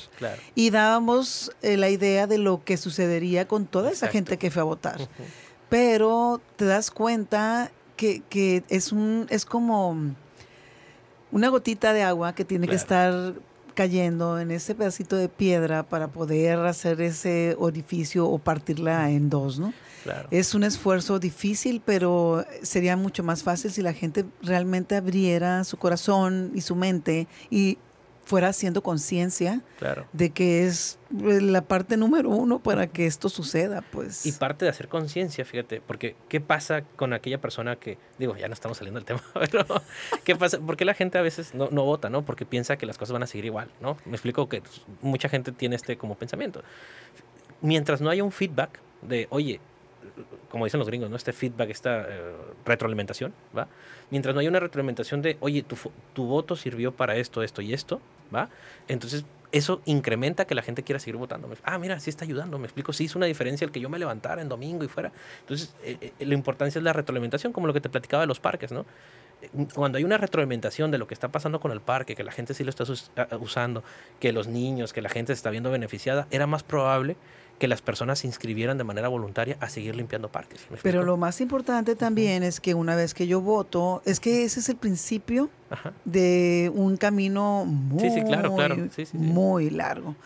Y 0.54 0.68
dábamos 0.68 1.52
eh, 1.62 1.78
la 1.78 1.88
idea 1.88 2.26
de 2.26 2.36
lo 2.36 2.62
que 2.64 2.76
sucedería 2.76 3.48
con 3.48 3.64
toda 3.64 3.90
esa 3.90 4.08
gente 4.08 4.36
que 4.36 4.50
fue 4.50 4.60
a 4.60 4.66
votar. 4.66 5.08
Pero 5.70 6.40
te 6.56 6.66
das 6.66 6.90
cuenta 6.90 7.72
que, 7.96 8.20
que, 8.28 8.62
es, 8.68 8.92
un, 8.92 9.26
es 9.30 9.46
como 9.46 9.96
una 11.32 11.48
gotita 11.48 11.94
de 11.94 12.02
agua 12.02 12.34
que 12.34 12.44
tiene 12.44 12.68
que 12.68 12.76
estar 12.76 13.34
cayendo 13.74 14.38
en 14.38 14.50
ese 14.50 14.74
pedacito 14.74 15.16
de 15.16 15.28
piedra 15.28 15.82
para 15.82 16.08
poder 16.08 16.58
hacer 16.60 17.00
ese 17.00 17.56
orificio 17.58 18.26
o 18.26 18.38
partirla 18.38 19.10
en 19.10 19.28
dos, 19.30 19.58
¿no? 19.58 19.72
Es 20.30 20.54
un 20.54 20.64
esfuerzo 20.64 21.18
difícil, 21.18 21.80
pero 21.84 22.44
sería 22.62 22.96
mucho 22.96 23.22
más 23.22 23.42
fácil 23.42 23.70
si 23.70 23.82
la 23.82 23.94
gente 23.94 24.24
realmente 24.42 24.96
abriera 24.96 25.64
su 25.64 25.78
corazón 25.78 26.52
y 26.54 26.60
su 26.60 26.76
mente 26.76 27.26
y 27.50 27.78
fuera 28.24 28.48
haciendo 28.48 28.82
conciencia 28.82 29.60
de 30.12 30.30
que 30.30 30.66
es 30.66 30.98
eh, 31.10 31.40
la 31.40 31.62
parte 31.62 31.96
número 31.96 32.30
uno 32.30 32.58
para 32.58 32.86
que 32.86 33.06
esto 33.06 33.28
suceda, 33.28 33.82
pues. 33.82 34.24
Y 34.24 34.32
parte 34.32 34.64
de 34.64 34.70
hacer 34.70 34.88
conciencia, 34.88 35.44
fíjate, 35.44 35.80
porque 35.80 36.16
¿qué 36.28 36.40
pasa 36.40 36.82
con 36.96 37.12
aquella 37.12 37.40
persona 37.40 37.76
que, 37.76 37.98
digo, 38.18 38.36
ya 38.36 38.48
no 38.48 38.54
estamos 38.54 38.78
saliendo 38.78 38.98
del 38.98 39.04
tema, 39.04 39.22
pero 39.34 39.64
¿qué 40.24 40.36
pasa? 40.36 40.58
Porque 40.58 40.84
la 40.84 40.94
gente 40.94 41.18
a 41.18 41.22
veces 41.22 41.54
no, 41.54 41.68
no 41.70 41.84
vota, 41.84 42.08
¿no? 42.08 42.24
Porque 42.24 42.46
piensa 42.46 42.76
que 42.76 42.86
las 42.86 42.98
cosas 42.98 43.12
van 43.12 43.22
a 43.22 43.26
seguir 43.26 43.44
igual, 43.44 43.68
¿no? 43.80 43.96
Me 44.06 44.12
explico 44.12 44.48
que 44.48 44.62
mucha 45.02 45.28
gente 45.28 45.52
tiene 45.52 45.76
este 45.76 45.96
como 45.96 46.16
pensamiento. 46.16 46.62
Mientras 47.60 48.00
no 48.00 48.10
haya 48.10 48.24
un 48.24 48.32
feedback 48.32 48.80
de, 49.02 49.26
oye, 49.30 49.60
como 50.50 50.64
dicen 50.64 50.78
los 50.78 50.88
gringos, 50.88 51.10
¿no? 51.10 51.16
Este 51.16 51.32
feedback, 51.32 51.70
esta 51.70 52.06
eh, 52.08 52.34
retroalimentación, 52.64 53.34
¿va? 53.56 53.68
Mientras 54.10 54.34
no 54.34 54.40
haya 54.40 54.48
una 54.48 54.60
retroalimentación 54.60 55.22
de, 55.22 55.36
oye, 55.40 55.62
tu, 55.62 55.76
tu 56.12 56.26
voto 56.26 56.56
sirvió 56.56 56.92
para 56.92 57.16
esto, 57.16 57.42
esto 57.42 57.62
y 57.62 57.74
esto, 57.74 58.00
¿va? 58.32 58.48
Entonces, 58.88 59.24
eso 59.54 59.82
incrementa 59.84 60.46
que 60.46 60.56
la 60.56 60.62
gente 60.62 60.82
quiera 60.82 60.98
seguir 60.98 61.16
votando. 61.16 61.48
Ah, 61.62 61.78
mira, 61.78 62.00
sí 62.00 62.10
está 62.10 62.24
ayudando, 62.24 62.58
me 62.58 62.66
explico, 62.66 62.92
sí 62.92 63.04
hizo 63.04 63.18
una 63.18 63.26
diferencia 63.26 63.64
el 63.64 63.70
que 63.70 63.78
yo 63.78 63.88
me 63.88 64.00
levantara 64.00 64.42
en 64.42 64.48
domingo 64.48 64.82
y 64.82 64.88
fuera. 64.88 65.12
Entonces, 65.40 65.74
eh, 65.84 66.12
eh, 66.18 66.26
la 66.26 66.34
importancia 66.34 66.80
es 66.80 66.82
la 66.82 66.92
retroalimentación, 66.92 67.52
como 67.52 67.68
lo 67.68 67.72
que 67.72 67.80
te 67.80 67.88
platicaba 67.88 68.22
de 68.22 68.26
los 68.26 68.40
parques, 68.40 68.72
¿no? 68.72 68.84
Cuando 69.74 69.98
hay 69.98 70.04
una 70.04 70.18
retroalimentación 70.18 70.90
de 70.90 70.98
lo 70.98 71.06
que 71.06 71.14
está 71.14 71.28
pasando 71.28 71.60
con 71.60 71.70
el 71.70 71.80
parque, 71.80 72.16
que 72.16 72.24
la 72.24 72.32
gente 72.32 72.52
sí 72.54 72.64
lo 72.64 72.70
está 72.70 72.84
usando, 73.38 73.84
que 74.18 74.32
los 74.32 74.48
niños, 74.48 74.92
que 74.92 75.02
la 75.02 75.08
gente 75.08 75.32
se 75.34 75.36
está 75.36 75.50
viendo 75.50 75.70
beneficiada, 75.70 76.26
era 76.32 76.46
más 76.46 76.64
probable 76.64 77.16
que 77.58 77.68
las 77.68 77.82
personas 77.82 78.18
se 78.20 78.26
inscribieran 78.26 78.78
de 78.78 78.84
manera 78.84 79.08
voluntaria 79.08 79.56
a 79.60 79.68
seguir 79.68 79.96
limpiando 79.96 80.28
parques. 80.28 80.60
Pero 80.82 81.02
lo 81.02 81.16
más 81.16 81.40
importante 81.40 81.94
también 81.96 82.42
es 82.42 82.60
que 82.60 82.74
una 82.74 82.96
vez 82.96 83.14
que 83.14 83.26
yo 83.26 83.40
voto, 83.40 84.02
es 84.04 84.20
que 84.20 84.44
ese 84.44 84.60
es 84.60 84.68
el 84.68 84.76
principio 84.76 85.50
de 86.04 86.70
un 86.74 86.96
camino 86.96 87.64
muy, 87.64 88.10
muy 89.12 89.70
largo. 89.70 90.16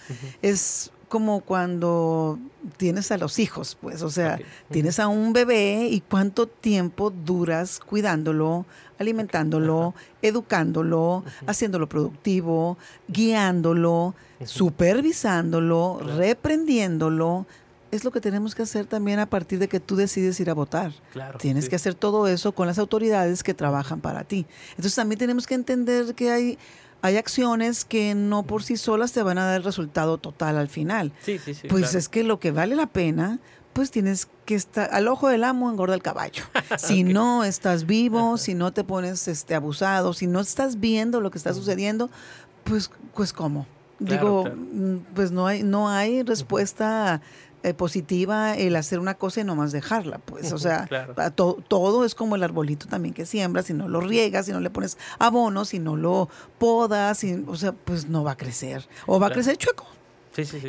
Es 0.43 0.91
como 1.09 1.41
cuando 1.41 2.39
tienes 2.77 3.11
a 3.11 3.19
los 3.19 3.39
hijos, 3.39 3.77
pues, 3.81 4.03
o 4.03 4.11
sea, 4.11 4.39
tienes 4.71 5.01
a 5.01 5.09
un 5.09 5.33
bebé 5.33 5.89
y 5.91 6.01
cuánto 6.01 6.47
tiempo 6.47 7.11
duras 7.11 7.81
cuidándolo, 7.81 8.67
alimentándolo, 8.99 9.95
educándolo, 10.23 11.25
haciéndolo 11.47 11.89
productivo, 11.89 12.79
guiándolo, 13.09 14.15
supervisándolo, 14.45 16.01
reprendiéndolo. 16.17 17.47
Es 17.91 18.05
lo 18.05 18.11
que 18.11 18.21
tenemos 18.21 18.55
que 18.55 18.63
hacer 18.63 18.87
también 18.87 19.19
a 19.19 19.31
partir 19.31 19.59
de 19.59 19.69
que 19.69 19.81
tú 19.81 19.97
decides 19.97 20.39
ir 20.41 20.51
a 20.51 20.55
votar. 20.55 20.93
Tienes 21.39 21.69
que 21.69 21.77
hacer 21.77 21.95
todo 21.95 22.29
eso 22.29 22.53
con 22.53 22.67
las 22.67 22.79
autoridades 22.79 23.43
que 23.43 23.55
trabajan 23.55 24.01
para 24.01 24.25
ti. 24.25 24.47
Entonces 24.71 24.95
también 24.95 25.19
tenemos 25.19 25.47
que 25.47 25.55
entender 25.55 26.15
que 26.15 26.31
hay 26.31 26.59
hay 27.01 27.17
acciones 27.17 27.85
que 27.85 28.15
no 28.15 28.43
por 28.43 28.63
sí 28.63 28.77
solas 28.77 29.13
te 29.13 29.23
van 29.23 29.39
a 29.39 29.45
dar 29.45 29.57
el 29.57 29.65
resultado 29.65 30.19
total 30.19 30.59
al 30.59 30.69
final. 30.69 31.13
Sí, 31.23 31.39
sí, 31.39 31.55
sí. 31.55 31.69
Pues 31.69 31.95
es 31.95 32.09
que 32.09 32.25
lo 32.25 32.41
que 32.41 32.51
vale 32.51 32.75
la 32.75 32.87
pena, 32.87 33.39
pues 33.73 33.91
tienes 33.91 34.29
que 34.45 34.55
estar 34.55 34.91
al 34.93 35.07
ojo 35.07 35.29
del 35.29 35.45
amo 35.45 35.71
engorda 35.71 35.95
el 35.95 36.03
caballo. 36.03 36.45
Si 36.79 37.05
no 37.05 37.45
estás 37.45 37.87
vivo, 37.87 38.37
si 38.37 38.55
no 38.55 38.73
te 38.73 38.85
pones 38.85 39.29
este 39.29 39.55
abusado, 39.55 40.13
si 40.13 40.27
no 40.27 40.41
estás 40.41 40.81
viendo 40.81 41.21
lo 41.21 41.31
que 41.31 41.39
está 41.39 41.55
sucediendo, 41.55 42.11
pues 42.65 42.91
pues 43.15 43.33
cómo. 43.33 43.67
Digo, 44.01 44.45
mm, 44.45 44.97
pues 45.15 45.31
no 45.31 45.47
hay 45.47 45.63
no 45.63 45.89
hay 45.89 46.23
respuesta 46.23 47.21
eh, 47.63 47.75
positiva 47.75 48.57
el 48.57 48.77
hacer 48.77 49.01
una 49.01 49.15
cosa 49.15 49.41
y 49.41 49.45
no 49.45 49.57
más 49.57 49.73
dejarla, 49.73 50.19
pues, 50.19 50.53
o 50.53 50.59
sea, 50.59 50.89
todo 51.67 52.05
es 52.05 52.15
como 52.15 52.37
el 52.37 52.43
arbolito 52.43 52.87
también 52.87 53.15
que 53.15 53.27
siembras, 53.27 53.67
si 53.67 53.75
no 53.75 53.89
lo 53.89 54.01
riegas, 54.01 54.47
si 54.47 54.53
no 54.53 54.61
le 54.61 54.71
pones 54.71 54.97
abono, 55.19 55.65
si 55.65 55.79
no 55.79 55.97
lo 55.97 56.29
podas, 56.59 57.25
o 57.47 57.57
sea, 57.57 57.73
pues 57.73 58.09
no 58.09 58.23
va 58.23 58.33
a 58.33 58.37
crecer, 58.37 58.89
o 59.07 59.19
va 59.19 59.29
a 59.29 59.31
crecer 59.31 59.57
chueco. 59.57 59.87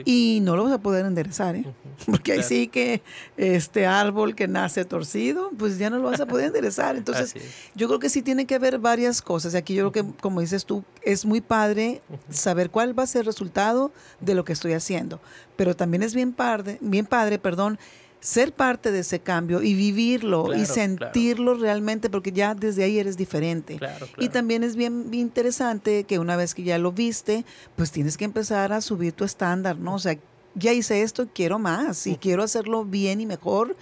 Y 0.06 0.40
no 0.42 0.56
lo 0.56 0.64
vas 0.64 0.74
a 0.74 0.82
poder 0.82 1.06
enderezar, 1.06 1.56
¿eh? 1.56 1.66
Porque 2.06 2.34
ahí 2.34 2.44
sí 2.44 2.68
que 2.68 3.02
este 3.38 3.86
árbol 3.86 4.36
que 4.36 4.48
nace 4.48 4.86
torcido, 4.86 5.52
pues 5.58 5.78
ya 5.78 5.90
no 5.90 5.98
lo 5.98 6.04
vas 6.04 6.20
a 6.20 6.26
poder 6.26 6.48
enderezar. 6.48 6.96
Entonces, 6.96 7.36
yo 7.76 7.88
creo 7.88 8.00
que 8.00 8.10
sí 8.10 8.22
tiene 8.22 8.46
que 8.46 8.56
haber 8.56 8.80
varias 8.80 9.22
cosas. 9.22 9.54
Y 9.54 9.58
aquí 9.58 9.74
yo 9.74 9.92
creo 9.92 10.06
que, 10.06 10.14
como 10.22 10.42
dices 10.42 10.66
tú, 10.66 10.84
es 11.02 11.26
muy 11.26 11.42
padre 11.42 12.02
saber 12.30 12.70
cuál 12.70 12.98
va 12.98 13.04
a 13.04 13.08
ser 13.08 13.22
el 13.22 13.26
resultado 13.26 13.92
de 14.20 14.36
lo 14.36 14.46
que 14.46 14.54
estoy 14.54 14.74
haciendo. 14.74 15.20
Pero 15.56 15.76
también 15.76 16.04
es 16.04 16.14
bien 16.14 16.34
padre, 16.34 16.78
bien 16.82 17.06
padre, 17.06 17.40
perdón, 17.40 17.80
ser 18.20 18.54
parte 18.54 18.92
de 18.92 19.00
ese 19.00 19.20
cambio 19.20 19.62
y 19.62 19.74
vivirlo 19.74 20.54
y 20.56 20.66
sentirlo 20.66 21.54
realmente, 21.54 22.10
porque 22.10 22.32
ya 22.32 22.54
desde 22.54 22.84
ahí 22.84 23.00
eres 23.00 23.18
diferente. 23.18 23.80
y 24.18 24.30
también 24.30 24.64
es 24.64 24.76
bien, 24.76 25.14
interesante 25.14 26.04
que 26.04 26.20
una 26.20 26.36
vez 26.36 26.54
que 26.54 26.64
ya 26.64 26.78
lo 26.78 26.92
viste, 26.92 27.46
pues 27.76 27.92
tienes 27.92 28.18
que 28.18 28.26
empezar 28.26 28.74
a 28.74 28.82
subir 28.82 29.14
tu 29.14 29.24
estándar, 29.24 29.78
¿no? 29.78 29.96
O 29.96 30.00
sea, 30.00 30.18
ya 30.56 30.74
hice 30.74 31.02
esto, 31.02 31.28
quiero 31.34 31.60
más 31.60 32.08
y 32.08 32.16
quiero 32.16 32.44
hacerlo 32.44 32.84
bien 32.84 33.22
y 33.22 33.26
mejor 33.26 33.76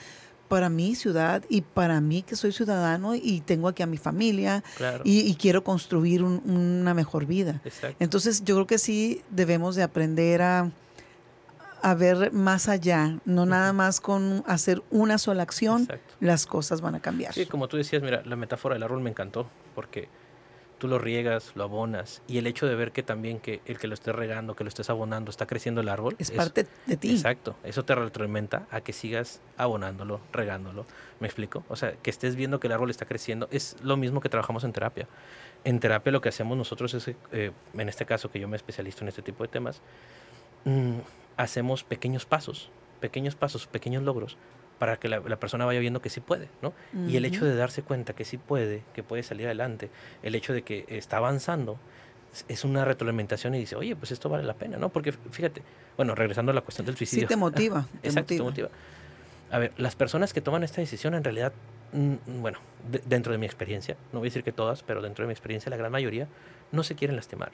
para 0.48 0.70
mi 0.70 0.96
ciudad 0.96 1.44
y 1.50 1.62
para 1.62 2.00
mí 2.00 2.22
que 2.22 2.36
soy 2.36 2.52
ciudadano 2.52 3.16
y 3.16 3.42
tengo 3.42 3.68
aquí 3.68 3.84
a 3.84 3.88
mi 3.88 3.98
familia 3.98 4.64
y, 5.04 5.36
quiero 5.36 5.64
construir 5.64 6.24
una 6.24 6.94
mejor 6.94 7.26
vida. 7.26 7.62
Entonces 8.00 8.44
yo 8.44 8.56
creo 8.56 8.68
que 8.68 8.78
sí 8.78 9.22
debemos 9.30 9.76
de 9.76 9.84
aprender 9.84 10.42
a 10.42 10.72
a 11.82 11.96
ver 11.96 12.32
más 12.32 12.68
allá, 12.68 13.20
no 13.26 13.46
nada 13.46 13.74
más 13.74 14.02
con 14.02 14.44
hacer 14.48 14.82
una 14.92 15.18
sola 15.18 15.44
acción, 15.44 15.88
las 16.20 16.46
cosas 16.46 16.82
van 16.82 16.96
a 16.96 17.00
cambiar. 17.00 17.34
Sí, 17.34 17.46
como 17.46 17.68
tú 17.68 17.78
decías, 17.78 18.02
mira, 18.02 18.22
la 18.26 18.36
metáfora 18.36 18.76
del 18.76 18.84
árbol 18.84 19.02
me 19.02 19.10
encantó, 19.10 19.50
porque 19.76 20.10
tú 20.78 20.88
lo 20.88 21.00
riegas, 21.00 21.52
lo 21.56 21.64
abonas, 21.64 22.22
y 22.28 22.38
el 22.38 22.48
hecho 22.48 22.68
de 22.68 22.76
ver 22.76 22.92
que 22.92 23.04
también 23.04 23.40
que 23.40 23.62
el 23.66 23.80
que 23.80 23.88
lo 23.88 23.94
estés 23.94 24.16
regando, 24.16 24.56
que 24.56 24.64
lo 24.64 24.68
estés 24.68 24.90
abonando, 24.90 25.32
está 25.32 25.46
creciendo 25.46 25.82
el 25.82 25.90
árbol. 25.90 26.16
Es, 26.20 26.32
parte 26.32 26.68
de 26.86 26.98
ti. 26.98 27.12
Exacto, 27.12 27.56
eso 27.64 27.84
te 27.84 27.96
retroalimenta 27.96 28.68
a 28.70 28.82
que 28.82 28.94
sigas 28.94 29.42
abonándolo, 29.58 30.22
regándolo. 30.32 30.86
¿Me 31.20 31.28
explico? 31.28 31.64
O 31.68 31.76
sea, 31.76 31.94
que 31.94 32.10
estés 32.10 32.36
viendo 32.36 32.60
que 32.60 32.68
el 32.68 32.74
árbol 32.74 32.90
está 32.90 33.06
creciendo, 33.06 33.48
es 33.52 33.76
lo 33.82 33.98
mismo 33.98 34.22
que 34.22 34.30
trabajamos 34.30 34.64
en 34.64 34.74
terapia. 34.74 35.08
En 35.64 35.80
terapia 35.80 36.12
lo 36.12 36.22
que 36.22 36.30
hacemos 36.30 36.58
nosotros 36.58 36.94
es, 36.94 37.08
eh, 37.32 37.52
en 37.74 37.90
este 37.90 38.06
caso 38.06 38.30
que 38.30 38.40
yo 38.40 38.48
me 38.48 38.56
especializo 38.56 39.04
en 39.04 39.10
este 39.10 39.22
tipo 39.22 39.44
de 39.44 39.50
temas, 39.50 39.82
mmm, 40.66 41.00
hacemos 41.38 41.84
pequeños 41.84 42.26
pasos, 42.26 42.70
pequeños 43.00 43.36
pasos, 43.36 43.68
pequeños 43.68 44.04
logros 44.04 44.38
para 44.80 44.98
que 44.98 45.08
la, 45.08 45.22
persona 45.40 45.66
vaya 45.66 45.80
viendo 45.80 46.02
que 46.02 46.10
sí 46.10 46.20
puede, 46.20 46.50
¿no? 46.62 46.74
Y 47.08 47.18
el 47.18 47.26
hecho 47.26 47.46
de 47.46 47.56
darse 47.56 47.82
cuenta 47.82 48.14
que 48.14 48.26
sí 48.26 48.38
puede, 48.38 48.84
que 48.94 49.02
puede 49.02 49.24
salir 49.24 49.48
adelante, 49.48 49.90
el 50.22 50.36
hecho 50.36 50.54
de 50.54 50.62
que 50.62 50.86
está 50.88 51.18
avanzando, 51.18 51.80
es 52.48 52.64
una 52.64 52.86
retroalimentación 52.86 53.56
y 53.56 53.60
dice, 53.60 53.76
oye, 53.76 53.96
pues 53.96 54.12
esto 54.12 54.30
vale 54.30 54.44
la 54.44 54.54
pena, 54.54 54.78
¿no? 54.78 54.90
Porque 54.90 55.12
fíjate, 55.12 55.64
bueno, 55.96 56.14
regresando 56.14 56.52
a 56.52 56.56
la 56.56 56.62
cuestión 56.62 56.86
del 56.86 56.96
suicidio. 56.96 57.24
Sí, 57.24 57.28
te 57.28 57.36
motiva. 57.36 57.88
te 58.02 58.08
Exacto, 58.10 58.36
motiva. 58.36 58.38
te 58.38 58.44
motiva. 58.44 58.70
A 59.50 59.60
ver, 59.60 59.74
las 59.78 59.96
personas 59.96 60.34
que 60.34 60.42
toman 60.42 60.64
esta 60.64 60.82
decisión 60.82 61.16
en 61.16 61.24
realidad, 61.24 61.54
mm, 61.94 62.42
bueno, 62.42 62.60
dentro 63.08 63.32
de 63.32 63.40
mi 63.40 63.48
experiencia, 63.48 63.98
no 64.14 64.20
voy 64.20 64.28
a 64.28 64.30
decir 64.30 64.44
que 64.44 64.52
todas, 64.52 64.84
pero 64.84 65.02
dentro 65.02 65.24
de 65.24 65.28
mi 65.28 65.32
experiencia, 65.32 65.70
la 65.72 65.78
gran 65.78 65.92
mayoría, 65.92 66.28
no 66.72 66.84
se 66.84 66.96
quieren 66.96 67.16
lastimar 67.16 67.52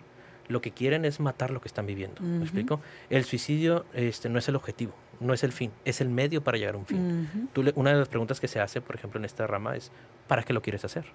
lo 0.47 0.61
que 0.61 0.71
quieren 0.71 1.05
es 1.05 1.19
matar 1.19 1.51
lo 1.51 1.61
que 1.61 1.67
están 1.67 1.85
viviendo. 1.85 2.21
¿Me 2.21 2.43
explico? 2.43 2.81
El 3.09 3.23
suicidio 3.23 3.85
este, 3.93 4.29
no 4.29 4.39
es 4.39 4.47
el 4.47 4.55
objetivo, 4.55 4.93
no 5.19 5.33
es 5.33 5.43
el 5.43 5.51
fin, 5.51 5.71
es 5.85 6.01
el 6.01 6.09
medio 6.09 6.43
para 6.43 6.57
llegar 6.57 6.75
a 6.75 6.77
un 6.77 6.85
fin. 6.85 7.49
una 7.75 7.91
de 7.91 7.97
las 7.97 8.09
preguntas 8.09 8.39
que 8.39 8.47
se 8.47 8.59
hace, 8.59 8.81
por 8.81 8.95
ejemplo, 8.95 9.19
en 9.19 9.25
esta 9.25 9.47
rama 9.47 9.75
es, 9.75 9.91
¿para 10.27 10.43
qué 10.43 10.53
lo 10.53 10.61
quieres 10.61 10.83
hacer? 10.85 11.05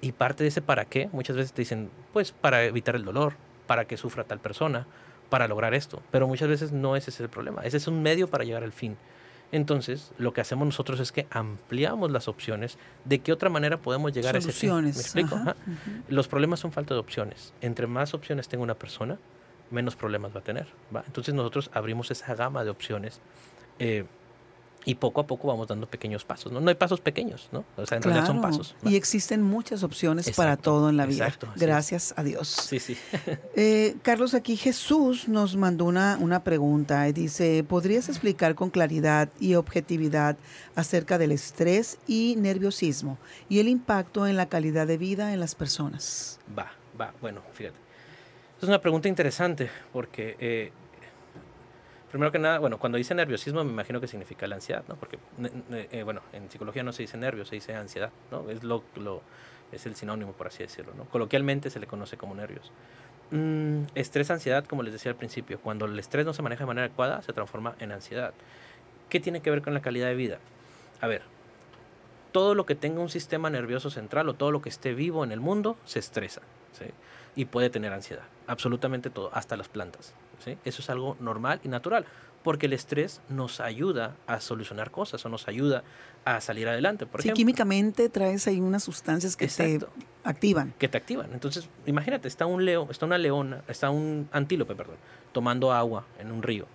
Y 0.00 0.12
parte 0.12 0.44
de 0.44 0.48
ese 0.48 0.62
para 0.62 0.84
qué, 0.84 1.08
muchas 1.12 1.36
veces 1.36 1.52
te 1.52 1.62
dicen, 1.62 1.90
pues 2.12 2.32
para 2.32 2.64
evitar 2.64 2.96
el 2.96 3.04
dolor, 3.04 3.34
para 3.66 3.84
que 3.84 3.96
sufra 3.96 4.24
tal 4.24 4.40
persona, 4.40 4.86
para 5.30 5.48
lograr 5.48 5.74
esto. 5.74 6.02
Pero 6.10 6.26
muchas 6.26 6.48
veces 6.48 6.72
no 6.72 6.96
ese 6.96 7.10
es 7.10 7.20
el 7.20 7.28
problema, 7.28 7.62
ese 7.62 7.76
es 7.76 7.86
un 7.86 8.02
medio 8.02 8.28
para 8.28 8.44
llegar 8.44 8.64
al 8.64 8.72
fin. 8.72 8.96
Entonces, 9.52 10.12
lo 10.16 10.32
que 10.32 10.40
hacemos 10.40 10.66
nosotros 10.66 10.98
es 10.98 11.12
que 11.12 11.26
ampliamos 11.30 12.10
las 12.10 12.26
opciones 12.26 12.78
de 13.04 13.18
qué 13.18 13.32
otra 13.32 13.50
manera 13.50 13.76
podemos 13.76 14.12
llegar 14.12 14.34
a 14.34 14.38
ese 14.38 14.50
fin. 14.50 14.82
¿Me 14.82 14.88
explico? 14.88 15.38
Los 16.08 16.26
problemas 16.26 16.58
son 16.60 16.72
falta 16.72 16.94
de 16.94 17.00
opciones. 17.00 17.52
Entre 17.60 17.86
más 17.86 18.14
opciones 18.14 18.48
tenga 18.48 18.64
una 18.64 18.74
persona, 18.74 19.18
menos 19.70 19.94
problemas 19.94 20.34
va 20.34 20.40
a 20.40 20.42
tener. 20.42 20.66
Entonces, 21.06 21.34
nosotros 21.34 21.70
abrimos 21.74 22.10
esa 22.10 22.34
gama 22.34 22.64
de 22.64 22.70
opciones. 22.70 23.20
Eh, 23.78 24.06
y 24.84 24.96
poco 24.96 25.20
a 25.20 25.26
poco 25.26 25.48
vamos 25.48 25.68
dando 25.68 25.86
pequeños 25.86 26.24
pasos, 26.24 26.52
¿no? 26.52 26.60
No 26.60 26.68
hay 26.68 26.74
pasos 26.74 27.00
pequeños, 27.00 27.48
¿no? 27.52 27.64
O 27.76 27.86
sea, 27.86 27.96
en 27.98 28.02
realidad 28.02 28.26
son 28.26 28.40
pasos. 28.40 28.74
Y 28.84 28.96
existen 28.96 29.42
muchas 29.42 29.82
opciones 29.82 30.30
para 30.32 30.56
todo 30.56 30.90
en 30.90 30.96
la 30.96 31.06
vida. 31.06 31.32
Gracias 31.56 32.14
a 32.16 32.22
Dios. 32.22 32.48
Sí, 32.48 32.80
sí. 32.80 32.96
eh, 33.56 33.96
Carlos, 34.02 34.34
aquí 34.34 34.56
Jesús 34.56 35.28
nos 35.28 35.56
mandó 35.56 35.84
una, 35.84 36.18
una 36.20 36.42
pregunta 36.42 37.08
y 37.08 37.12
dice, 37.12 37.64
¿podrías 37.64 38.08
explicar 38.08 38.54
con 38.54 38.70
claridad 38.70 39.28
y 39.38 39.54
objetividad 39.54 40.36
acerca 40.74 41.18
del 41.18 41.32
estrés 41.32 41.98
y 42.06 42.34
nerviosismo 42.38 43.18
y 43.48 43.60
el 43.60 43.68
impacto 43.68 44.26
en 44.26 44.36
la 44.36 44.46
calidad 44.46 44.86
de 44.86 44.98
vida 44.98 45.32
en 45.32 45.40
las 45.40 45.54
personas? 45.54 46.40
Va, 46.58 46.72
va. 47.00 47.12
Bueno, 47.20 47.42
fíjate. 47.52 47.76
Es 48.60 48.68
una 48.68 48.80
pregunta 48.80 49.08
interesante 49.08 49.70
porque... 49.92 50.36
Eh, 50.38 50.72
Primero 52.12 52.30
que 52.30 52.38
nada, 52.38 52.58
bueno, 52.58 52.78
cuando 52.78 52.98
dice 52.98 53.14
nerviosismo 53.14 53.64
me 53.64 53.72
imagino 53.72 53.98
que 53.98 54.06
significa 54.06 54.46
la 54.46 54.56
ansiedad, 54.56 54.84
¿no? 54.86 54.96
Porque, 54.96 55.18
eh, 55.72 56.02
bueno, 56.02 56.20
en 56.34 56.50
psicología 56.50 56.82
no 56.82 56.92
se 56.92 57.02
dice 57.02 57.16
nervio, 57.16 57.46
se 57.46 57.54
dice 57.54 57.74
ansiedad, 57.74 58.10
¿no? 58.30 58.50
Es, 58.50 58.62
lo, 58.62 58.84
lo, 58.96 59.22
es 59.72 59.86
el 59.86 59.96
sinónimo, 59.96 60.32
por 60.32 60.48
así 60.48 60.62
decirlo, 60.62 60.92
¿no? 60.94 61.06
Coloquialmente 61.06 61.70
se 61.70 61.80
le 61.80 61.86
conoce 61.86 62.18
como 62.18 62.34
nervios. 62.34 62.70
Mm, 63.30 63.84
estrés, 63.94 64.30
ansiedad, 64.30 64.66
como 64.66 64.82
les 64.82 64.92
decía 64.92 65.10
al 65.10 65.16
principio, 65.16 65.58
cuando 65.58 65.86
el 65.86 65.98
estrés 65.98 66.26
no 66.26 66.34
se 66.34 66.42
maneja 66.42 66.64
de 66.64 66.66
manera 66.66 66.86
adecuada, 66.86 67.22
se 67.22 67.32
transforma 67.32 67.76
en 67.78 67.92
ansiedad. 67.92 68.34
¿Qué 69.08 69.18
tiene 69.18 69.40
que 69.40 69.50
ver 69.50 69.62
con 69.62 69.72
la 69.72 69.80
calidad 69.80 70.08
de 70.08 70.14
vida? 70.14 70.38
A 71.00 71.06
ver, 71.06 71.22
todo 72.30 72.54
lo 72.54 72.66
que 72.66 72.74
tenga 72.74 73.00
un 73.00 73.08
sistema 73.08 73.48
nervioso 73.48 73.88
central 73.88 74.28
o 74.28 74.34
todo 74.34 74.50
lo 74.50 74.60
que 74.60 74.68
esté 74.68 74.92
vivo 74.92 75.24
en 75.24 75.32
el 75.32 75.40
mundo 75.40 75.78
se 75.86 75.98
estresa 75.98 76.42
y 77.34 77.46
puede 77.46 77.70
tener 77.70 77.94
ansiedad. 77.94 78.24
Absolutamente 78.46 79.08
todo, 79.08 79.30
hasta 79.32 79.56
las 79.56 79.68
plantas. 79.68 80.14
Eso 80.46 80.82
es 80.82 80.90
algo 80.90 81.16
normal 81.20 81.60
y 81.64 81.68
natural, 81.68 82.04
porque 82.42 82.66
el 82.66 82.72
estrés 82.72 83.20
nos 83.28 83.60
ayuda 83.60 84.16
a 84.26 84.40
solucionar 84.40 84.90
cosas 84.90 85.24
o 85.24 85.28
nos 85.28 85.48
ayuda 85.48 85.84
a 86.24 86.40
salir 86.40 86.68
adelante. 86.68 87.06
Por 87.06 87.22
sí, 87.22 87.32
químicamente 87.32 88.08
traes 88.08 88.46
ahí 88.46 88.60
unas 88.60 88.84
sustancias 88.84 89.36
que 89.36 89.46
te 89.46 89.80
activan. 90.24 90.74
Que 90.78 90.88
te 90.88 90.98
activan. 90.98 91.32
Entonces, 91.32 91.68
imagínate, 91.86 92.28
está 92.28 92.46
un 92.46 92.64
león, 92.64 92.88
está 92.90 93.06
una 93.06 93.18
leona, 93.18 93.62
está 93.68 93.90
un 93.90 94.28
antílope, 94.32 94.74
perdón, 94.74 94.96
tomando 95.32 95.72
agua 95.72 96.04
en 96.18 96.32
un 96.32 96.42
río, 96.42 96.66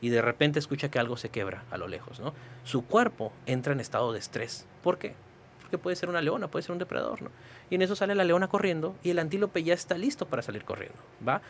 y 0.00 0.08
de 0.10 0.20
repente 0.20 0.58
escucha 0.58 0.90
que 0.90 0.98
algo 0.98 1.16
se 1.16 1.28
quebra 1.28 1.64
a 1.70 1.78
lo 1.78 1.88
lejos, 1.88 2.20
¿no? 2.20 2.34
Su 2.64 2.84
cuerpo 2.84 3.32
entra 3.46 3.72
en 3.72 3.80
estado 3.80 4.12
de 4.12 4.18
estrés. 4.18 4.66
¿Por 4.82 4.98
qué? 4.98 5.14
Porque 5.62 5.78
puede 5.78 5.96
ser 5.96 6.08
una 6.08 6.20
leona, 6.20 6.48
puede 6.48 6.62
ser 6.62 6.72
un 6.72 6.78
depredador, 6.78 7.22
¿no? 7.22 7.30
Y 7.70 7.76
en 7.76 7.82
eso 7.82 7.96
sale 7.96 8.14
la 8.14 8.24
leona 8.24 8.48
corriendo 8.48 8.96
y 9.02 9.10
el 9.10 9.18
antílope 9.18 9.62
ya 9.62 9.74
está 9.74 9.96
listo 9.96 10.26
para 10.26 10.42
salir 10.42 10.64
corriendo, 10.64 10.98
¿va? 11.26 11.40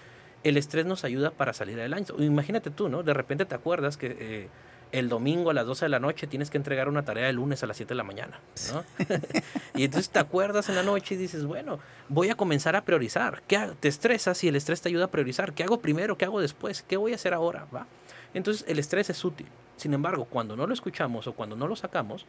El 0.45 0.57
estrés 0.57 0.86
nos 0.86 1.05
ayuda 1.05 1.30
para 1.30 1.53
salir 1.53 1.78
adelante. 1.78 2.12
Imagínate 2.18 2.70
tú, 2.70 2.88
¿no? 2.88 3.03
De 3.03 3.14
repente 3.14 3.45
te 3.45 3.55
acuerdas 3.55 3.97
que 3.97 4.16
eh, 4.18 4.49
el 4.92 5.09
domingo 5.09 5.51
a 5.51 5.55
las 5.55 5.66
12 5.66 5.86
de 5.86 5.88
la 5.88 5.99
noche 5.99 6.28
tienes 6.28 6.51
que 6.51 6.57
entregar 6.57 6.88
una 6.88 7.05
tarea 7.05 7.28
el 7.28 7.36
lunes 7.36 7.62
a 7.64 7.66
las 7.66 7.76
7 7.76 7.88
de 7.88 7.95
la 7.97 8.05
mañana, 8.05 8.38
¿no? 8.72 8.84
y 9.74 9.84
entonces 9.84 10.09
te 10.11 10.20
acuerdas 10.20 10.68
en 10.68 10.76
la 10.76 10.84
noche 10.84 11.16
y 11.16 11.18
dices, 11.18 11.45
bueno, 11.45 11.80
voy 12.09 12.30
a 12.30 12.36
comenzar 12.36 12.76
a 12.76 12.84
priorizar. 12.84 13.42
¿Qué 13.49 13.72
Te 13.80 13.88
estresas 13.88 14.45
y 14.45 14.49
el 14.49 14.57
estrés 14.57 14.80
te 14.82 14.88
ayuda 14.88 15.07
a 15.07 15.11
priorizar. 15.11 15.53
¿Qué 15.53 15.64
hago 15.64 15.80
primero? 15.80 16.16
¿Qué 16.16 16.24
hago 16.24 16.40
después? 16.40 16.82
¿Qué 16.82 16.97
voy 16.97 17.12
a 17.12 17.16
hacer 17.16 17.34
ahora? 17.34 17.66
¿Va? 17.74 17.86
Entonces 18.34 18.64
el 18.68 18.78
estrés 18.78 19.11
es 19.11 19.24
útil. 19.24 19.47
Sin 19.76 19.95
embargo, 19.95 20.26
cuando 20.26 20.57
no 20.57 20.66
lo 20.66 20.74
escuchamos 20.74 21.26
o 21.26 21.32
cuando 21.32 21.57
no 21.57 21.66
lo 21.66 21.74
sacamos, 21.74 22.26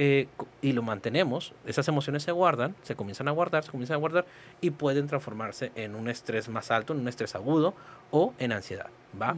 eh, 0.00 0.28
y 0.62 0.74
lo 0.74 0.82
mantenemos, 0.82 1.52
esas 1.66 1.88
emociones 1.88 2.22
se 2.22 2.30
guardan, 2.30 2.76
se 2.84 2.94
comienzan 2.94 3.26
a 3.26 3.32
guardar, 3.32 3.64
se 3.64 3.72
comienzan 3.72 3.96
a 3.96 3.98
guardar 3.98 4.26
y 4.60 4.70
pueden 4.70 5.08
transformarse 5.08 5.72
en 5.74 5.96
un 5.96 6.08
estrés 6.08 6.48
más 6.48 6.70
alto, 6.70 6.92
en 6.92 7.00
un 7.00 7.08
estrés 7.08 7.34
agudo 7.34 7.74
o 8.12 8.32
en 8.38 8.52
ansiedad, 8.52 8.86
¿va? 9.20 9.34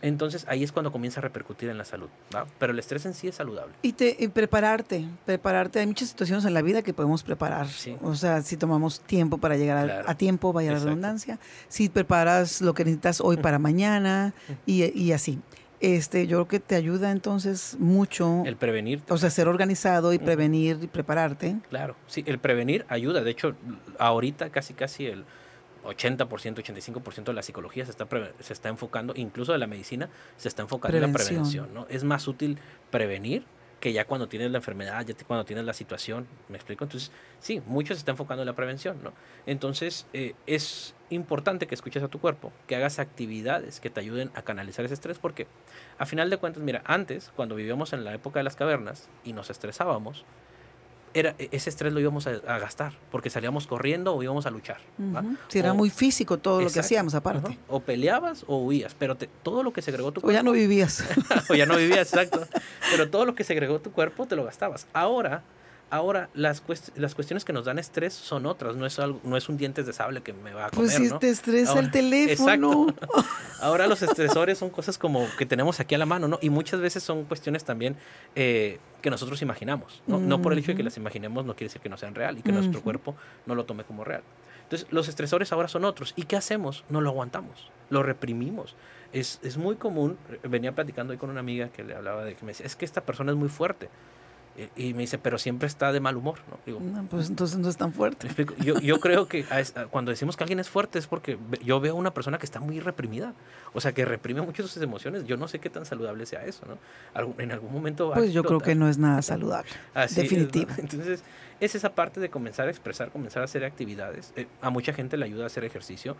Entonces 0.00 0.46
ahí 0.48 0.64
es 0.64 0.72
cuando 0.72 0.90
comienza 0.90 1.20
a 1.20 1.22
repercutir 1.22 1.68
en 1.68 1.76
la 1.76 1.84
salud, 1.84 2.08
¿va? 2.34 2.46
Pero 2.58 2.72
el 2.72 2.78
estrés 2.78 3.04
en 3.04 3.12
sí 3.12 3.28
es 3.28 3.34
saludable. 3.34 3.74
Y, 3.82 3.92
te, 3.92 4.26
prepararte, 4.30 5.04
prepararte, 5.26 5.80
hay 5.80 5.86
muchas 5.86 6.08
situaciones 6.08 6.46
en 6.46 6.54
la 6.54 6.62
vida 6.62 6.80
que 6.80 6.94
podemos 6.94 7.22
preparar, 7.22 7.66
o 8.02 8.14
sea, 8.14 8.40
si 8.40 8.56
tomamos 8.56 9.00
tiempo 9.00 9.36
para 9.36 9.58
llegar 9.58 10.04
a, 10.06 10.14
tiempo, 10.14 10.54
vaya 10.54 10.72
la 10.72 10.78
redundancia, 10.78 11.38
si 11.68 11.90
preparas 11.90 12.62
lo 12.62 12.72
que 12.72 12.84
necesitas 12.84 13.20
hoy 13.20 13.36
para 13.36 13.58
mañana 13.70 14.32
y, 14.64 14.98
y 14.98 15.12
así 15.12 15.38
este, 15.80 16.26
yo 16.26 16.38
creo 16.38 16.48
que 16.48 16.60
te 16.60 16.74
ayuda 16.74 17.10
entonces 17.10 17.76
mucho. 17.78 18.42
El 18.44 18.56
prevenir. 18.56 19.02
O 19.08 19.16
sea, 19.16 19.30
ser 19.30 19.48
organizado 19.48 20.12
y 20.12 20.18
prevenir 20.18 20.78
y 20.82 20.86
prepararte. 20.86 21.56
Claro, 21.68 21.96
sí, 22.06 22.22
el 22.26 22.38
prevenir 22.38 22.84
ayuda. 22.88 23.22
De 23.22 23.30
hecho, 23.30 23.54
ahorita 23.98 24.50
casi 24.50 24.74
casi 24.74 25.06
el 25.06 25.24
80%, 25.84 26.26
85% 26.26 27.24
de 27.24 27.32
la 27.32 27.42
psicología 27.42 27.84
se 27.84 27.90
está, 27.90 28.06
se 28.40 28.52
está 28.52 28.68
enfocando, 28.68 29.14
incluso 29.16 29.52
de 29.52 29.58
la 29.58 29.66
medicina, 29.66 30.08
se 30.36 30.48
está 30.48 30.62
enfocando 30.62 30.98
en 30.98 31.12
la 31.12 31.12
prevención. 31.12 31.72
¿no? 31.72 31.86
Es 31.88 32.04
más 32.04 32.28
útil 32.28 32.58
prevenir 32.90 33.44
que 33.80 33.92
ya 33.92 34.06
cuando 34.06 34.28
tienes 34.28 34.50
la 34.50 34.58
enfermedad, 34.58 35.04
ya 35.06 35.14
cuando 35.26 35.44
tienes 35.44 35.64
la 35.64 35.72
situación, 35.72 36.26
¿me 36.48 36.56
explico? 36.56 36.84
Entonces, 36.84 37.10
sí, 37.40 37.62
mucho 37.66 37.94
se 37.94 37.98
está 37.98 38.12
enfocando 38.12 38.42
en 38.42 38.46
la 38.46 38.54
prevención, 38.54 39.02
¿no? 39.02 39.12
Entonces, 39.46 40.06
eh, 40.12 40.34
es 40.46 40.94
importante 41.08 41.66
que 41.66 41.74
escuches 41.74 42.02
a 42.02 42.08
tu 42.08 42.20
cuerpo, 42.20 42.52
que 42.66 42.76
hagas 42.76 42.98
actividades 42.98 43.80
que 43.80 43.90
te 43.90 44.00
ayuden 44.00 44.30
a 44.34 44.42
canalizar 44.42 44.84
ese 44.84 44.94
estrés, 44.94 45.18
porque 45.18 45.46
a 45.98 46.06
final 46.06 46.28
de 46.30 46.36
cuentas, 46.36 46.62
mira, 46.62 46.82
antes, 46.84 47.32
cuando 47.34 47.54
vivíamos 47.54 47.92
en 47.92 48.04
la 48.04 48.14
época 48.14 48.40
de 48.40 48.44
las 48.44 48.54
cavernas 48.54 49.08
y 49.24 49.32
nos 49.32 49.50
estresábamos, 49.50 50.24
era, 51.14 51.34
e, 51.38 51.48
ese 51.52 51.70
estrés 51.70 51.92
lo 51.92 52.00
íbamos 52.00 52.26
a, 52.26 52.32
gastar, 52.58 52.92
porque 53.10 53.30
salíamos 53.30 53.66
corriendo 53.66 54.14
o 54.14 54.22
íbamos 54.22 54.46
a 54.46 54.50
luchar. 54.50 54.78
si 55.48 55.58
era 55.58 55.74
muy 55.74 55.90
físico 55.90 56.38
todo 56.38 56.60
lo 56.60 56.70
que 56.70 56.80
hacíamos 56.80 57.14
aparte. 57.14 57.58
O 57.68 57.80
peleabas 57.80 58.44
o 58.46 58.58
huías, 58.58 58.94
pero 58.98 59.16
todo 59.16 59.62
lo 59.62 59.72
que 59.72 59.82
segregó 59.82 60.12
tu 60.12 60.20
cuerpo... 60.20 60.30
O 60.30 60.32
ya 60.32 60.42
no 60.42 60.52
vivías. 60.52 61.04
o 61.48 61.54
ya 61.54 61.66
no 61.66 61.76
vivías, 61.76 62.12
exacto. 62.12 62.46
Pero 62.90 63.10
todo 63.10 63.24
lo 63.24 63.34
que 63.34 63.44
segregó 63.44 63.80
tu 63.80 63.90
cuerpo 63.90 64.26
te 64.26 64.36
lo 64.36 64.44
gastabas. 64.44 64.86
Ahora 64.92 65.42
Ahora, 65.90 66.30
las, 66.34 66.62
las 66.94 67.14
cuestiones 67.16 67.44
que 67.44 67.52
nos 67.52 67.64
dan 67.64 67.80
estrés 67.80 68.14
son 68.14 68.46
otras, 68.46 68.76
no 68.76 68.86
es, 68.86 69.00
algo, 69.00 69.20
no 69.24 69.36
es 69.36 69.48
un 69.48 69.56
dientes 69.56 69.86
de 69.86 69.92
sable 69.92 70.22
que 70.22 70.32
me 70.32 70.52
va 70.52 70.66
a 70.66 70.70
pues 70.70 70.94
comer, 70.94 71.10
Pues 71.10 71.12
si 71.12 71.18
te 71.18 71.30
estresa 71.30 71.80
el 71.80 71.90
teléfono. 71.92 72.86
Ahora 73.60 73.88
los 73.88 74.00
estresores 74.04 74.56
son 74.56 74.70
cosas 74.70 74.98
como 74.98 75.26
que 75.36 75.46
tenemos 75.46 75.80
aquí 75.80 75.96
a 75.96 75.98
la 75.98 76.06
mano, 76.06 76.28
¿no? 76.28 76.38
Y 76.40 76.48
muchas 76.48 76.80
veces 76.80 77.02
son 77.02 77.24
cuestiones 77.24 77.64
también 77.64 77.96
eh, 78.36 78.78
que 79.02 79.10
nosotros 79.10 79.42
imaginamos, 79.42 80.00
¿no? 80.06 80.20
No 80.20 80.40
por 80.40 80.52
el 80.52 80.60
hecho 80.60 80.72
de 80.72 80.76
que 80.76 80.84
las 80.84 80.96
imaginemos 80.96 81.44
no 81.44 81.54
quiere 81.54 81.66
decir 81.66 81.82
que 81.82 81.88
no 81.88 81.96
sean 81.96 82.14
real 82.14 82.38
y 82.38 82.42
que 82.42 82.52
nuestro 82.52 82.82
cuerpo 82.82 83.16
no 83.46 83.56
lo 83.56 83.64
tome 83.64 83.82
como 83.82 84.04
real. 84.04 84.22
Entonces, 84.62 84.86
los 84.92 85.08
estresores 85.08 85.52
ahora 85.52 85.66
son 85.66 85.84
otros. 85.84 86.12
¿Y 86.14 86.22
qué 86.22 86.36
hacemos? 86.36 86.84
No 86.88 87.00
lo 87.00 87.10
aguantamos, 87.10 87.68
lo 87.88 88.04
reprimimos. 88.04 88.76
Es, 89.12 89.40
es 89.42 89.56
muy 89.56 89.74
común, 89.74 90.16
venía 90.48 90.72
platicando 90.72 91.10
hoy 91.10 91.18
con 91.18 91.30
una 91.30 91.40
amiga 91.40 91.70
que 91.70 91.82
le 91.82 91.96
hablaba 91.96 92.24
de 92.24 92.36
que 92.36 92.44
me 92.44 92.52
decía, 92.52 92.64
es 92.64 92.76
que 92.76 92.84
esta 92.84 93.00
persona 93.00 93.32
es 93.32 93.36
muy 93.36 93.48
fuerte 93.48 93.88
y 94.76 94.94
me 94.94 95.00
dice, 95.00 95.16
pero 95.16 95.38
siempre 95.38 95.66
está 95.66 95.92
de 95.92 96.00
mal 96.00 96.16
humor, 96.16 96.38
¿no? 96.50 96.58
Digo, 96.66 96.80
pues 97.08 97.28
entonces 97.28 97.58
no 97.58 97.68
es 97.68 97.76
tan 97.76 97.92
fuerte. 97.92 98.28
Yo, 98.58 98.78
yo 98.80 99.00
creo 99.00 99.26
que 99.26 99.44
cuando 99.90 100.10
decimos 100.10 100.36
que 100.36 100.44
alguien 100.44 100.60
es 100.60 100.68
fuerte 100.68 100.98
es 100.98 101.06
porque 101.06 101.38
yo 101.64 101.80
veo 101.80 101.94
una 101.94 102.12
persona 102.12 102.38
que 102.38 102.46
está 102.46 102.60
muy 102.60 102.80
reprimida, 102.80 103.32
o 103.72 103.80
sea, 103.80 103.92
que 103.92 104.04
reprime 104.04 104.42
mucho 104.42 104.66
sus 104.66 104.82
emociones. 104.82 105.24
Yo 105.24 105.36
no 105.36 105.48
sé 105.48 105.60
qué 105.60 105.70
tan 105.70 105.86
saludable 105.86 106.26
sea 106.26 106.44
eso, 106.44 106.66
¿no? 106.66 106.78
en 107.38 107.52
algún 107.52 107.72
momento 107.72 108.12
Pues 108.12 108.32
yo 108.32 108.44
creo 108.44 108.60
que 108.60 108.74
no 108.74 108.88
es 108.88 108.98
nada 108.98 109.22
saludable, 109.22 109.70
definitivo. 110.14 110.70
Entonces, 110.78 111.22
es 111.60 111.74
esa 111.74 111.94
parte 111.94 112.20
de 112.20 112.28
comenzar 112.28 112.68
a 112.68 112.70
expresar, 112.70 113.10
comenzar 113.10 113.42
a 113.42 113.44
hacer 113.44 113.64
actividades. 113.64 114.32
Eh, 114.36 114.46
a 114.60 114.70
mucha 114.70 114.92
gente 114.92 115.16
le 115.16 115.24
ayuda 115.24 115.44
a 115.44 115.46
hacer 115.46 115.64
ejercicio. 115.64 116.16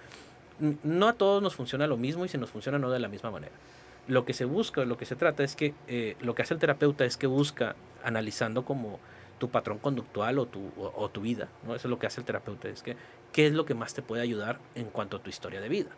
No 0.82 1.08
a 1.08 1.14
todos 1.14 1.42
nos 1.42 1.54
funciona 1.54 1.86
lo 1.86 1.96
mismo 1.96 2.24
y 2.24 2.28
si 2.28 2.38
nos 2.38 2.50
funciona 2.50 2.78
no 2.78 2.90
de 2.90 2.98
la 2.98 3.08
misma 3.08 3.30
manera 3.30 3.52
lo 4.06 4.24
que 4.24 4.32
se 4.32 4.44
busca, 4.44 4.84
lo 4.84 4.96
que 4.96 5.06
se 5.06 5.16
trata 5.16 5.44
es 5.44 5.56
que 5.56 5.74
eh, 5.88 6.16
lo 6.20 6.34
que 6.34 6.42
hace 6.42 6.54
el 6.54 6.60
terapeuta 6.60 7.04
es 7.04 7.16
que 7.16 7.26
busca, 7.26 7.76
analizando 8.02 8.64
como 8.64 8.98
tu 9.38 9.48
patrón 9.48 9.78
conductual 9.78 10.38
o 10.38 10.46
tu, 10.46 10.70
o, 10.76 11.08
tu 11.08 11.22
vida, 11.22 11.48
¿no? 11.66 11.74
Eso 11.74 11.88
es 11.88 11.90
lo 11.90 11.98
que 11.98 12.06
hace 12.06 12.20
el 12.20 12.26
terapeuta, 12.26 12.68
es 12.68 12.82
que 12.82 12.96
qué 13.32 13.46
es 13.46 13.54
lo 13.54 13.64
que 13.64 13.74
más 13.74 13.94
te 13.94 14.02
puede 14.02 14.22
ayudar 14.22 14.58
en 14.74 14.86
cuanto 14.86 15.16
a 15.16 15.22
tu 15.22 15.30
historia 15.30 15.60
de 15.60 15.68
vida. 15.68 15.90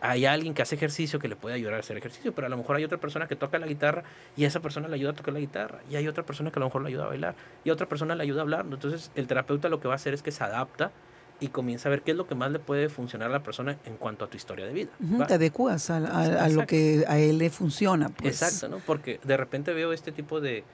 Hay, 0.00 0.24
alguien 0.24 0.54
que 0.54 0.62
hace 0.62 0.76
ejercicio 0.76 1.18
que 1.18 1.26
le 1.26 1.34
puede 1.34 1.56
ayudar 1.56 1.74
a 1.74 1.78
hacer 1.78 1.96
ejercicio, 1.96 2.32
pero 2.32 2.46
a 2.46 2.50
lo 2.50 2.56
mejor 2.56 2.76
hay 2.76 2.84
otra 2.84 2.98
persona 2.98 3.26
que 3.26 3.34
toca 3.34 3.58
la 3.58 3.66
guitarra 3.66 4.04
y 4.36 4.44
esa 4.44 4.60
persona 4.60 4.86
le 4.86 4.94
ayuda 4.94 5.10
a 5.10 5.14
tocar 5.14 5.34
la 5.34 5.40
guitarra, 5.40 5.80
y 5.90 5.96
hay 5.96 6.06
otra 6.06 6.24
persona 6.24 6.52
que 6.52 6.58
a 6.58 6.60
lo 6.60 6.66
mejor 6.66 6.82
le 6.82 6.88
ayuda 6.88 7.04
a 7.04 7.08
bailar, 7.08 7.34
y 7.64 7.70
otra 7.70 7.88
persona 7.88 8.14
le 8.14 8.22
ayuda 8.22 8.40
a 8.40 8.42
hablar. 8.42 8.66
Entonces 8.70 9.10
el 9.16 9.26
terapeuta 9.26 9.68
lo 9.68 9.80
que 9.80 9.88
va 9.88 9.94
a 9.94 9.96
hacer 9.96 10.14
es 10.14 10.22
que 10.22 10.30
se 10.30 10.44
adapta 10.44 10.92
y 11.40 11.48
comienza 11.48 11.88
a 11.88 11.90
ver 11.90 12.02
qué 12.02 12.12
es 12.12 12.16
lo 12.16 12.26
que 12.26 12.34
más 12.34 12.50
le 12.50 12.58
puede 12.58 12.88
funcionar 12.88 13.28
a 13.28 13.32
la 13.32 13.42
persona 13.42 13.78
en 13.84 13.96
cuanto 13.96 14.24
a 14.24 14.28
tu 14.28 14.36
historia 14.36 14.66
de 14.66 14.72
vida. 14.72 14.90
te 15.26 15.34
adecuas 15.34 15.90
a, 15.90 16.48
lo 16.48 16.66
que 16.66 17.04
a 17.06 17.18
él 17.18 17.38
le 17.38 17.50
funciona. 17.50 18.08
Pues. 18.08 18.42
Exacto, 18.42 18.68
¿no? 18.68 18.82
Porque 18.84 19.20
de 19.22 19.36
repente 19.36 19.72
veo 19.72 19.92
este 19.92 20.12
tipo 20.12 20.40
de 20.40 20.64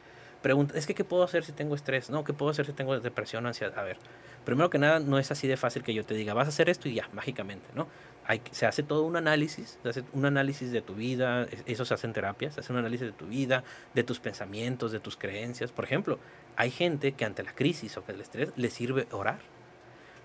preguntas, 0.42 0.76
es 0.76 0.86
que 0.86 0.94
¿qué 0.94 1.04
puedo 1.04 1.22
hacer 1.22 1.44
si 1.44 1.52
tengo 1.52 1.74
estrés? 1.74 2.10
No, 2.10 2.24
¿qué 2.24 2.32
puedo 2.32 2.50
hacer 2.50 2.66
si 2.66 2.72
tengo 2.72 2.98
depresión, 2.98 3.46
ansiedad? 3.46 3.78
A 3.78 3.82
ver, 3.82 3.98
primero 4.44 4.70
que 4.70 4.78
nada, 4.78 5.00
no 5.00 5.18
es 5.18 5.30
así 5.30 5.48
de 5.48 5.56
fácil 5.56 5.82
que 5.82 5.94
yo 5.94 6.04
te 6.04 6.14
diga, 6.14 6.34
vas 6.34 6.46
a 6.46 6.48
hacer 6.48 6.68
esto 6.68 6.88
y 6.88 6.94
ya, 6.94 7.08
mágicamente, 7.12 7.66
¿no? 7.74 7.86
Hay, 8.26 8.40
se 8.52 8.64
hace 8.64 8.82
todo 8.82 9.02
un 9.02 9.16
análisis, 9.16 9.78
se 9.82 9.88
hace 9.88 10.04
un 10.14 10.24
análisis 10.24 10.70
de 10.70 10.80
tu 10.80 10.94
vida, 10.94 11.46
eso 11.66 11.84
se 11.84 11.92
hace 11.92 12.06
en 12.06 12.14
terapia, 12.14 12.50
se 12.50 12.60
hace 12.60 12.72
un 12.72 12.78
análisis 12.78 13.06
de 13.06 13.12
tu 13.12 13.26
vida, 13.26 13.64
de 13.94 14.02
tus 14.02 14.18
pensamientos, 14.18 14.92
de 14.92 15.00
tus 15.00 15.16
creencias. 15.16 15.72
Por 15.72 15.84
ejemplo, 15.84 16.18
hay 16.56 16.70
gente 16.70 17.12
que 17.12 17.26
ante 17.26 17.42
la 17.42 17.54
crisis 17.54 17.98
o 17.98 18.04
que 18.04 18.12
el 18.12 18.22
estrés 18.22 18.50
le 18.56 18.70
sirve 18.70 19.06
orar 19.12 19.53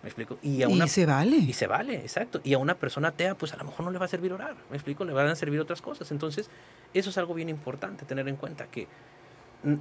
¿Me 0.01 0.09
explico? 0.09 0.37
Y, 0.41 0.63
a 0.63 0.69
una, 0.69 0.87
se 0.87 1.05
vale. 1.05 1.35
Y 1.35 1.53
se 1.53 1.67
vale, 1.67 1.95
exacto. 1.95 2.39
Y 2.43 2.53
a 2.53 2.57
una 2.57 2.75
persona 2.75 3.09
atea, 3.09 3.35
pues 3.35 3.53
a 3.53 3.57
lo 3.57 3.65
mejor 3.65 3.85
no 3.85 3.91
le 3.91 3.99
va 3.99 4.05
a 4.05 4.07
servir 4.07 4.31
orar. 4.31 4.55
¿Me 4.69 4.77
explico? 4.77 5.03
Le 5.03 5.11
van 5.11 5.27
a 5.27 5.35
servir 5.35 5.59
otras 5.59 5.81
cosas. 5.81 6.11
Entonces, 6.11 6.49
eso 6.93 7.09
es 7.09 7.17
algo 7.17 7.33
bien 7.33 7.49
importante, 7.49 8.05
tener 8.05 8.27
en 8.29 8.37
cuenta 8.37 8.67
que 8.67 8.87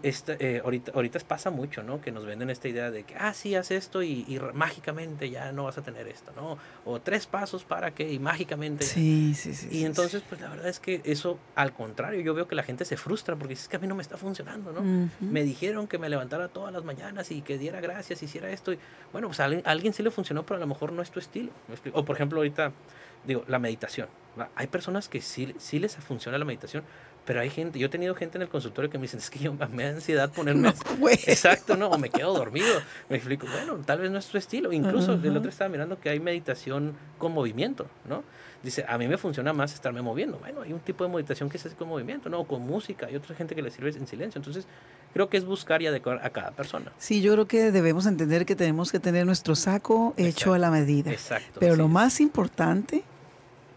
esta, 0.02 0.32
eh, 0.40 0.60
ahorita, 0.64 0.92
ahorita 0.92 1.20
pasa 1.20 1.50
mucho, 1.50 1.84
¿no? 1.84 2.00
Que 2.00 2.10
nos 2.10 2.26
venden 2.26 2.50
esta 2.50 2.66
idea 2.66 2.90
de 2.90 3.04
que, 3.04 3.14
ah, 3.16 3.32
sí, 3.32 3.54
haz 3.54 3.70
esto 3.70 4.02
y, 4.02 4.40
mágicamente 4.52 5.30
ya 5.30 5.52
no 5.52 5.64
vas 5.64 5.78
a 5.78 5.82
tener 5.82 6.08
esto, 6.08 6.32
¿no? 6.34 6.58
O 6.84 7.00
tres 7.00 7.26
pasos 7.26 7.64
para 7.64 7.92
que 7.92 8.10
y 8.10 8.18
mágicamente. 8.18 8.84
Sí, 8.84 9.34
sí, 9.34 9.54
sí. 9.54 9.68
Y 9.70 9.84
entonces, 9.84 10.22
pues 10.28 10.40
la 10.40 10.48
verdad 10.48 10.68
es 10.68 10.80
que 10.80 11.00
eso, 11.04 11.38
al 11.54 11.72
contrario, 11.72 12.20
yo 12.20 12.34
veo 12.34 12.48
que 12.48 12.56
la 12.56 12.64
gente 12.64 12.84
se 12.84 12.96
frustra 12.96 13.36
porque 13.36 13.54
es 13.54 13.68
que 13.68 13.76
a 13.76 13.78
mí 13.78 13.86
no 13.86 13.94
me 13.94 14.02
está 14.02 14.16
funcionando, 14.16 14.72
¿no? 14.72 15.08
Me 15.20 15.44
dijeron 15.44 15.86
que 15.86 15.98
me 15.98 16.08
levantara 16.08 16.48
todas 16.48 16.72
las 16.72 16.84
mañanas 16.84 17.30
y 17.30 17.42
que 17.42 17.56
diera 17.56 17.80
gracias, 17.80 18.22
hiciera 18.22 18.50
esto. 18.50 18.72
Y 18.72 18.78
bueno, 19.12 19.28
pues 19.28 19.38
a 19.40 19.44
alguien, 19.44 19.92
sí 19.92 20.02
le 20.02 20.10
funcionó, 20.10 20.44
pero 20.44 20.56
a 20.56 20.60
lo 20.60 20.66
mejor 20.66 20.92
no 20.92 21.02
es 21.02 21.10
tu 21.10 21.20
estilo. 21.20 21.52
O 21.92 22.04
por 22.04 22.16
ejemplo, 22.16 22.40
ahorita, 22.40 22.72
digo, 23.24 23.44
la 23.46 23.58
meditación, 23.58 24.08
Hay 24.54 24.68
personas 24.68 25.08
que 25.08 25.20
sí, 25.20 25.54
sí 25.58 25.78
les 25.78 25.96
funciona 25.96 26.38
la 26.38 26.44
meditación, 26.44 26.84
pero 27.28 27.42
hay 27.42 27.50
gente, 27.50 27.78
yo 27.78 27.88
he 27.88 27.90
tenido 27.90 28.14
gente 28.14 28.38
en 28.38 28.42
el 28.42 28.48
consultorio 28.48 28.90
que 28.90 28.96
me 28.96 29.02
dicen, 29.02 29.20
es 29.20 29.28
que 29.28 29.38
yo 29.38 29.52
me 29.52 29.84
da 29.84 29.90
ansiedad 29.90 30.32
ponerme... 30.34 30.72
Exacto, 31.26 31.76
¿no? 31.76 31.88
O 31.88 31.98
me 31.98 32.08
quedo 32.08 32.32
dormido. 32.32 32.80
Me 33.10 33.16
explico, 33.16 33.46
bueno, 33.52 33.76
tal 33.84 33.98
vez 33.98 34.10
no 34.10 34.16
es 34.16 34.26
tu 34.28 34.38
estilo. 34.38 34.72
Incluso 34.72 35.12
el 35.12 35.36
otro 35.36 35.50
estaba 35.50 35.68
mirando 35.68 36.00
que 36.00 36.08
hay 36.08 36.20
meditación 36.20 36.94
con 37.18 37.32
movimiento, 37.32 37.86
¿no? 38.08 38.24
Dice, 38.62 38.82
a 38.88 38.96
mí 38.96 39.06
me 39.08 39.18
funciona 39.18 39.52
más 39.52 39.74
estarme 39.74 40.00
moviendo. 40.00 40.38
Bueno, 40.38 40.62
hay 40.62 40.72
un 40.72 40.80
tipo 40.80 41.04
de 41.04 41.10
meditación 41.10 41.50
que 41.50 41.58
es 41.58 41.68
con 41.74 41.86
movimiento, 41.86 42.30
¿no? 42.30 42.44
con 42.44 42.62
música. 42.62 43.08
Hay 43.08 43.16
otra 43.16 43.36
gente 43.36 43.54
que 43.54 43.60
le 43.60 43.70
sirve 43.70 43.90
en 43.90 44.06
silencio. 44.06 44.38
Entonces, 44.38 44.66
creo 45.12 45.28
que 45.28 45.36
es 45.36 45.44
buscar 45.44 45.82
y 45.82 45.86
adecuar 45.86 46.24
a 46.24 46.30
cada 46.30 46.52
persona. 46.52 46.92
Sí, 46.96 47.20
yo 47.20 47.34
creo 47.34 47.46
que 47.46 47.70
debemos 47.72 48.06
entender 48.06 48.46
que 48.46 48.56
tenemos 48.56 48.90
que 48.90 49.00
tener 49.00 49.26
nuestro 49.26 49.54
saco 49.54 50.14
hecho 50.16 50.54
a 50.54 50.58
la 50.58 50.70
medida. 50.70 51.10
Exacto. 51.10 51.60
Pero 51.60 51.76
lo 51.76 51.88
más 51.88 52.22
importante, 52.22 53.04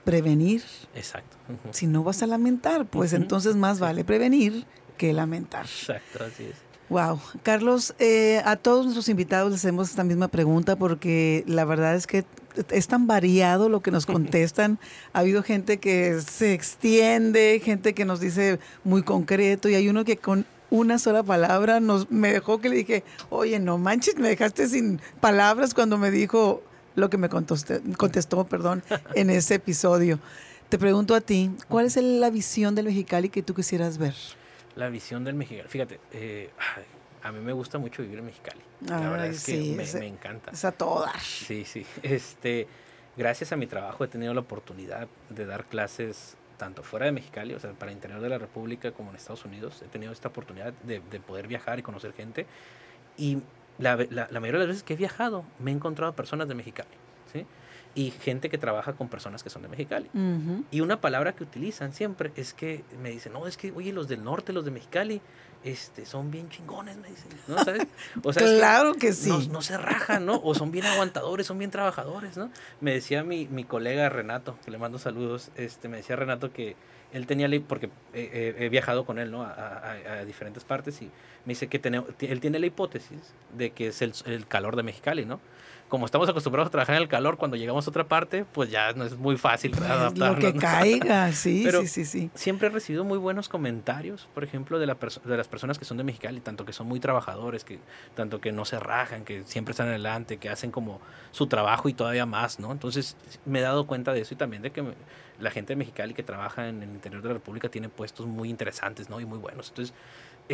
prevenir. 0.03 0.63
Exacto. 0.95 1.37
Si 1.71 1.87
no 1.87 2.03
vas 2.03 2.21
a 2.23 2.27
lamentar, 2.27 2.85
pues 2.85 3.13
entonces 3.13 3.55
más 3.55 3.79
vale 3.79 4.03
prevenir 4.03 4.65
que 4.97 5.13
lamentar. 5.13 5.65
Exacto, 5.65 6.23
así 6.23 6.43
es. 6.43 6.71
Wow. 6.89 7.21
Carlos, 7.41 7.95
eh, 7.99 8.41
a 8.43 8.57
todos 8.57 8.83
nuestros 8.83 9.07
invitados 9.07 9.49
les 9.49 9.61
hacemos 9.61 9.89
esta 9.89 10.03
misma 10.03 10.27
pregunta 10.27 10.75
porque 10.75 11.45
la 11.47 11.63
verdad 11.63 11.95
es 11.95 12.05
que 12.05 12.25
es 12.69 12.87
tan 12.87 13.07
variado 13.07 13.69
lo 13.69 13.79
que 13.79 13.91
nos 13.91 14.05
contestan. 14.05 14.77
ha 15.13 15.19
habido 15.19 15.41
gente 15.41 15.77
que 15.77 16.19
se 16.19 16.53
extiende, 16.53 17.61
gente 17.63 17.93
que 17.93 18.03
nos 18.03 18.19
dice 18.19 18.59
muy 18.83 19.03
concreto 19.03 19.69
y 19.69 19.75
hay 19.75 19.87
uno 19.87 20.03
que 20.03 20.17
con 20.17 20.45
una 20.69 20.99
sola 20.99 21.23
palabra 21.23 21.79
nos 21.79 22.11
me 22.11 22.33
dejó 22.33 22.59
que 22.59 22.67
le 22.67 22.77
dije, 22.77 23.03
oye, 23.29 23.59
no 23.59 23.77
manches, 23.77 24.17
me 24.17 24.27
dejaste 24.27 24.67
sin 24.67 24.99
palabras 25.21 25.73
cuando 25.73 25.97
me 25.97 26.11
dijo 26.11 26.61
lo 26.95 27.09
que 27.09 27.17
me 27.17 27.29
contestó, 27.29 27.75
contestó 27.97 28.45
perdón, 28.45 28.83
en 29.15 29.29
ese 29.29 29.55
episodio. 29.55 30.19
Te 30.69 30.77
pregunto 30.77 31.15
a 31.15 31.21
ti, 31.21 31.51
¿cuál 31.67 31.85
es 31.85 31.97
la 31.97 32.29
visión 32.29 32.75
del 32.75 32.85
Mexicali 32.85 33.29
que 33.29 33.43
tú 33.43 33.53
quisieras 33.53 33.97
ver? 33.97 34.15
La 34.75 34.89
visión 34.89 35.23
del 35.23 35.35
Mexicali. 35.35 35.67
Fíjate, 35.67 35.99
eh, 36.13 36.49
a 37.23 37.31
mí 37.31 37.39
me 37.39 37.51
gusta 37.51 37.77
mucho 37.77 38.01
vivir 38.01 38.19
en 38.19 38.25
Mexicali. 38.25 38.61
La 38.87 39.09
verdad 39.09 39.27
es 39.27 39.43
que 39.43 39.57
me, 39.75 40.07
encanta. 40.07 40.51
Es 40.51 40.63
a 40.63 40.71
todas. 40.71 41.21
Sí, 41.21 41.65
sí. 41.65 41.85
Este, 42.01 42.67
gracias 43.17 43.51
a 43.51 43.57
mi 43.57 43.67
trabajo 43.67 44.03
he 44.03 44.07
tenido 44.07 44.33
la 44.33 44.39
oportunidad 44.39 45.07
de 45.29 45.45
dar 45.45 45.65
clases 45.65 46.35
tanto 46.57 46.83
fuera 46.83 47.07
de 47.07 47.11
Mexicali, 47.11 47.53
o 47.53 47.59
sea, 47.59 47.71
para 47.71 47.91
el 47.91 47.97
interior 47.97 48.21
de 48.21 48.29
la 48.29 48.37
República 48.37 48.91
como 48.91 49.09
en 49.09 49.17
Estados 49.17 49.43
Unidos. 49.45 49.81
He 49.81 49.87
tenido 49.87 50.13
esta 50.13 50.29
oportunidad 50.29 50.73
de, 50.83 51.01
de 51.11 51.19
poder 51.19 51.47
viajar 51.47 51.79
y 51.79 51.81
conocer 51.81 52.13
gente. 52.13 52.45
Y 53.17 53.39
la, 53.81 53.97
la, 54.09 54.27
la, 54.31 54.39
mayoría 54.39 54.61
de 54.61 54.67
las 54.67 54.67
veces 54.67 54.83
que 54.83 54.93
he 54.93 54.97
viajado 54.97 55.43
me 55.59 55.71
he 55.71 55.73
encontrado 55.73 56.13
personas 56.13 56.47
de 56.47 56.55
Mexicali. 56.55 56.89
¿sí? 57.33 57.45
y 57.93 58.11
gente 58.11 58.49
que 58.49 58.57
trabaja 58.57 58.93
con 58.93 59.09
personas 59.09 59.43
que 59.43 59.49
son 59.49 59.61
de 59.63 59.67
Mexicali. 59.67 60.09
Y 60.71 60.81
una 60.81 61.01
palabra 61.01 61.33
que 61.33 61.43
utilizan 61.43 61.93
siempre 61.93 62.31
es 62.35 62.53
que 62.53 62.83
me 63.01 63.09
dicen, 63.09 63.33
no, 63.33 63.47
es 63.47 63.57
que, 63.57 63.71
oye, 63.71 63.91
los 63.91 64.07
del 64.07 64.23
norte, 64.23 64.53
los 64.53 64.63
de 64.63 64.71
Mexicali, 64.71 65.21
este, 65.63 66.05
son 66.05 66.31
bien 66.31 66.49
chingones, 66.49 66.97
me 66.97 67.09
dicen, 67.09 67.29
¿no? 67.47 67.63
¿Sabes? 67.63 67.85
O 68.23 68.33
sea, 68.33 68.43
claro 68.43 68.93
que, 68.93 69.13
sí. 69.13 69.49
No, 69.51 69.61
se 69.61 69.77
rajan, 69.77 70.25
¿no? 70.25 70.41
O 70.43 70.55
son 70.55 70.71
bien 70.71 70.85
aguantadores, 70.85 71.45
son 71.45 71.59
bien 71.59 71.69
trabajadores, 71.69 72.37
¿no? 72.37 72.49
Me 72.79 72.93
decía 72.93 73.23
mi, 73.23 73.47
mi 73.47 73.63
colega 73.63 74.09
Renato, 74.09 74.57
que 74.65 74.71
le 74.71 74.77
mando 74.77 74.97
saludos, 74.97 75.51
este, 75.55 75.87
me 75.87 75.97
decía 75.97 76.15
Renato 76.15 76.51
que 76.51 76.75
él 77.13 77.27
tenía, 77.27 77.49
porque 77.67 77.89
he, 78.13 78.69
viajado 78.69 79.05
con 79.05 79.19
él, 79.19 79.31
¿no? 79.31 79.43
A, 79.43 79.91
a, 79.91 80.25
diferentes 80.25 80.63
partes 80.63 81.01
y 81.01 81.05
me 81.45 81.51
dice 81.51 81.67
que 81.67 81.79
tiene, 81.79 82.03
él 82.19 82.39
tiene 82.39 82.59
la 82.59 82.65
hipótesis 82.65 83.33
de 83.57 83.71
que 83.71 83.87
es 83.87 84.01
el, 84.01 84.13
el 84.25 84.47
calor 84.47 84.75
de 84.75 84.83
Mexicali, 84.83 85.25
¿no? 85.25 85.39
Como 85.91 86.05
estamos 86.05 86.29
acostumbrados 86.29 86.69
a 86.69 86.71
trabajar 86.71 86.95
en 86.95 87.01
el 87.01 87.09
calor, 87.09 87.35
cuando 87.35 87.57
llegamos 87.57 87.85
a 87.85 87.89
otra 87.89 88.07
parte, 88.07 88.45
pues 88.45 88.71
ya 88.71 88.93
no 88.93 89.03
es 89.03 89.17
muy 89.17 89.35
fácil 89.35 89.71
pues, 89.71 89.83
adaptarnos. 89.89 90.41
Lo 90.41 90.53
que 90.53 90.57
caiga, 90.57 91.33
sí, 91.33 91.69
sí, 91.69 91.87
sí, 91.87 92.05
sí. 92.05 92.31
Siempre 92.33 92.69
he 92.69 92.71
recibido 92.71 93.03
muy 93.03 93.17
buenos 93.17 93.49
comentarios, 93.49 94.29
por 94.33 94.45
ejemplo, 94.45 94.79
de, 94.79 94.85
la 94.85 94.95
de 94.95 95.37
las 95.37 95.49
personas 95.49 95.77
que 95.77 95.83
son 95.83 95.97
de 95.97 96.05
Mexicali, 96.05 96.39
tanto 96.39 96.63
que 96.63 96.71
son 96.71 96.87
muy 96.87 97.01
trabajadores, 97.01 97.65
que 97.65 97.79
tanto 98.15 98.39
que 98.39 98.53
no 98.53 98.63
se 98.63 98.79
rajan, 98.79 99.25
que 99.25 99.43
siempre 99.43 99.73
están 99.73 99.89
adelante, 99.89 100.37
que 100.37 100.47
hacen 100.47 100.71
como 100.71 101.01
su 101.31 101.47
trabajo 101.47 101.89
y 101.89 101.93
todavía 101.93 102.25
más, 102.25 102.61
¿no? 102.61 102.71
Entonces 102.71 103.17
me 103.45 103.59
he 103.59 103.61
dado 103.61 103.85
cuenta 103.85 104.13
de 104.13 104.21
eso 104.21 104.33
y 104.33 104.37
también 104.37 104.61
de 104.61 104.71
que 104.71 104.81
la 105.39 105.51
gente 105.51 105.73
de 105.73 105.75
Mexicali 105.75 106.13
que 106.13 106.23
trabaja 106.23 106.69
en 106.69 106.83
el 106.83 106.89
interior 106.89 107.21
de 107.21 107.27
la 107.27 107.33
República 107.33 107.67
tiene 107.67 107.89
puestos 107.89 108.27
muy 108.27 108.49
interesantes, 108.49 109.09
¿no? 109.09 109.19
Y 109.19 109.25
muy 109.25 109.39
buenos. 109.39 109.67
Entonces 109.67 109.93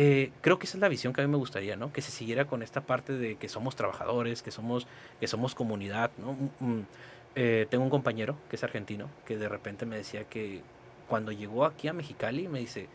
eh, 0.00 0.30
creo 0.42 0.60
que 0.60 0.66
esa 0.66 0.76
es 0.76 0.80
la 0.80 0.88
visión 0.88 1.12
que 1.12 1.22
a 1.22 1.26
mí 1.26 1.30
me 1.30 1.38
gustaría, 1.38 1.74
¿no? 1.74 1.92
Que 1.92 2.02
se 2.02 2.12
siguiera 2.12 2.44
con 2.44 2.62
esta 2.62 2.82
parte 2.82 3.14
de 3.14 3.34
que 3.34 3.48
somos 3.48 3.74
trabajadores, 3.74 4.42
que 4.42 4.52
somos, 4.52 4.86
que 5.18 5.26
somos 5.26 5.56
comunidad, 5.56 6.12
¿no? 6.18 6.34
Mm, 6.34 6.50
mm, 6.60 6.86
eh, 7.34 7.66
tengo 7.68 7.82
un 7.82 7.90
compañero 7.90 8.36
que 8.48 8.54
es 8.54 8.62
argentino 8.62 9.10
que 9.26 9.36
de 9.36 9.48
repente 9.48 9.86
me 9.86 9.96
decía 9.96 10.22
que 10.22 10.62
cuando 11.08 11.32
llegó 11.32 11.64
aquí 11.64 11.88
a 11.88 11.92
Mexicali 11.92 12.46
me 12.46 12.60
dice, 12.60 12.86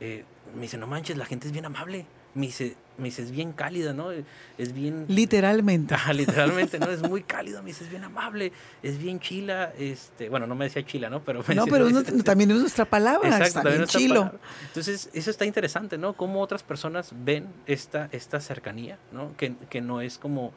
eh, 0.00 0.24
me 0.54 0.60
dice, 0.60 0.76
no 0.76 0.86
manches, 0.86 1.16
la 1.16 1.24
gente 1.24 1.46
es 1.46 1.52
bien 1.54 1.64
amable 1.64 2.04
me 2.34 2.46
dice, 2.46 2.76
me 2.98 3.06
dice, 3.06 3.22
es 3.22 3.30
bien 3.30 3.52
cálida, 3.52 3.92
¿no? 3.92 4.10
Es 4.58 4.72
bien... 4.72 5.06
Literalmente. 5.08 5.96
literalmente, 6.14 6.78
¿no? 6.78 6.90
Es 6.90 7.02
muy 7.02 7.22
cálida, 7.22 7.62
me 7.62 7.68
dice, 7.68 7.84
es 7.84 7.90
bien 7.90 8.04
amable, 8.04 8.52
es 8.82 8.98
bien 8.98 9.18
chila, 9.18 9.72
este, 9.78 10.28
bueno, 10.28 10.46
no 10.46 10.54
me 10.54 10.66
decía 10.66 10.84
chila, 10.84 11.10
¿no? 11.10 11.22
Pero 11.22 11.42
no, 11.54 11.66
pero 11.66 11.88
también 12.24 12.50
es 12.50 12.58
nuestra 12.58 12.84
palabra, 12.84 13.28
Exacto, 13.28 13.68
está 13.68 13.70
bien 13.70 13.86
chilo. 13.86 14.32
Entonces, 14.66 15.10
eso 15.12 15.30
está 15.30 15.44
interesante, 15.44 15.98
¿no? 15.98 16.12
Cómo 16.12 16.40
otras 16.40 16.62
personas 16.62 17.12
ven 17.24 17.46
esta, 17.66 18.08
esta 18.12 18.40
cercanía, 18.40 18.98
¿no? 19.12 19.36
Que, 19.36 19.54
que 19.68 19.80
no 19.80 20.00
es 20.00 20.18
como 20.18 20.52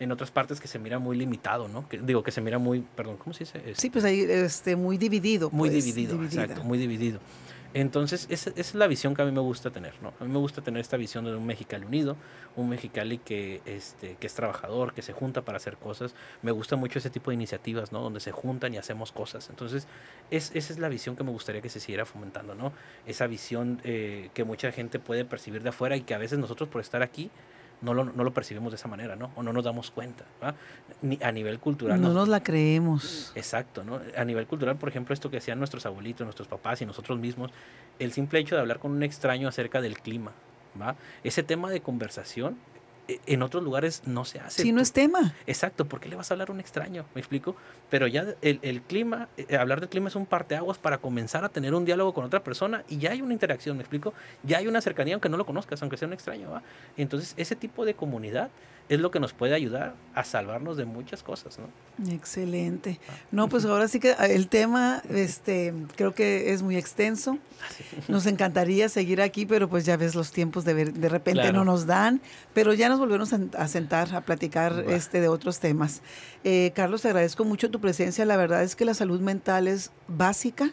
en 0.00 0.12
otras 0.12 0.30
partes 0.30 0.60
que 0.60 0.68
se 0.68 0.78
mira 0.78 0.98
muy 0.98 1.16
limitado, 1.16 1.68
¿no? 1.68 1.88
Que, 1.88 1.98
digo, 1.98 2.22
que 2.22 2.30
se 2.30 2.40
mira 2.40 2.58
muy, 2.58 2.84
perdón, 2.94 3.16
¿cómo 3.16 3.34
se 3.34 3.40
dice? 3.40 3.74
sí, 3.74 3.90
pues 3.90 4.04
ahí, 4.04 4.20
este, 4.20 4.76
muy 4.76 4.96
dividido. 4.96 5.50
Muy 5.50 5.70
pues, 5.70 5.84
dividido, 5.84 6.22
exacto, 6.22 6.62
muy 6.62 6.78
dividido. 6.78 7.18
Entonces, 7.74 8.26
esa, 8.30 8.50
es 8.56 8.74
la 8.74 8.86
visión 8.86 9.14
que 9.14 9.22
a 9.22 9.24
mí 9.26 9.30
me 9.30 9.40
gusta 9.40 9.70
tener, 9.70 9.94
¿no? 10.02 10.14
A 10.20 10.24
mí 10.24 10.32
me 10.32 10.38
gusta 10.38 10.62
tener 10.62 10.80
esta 10.80 10.96
visión 10.96 11.24
de 11.26 11.36
un 11.36 11.44
Mexicali 11.44 11.84
unido, 11.84 12.16
un 12.56 12.70
Mexicali 12.70 13.18
que, 13.18 13.60
este, 13.66 14.16
que 14.16 14.26
es 14.26 14.34
trabajador, 14.34 14.94
que 14.94 15.02
se 15.02 15.12
junta 15.12 15.42
para 15.42 15.58
hacer 15.58 15.76
cosas. 15.76 16.14
Me 16.40 16.50
gusta 16.50 16.76
mucho 16.76 16.98
ese 16.98 17.10
tipo 17.10 17.30
de 17.30 17.34
iniciativas, 17.34 17.92
¿no? 17.92 18.00
Donde 18.00 18.20
se 18.20 18.32
juntan 18.32 18.72
y 18.72 18.78
hacemos 18.78 19.12
cosas. 19.12 19.50
Entonces, 19.50 19.86
es, 20.30 20.50
esa 20.54 20.72
es 20.72 20.78
la 20.78 20.88
visión 20.88 21.14
que 21.14 21.24
me 21.24 21.30
gustaría 21.30 21.60
que 21.60 21.68
se 21.68 21.80
siguiera 21.80 22.06
fomentando, 22.06 22.54
¿no? 22.54 22.72
Esa 23.06 23.26
visión 23.26 23.80
eh, 23.84 24.30
que 24.32 24.44
mucha 24.44 24.72
gente 24.72 24.98
puede 24.98 25.26
percibir 25.26 25.62
de 25.62 25.68
afuera 25.68 25.96
y 25.96 26.00
que 26.00 26.14
a 26.14 26.18
veces 26.18 26.38
nosotros 26.38 26.70
por 26.70 26.80
estar 26.80 27.02
aquí 27.02 27.30
no 27.80 27.94
lo, 27.94 28.04
no 28.04 28.24
lo 28.24 28.32
percibimos 28.32 28.72
de 28.72 28.76
esa 28.76 28.88
manera, 28.88 29.16
¿no? 29.16 29.30
O 29.36 29.42
no 29.42 29.52
nos 29.52 29.64
damos 29.64 29.90
cuenta, 29.90 30.24
Ni 31.02 31.18
a 31.22 31.30
nivel 31.30 31.58
cultural. 31.60 32.00
No 32.00 32.12
nos, 32.12 32.28
la 32.28 32.42
creemos. 32.42 33.32
Exacto, 33.34 33.84
¿no? 33.84 34.00
A 34.16 34.24
nivel 34.24 34.46
cultural, 34.46 34.76
por 34.76 34.88
ejemplo, 34.88 35.14
esto 35.14 35.30
que 35.30 35.36
hacían 35.36 35.58
nuestros 35.58 35.86
abuelitos, 35.86 36.24
nuestros 36.24 36.48
papás 36.48 36.82
y 36.82 36.86
nosotros 36.86 37.18
mismos, 37.18 37.52
el 37.98 38.12
simple 38.12 38.40
hecho 38.40 38.54
de 38.54 38.60
hablar 38.60 38.78
con 38.78 38.90
un 38.90 39.02
extraño 39.02 39.48
acerca 39.48 39.80
del 39.80 39.98
clima, 39.98 40.32
¿va? 40.80 40.96
Ese 41.22 41.42
tema 41.42 41.70
de 41.70 41.80
conversación 41.80 42.56
en 43.26 43.42
otros 43.42 43.62
lugares 43.62 44.02
no 44.06 44.24
se 44.24 44.38
hace. 44.38 44.62
Si 44.62 44.72
no 44.72 44.80
es 44.80 44.92
tema. 44.92 45.34
Exacto, 45.46 45.86
¿por 45.86 46.00
qué 46.00 46.08
le 46.08 46.16
vas 46.16 46.30
a 46.30 46.34
hablar 46.34 46.50
a 46.50 46.52
un 46.52 46.60
extraño? 46.60 47.06
¿Me 47.14 47.20
explico? 47.20 47.56
Pero 47.90 48.06
ya 48.06 48.34
el, 48.42 48.58
el 48.62 48.82
clima, 48.82 49.28
eh, 49.36 49.56
hablar 49.56 49.80
del 49.80 49.88
clima 49.88 50.08
es 50.08 50.16
un 50.16 50.26
parteaguas 50.26 50.78
para 50.78 50.98
comenzar 50.98 51.44
a 51.44 51.48
tener 51.48 51.74
un 51.74 51.84
diálogo 51.84 52.12
con 52.12 52.24
otra 52.24 52.44
persona 52.44 52.84
y 52.88 52.98
ya 52.98 53.12
hay 53.12 53.22
una 53.22 53.32
interacción, 53.32 53.76
¿me 53.76 53.82
explico? 53.82 54.12
Ya 54.42 54.58
hay 54.58 54.66
una 54.66 54.80
cercanía 54.80 55.14
aunque 55.14 55.28
no 55.28 55.36
lo 55.36 55.46
conozcas, 55.46 55.80
aunque 55.82 55.96
sea 55.96 56.08
un 56.08 56.14
extraño, 56.14 56.50
¿va? 56.50 56.62
Entonces, 56.96 57.34
ese 57.36 57.56
tipo 57.56 57.84
de 57.84 57.94
comunidad 57.94 58.50
es 58.88 59.00
lo 59.00 59.10
que 59.10 59.20
nos 59.20 59.32
puede 59.32 59.54
ayudar 59.54 59.94
a 60.14 60.24
salvarnos 60.24 60.76
de 60.76 60.84
muchas 60.84 61.22
cosas, 61.22 61.58
¿no? 61.58 62.12
Excelente. 62.12 62.98
Ah. 63.08 63.12
No, 63.30 63.48
pues 63.48 63.64
ahora 63.64 63.86
sí 63.88 64.00
que 64.00 64.14
ah, 64.18 64.26
el 64.26 64.48
tema, 64.48 65.02
este, 65.10 65.74
creo 65.96 66.14
que 66.14 66.52
es 66.52 66.62
muy 66.62 66.76
extenso. 66.76 67.38
Nos 68.08 68.26
encantaría 68.26 68.88
seguir 68.88 69.20
aquí, 69.20 69.44
pero 69.44 69.68
pues 69.68 69.84
ya 69.84 69.96
ves 69.96 70.14
los 70.14 70.32
tiempos 70.32 70.64
de, 70.64 70.86
de 70.86 71.08
repente 71.08 71.52
no 71.52 71.64
nos 71.64 71.86
dan, 71.86 72.20
pero 72.54 72.72
ya 72.72 72.88
nos 72.88 72.98
volvemos 72.98 73.32
a 73.32 73.68
sentar 73.68 74.14
a 74.14 74.22
platicar 74.22 74.84
este 74.88 75.20
de 75.20 75.28
otros 75.28 75.60
temas. 75.60 76.02
Eh, 76.44 76.72
Carlos, 76.74 77.02
te 77.02 77.08
agradezco 77.08 77.44
mucho 77.44 77.70
tu 77.70 77.80
presencia. 77.80 78.24
La 78.24 78.36
verdad 78.36 78.62
es 78.62 78.76
que 78.76 78.84
la 78.84 78.94
salud 78.94 79.20
mental 79.20 79.68
es 79.68 79.90
básica 80.06 80.70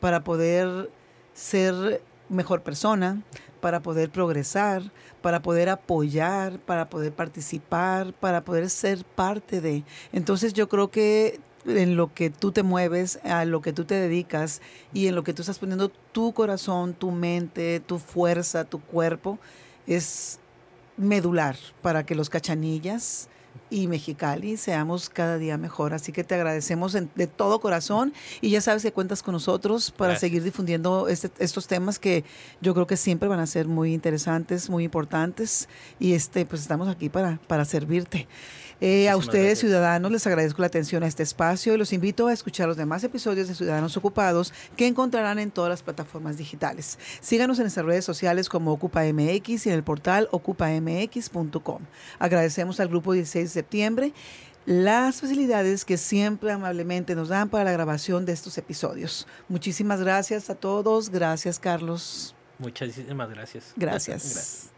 para 0.00 0.24
poder 0.24 0.90
ser 1.34 2.02
mejor 2.28 2.62
persona, 2.62 3.22
para 3.60 3.80
poder 3.80 4.10
progresar, 4.10 4.82
para 5.22 5.42
poder 5.42 5.68
apoyar, 5.68 6.58
para 6.60 6.88
poder 6.88 7.12
participar, 7.12 8.12
para 8.14 8.44
poder 8.44 8.70
ser 8.70 9.04
parte 9.04 9.60
de. 9.60 9.84
Entonces 10.12 10.52
yo 10.52 10.68
creo 10.68 10.90
que 10.90 11.40
en 11.66 11.96
lo 11.96 12.12
que 12.14 12.30
tú 12.30 12.52
te 12.52 12.62
mueves, 12.62 13.18
a 13.24 13.44
lo 13.44 13.60
que 13.60 13.72
tú 13.72 13.84
te 13.84 13.94
dedicas 13.94 14.62
y 14.92 15.06
en 15.08 15.14
lo 15.14 15.24
que 15.24 15.34
tú 15.34 15.42
estás 15.42 15.58
poniendo 15.58 15.90
tu 16.12 16.32
corazón, 16.32 16.94
tu 16.94 17.10
mente, 17.10 17.80
tu 17.80 17.98
fuerza, 17.98 18.64
tu 18.64 18.80
cuerpo, 18.80 19.38
es 19.86 20.38
medular 20.96 21.56
para 21.82 22.04
que 22.04 22.14
los 22.14 22.30
cachanillas 22.30 23.28
y 23.70 23.86
Mexicali 23.86 24.56
seamos 24.56 25.08
cada 25.08 25.38
día 25.38 25.58
mejor. 25.58 25.94
Así 25.94 26.12
que 26.12 26.24
te 26.24 26.34
agradecemos 26.34 26.92
de 26.92 27.26
todo 27.26 27.60
corazón 27.60 28.12
y 28.40 28.50
ya 28.50 28.60
sabes 28.60 28.82
que 28.82 28.92
cuentas 28.92 29.22
con 29.22 29.32
nosotros 29.32 29.90
para 29.90 30.16
seguir 30.16 30.42
difundiendo 30.42 31.08
este, 31.08 31.30
estos 31.38 31.66
temas 31.66 31.98
que 31.98 32.24
yo 32.60 32.74
creo 32.74 32.86
que 32.86 32.96
siempre 32.96 33.28
van 33.28 33.40
a 33.40 33.46
ser 33.46 33.66
muy 33.68 33.94
interesantes, 33.94 34.70
muy 34.70 34.84
importantes 34.84 35.68
y 35.98 36.12
este 36.12 36.46
pues 36.46 36.62
estamos 36.62 36.88
aquí 36.88 37.08
para, 37.08 37.38
para 37.46 37.64
servirte. 37.64 38.28
Eh, 38.80 39.08
a 39.08 39.16
ustedes, 39.16 39.58
ciudadanos, 39.58 40.12
les 40.12 40.26
agradezco 40.26 40.62
la 40.62 40.68
atención 40.68 41.02
a 41.02 41.06
este 41.06 41.22
espacio 41.22 41.74
y 41.74 41.78
los 41.78 41.92
invito 41.92 42.28
a 42.28 42.32
escuchar 42.32 42.68
los 42.68 42.76
demás 42.76 43.02
episodios 43.02 43.48
de 43.48 43.54
Ciudadanos 43.54 43.96
Ocupados 43.96 44.52
que 44.76 44.86
encontrarán 44.86 45.38
en 45.38 45.50
todas 45.50 45.70
las 45.70 45.82
plataformas 45.82 46.36
digitales. 46.36 46.98
Síganos 47.20 47.58
en 47.58 47.64
nuestras 47.64 47.86
redes 47.86 48.04
sociales 48.04 48.48
como 48.48 48.72
OcupaMX 48.72 49.66
y 49.66 49.70
en 49.70 49.74
el 49.74 49.82
portal 49.82 50.28
ocupamx.com. 50.30 51.82
Agradecemos 52.18 52.78
al 52.78 52.88
grupo 52.88 53.12
16 53.12 53.50
septiembre 53.50 54.12
las 54.68 55.22
facilidades 55.22 55.86
que 55.86 55.96
siempre 55.96 56.52
amablemente 56.52 57.14
nos 57.14 57.28
dan 57.28 57.48
para 57.48 57.64
la 57.64 57.72
grabación 57.72 58.26
de 58.26 58.32
estos 58.32 58.58
episodios. 58.58 59.26
Muchísimas 59.48 60.00
gracias 60.00 60.50
a 60.50 60.54
todos. 60.54 61.08
Gracias, 61.08 61.58
Carlos. 61.58 62.34
Muchísimas 62.58 63.30
gracias. 63.30 63.72
Gracias. 63.76 64.22
gracias. 64.34 64.77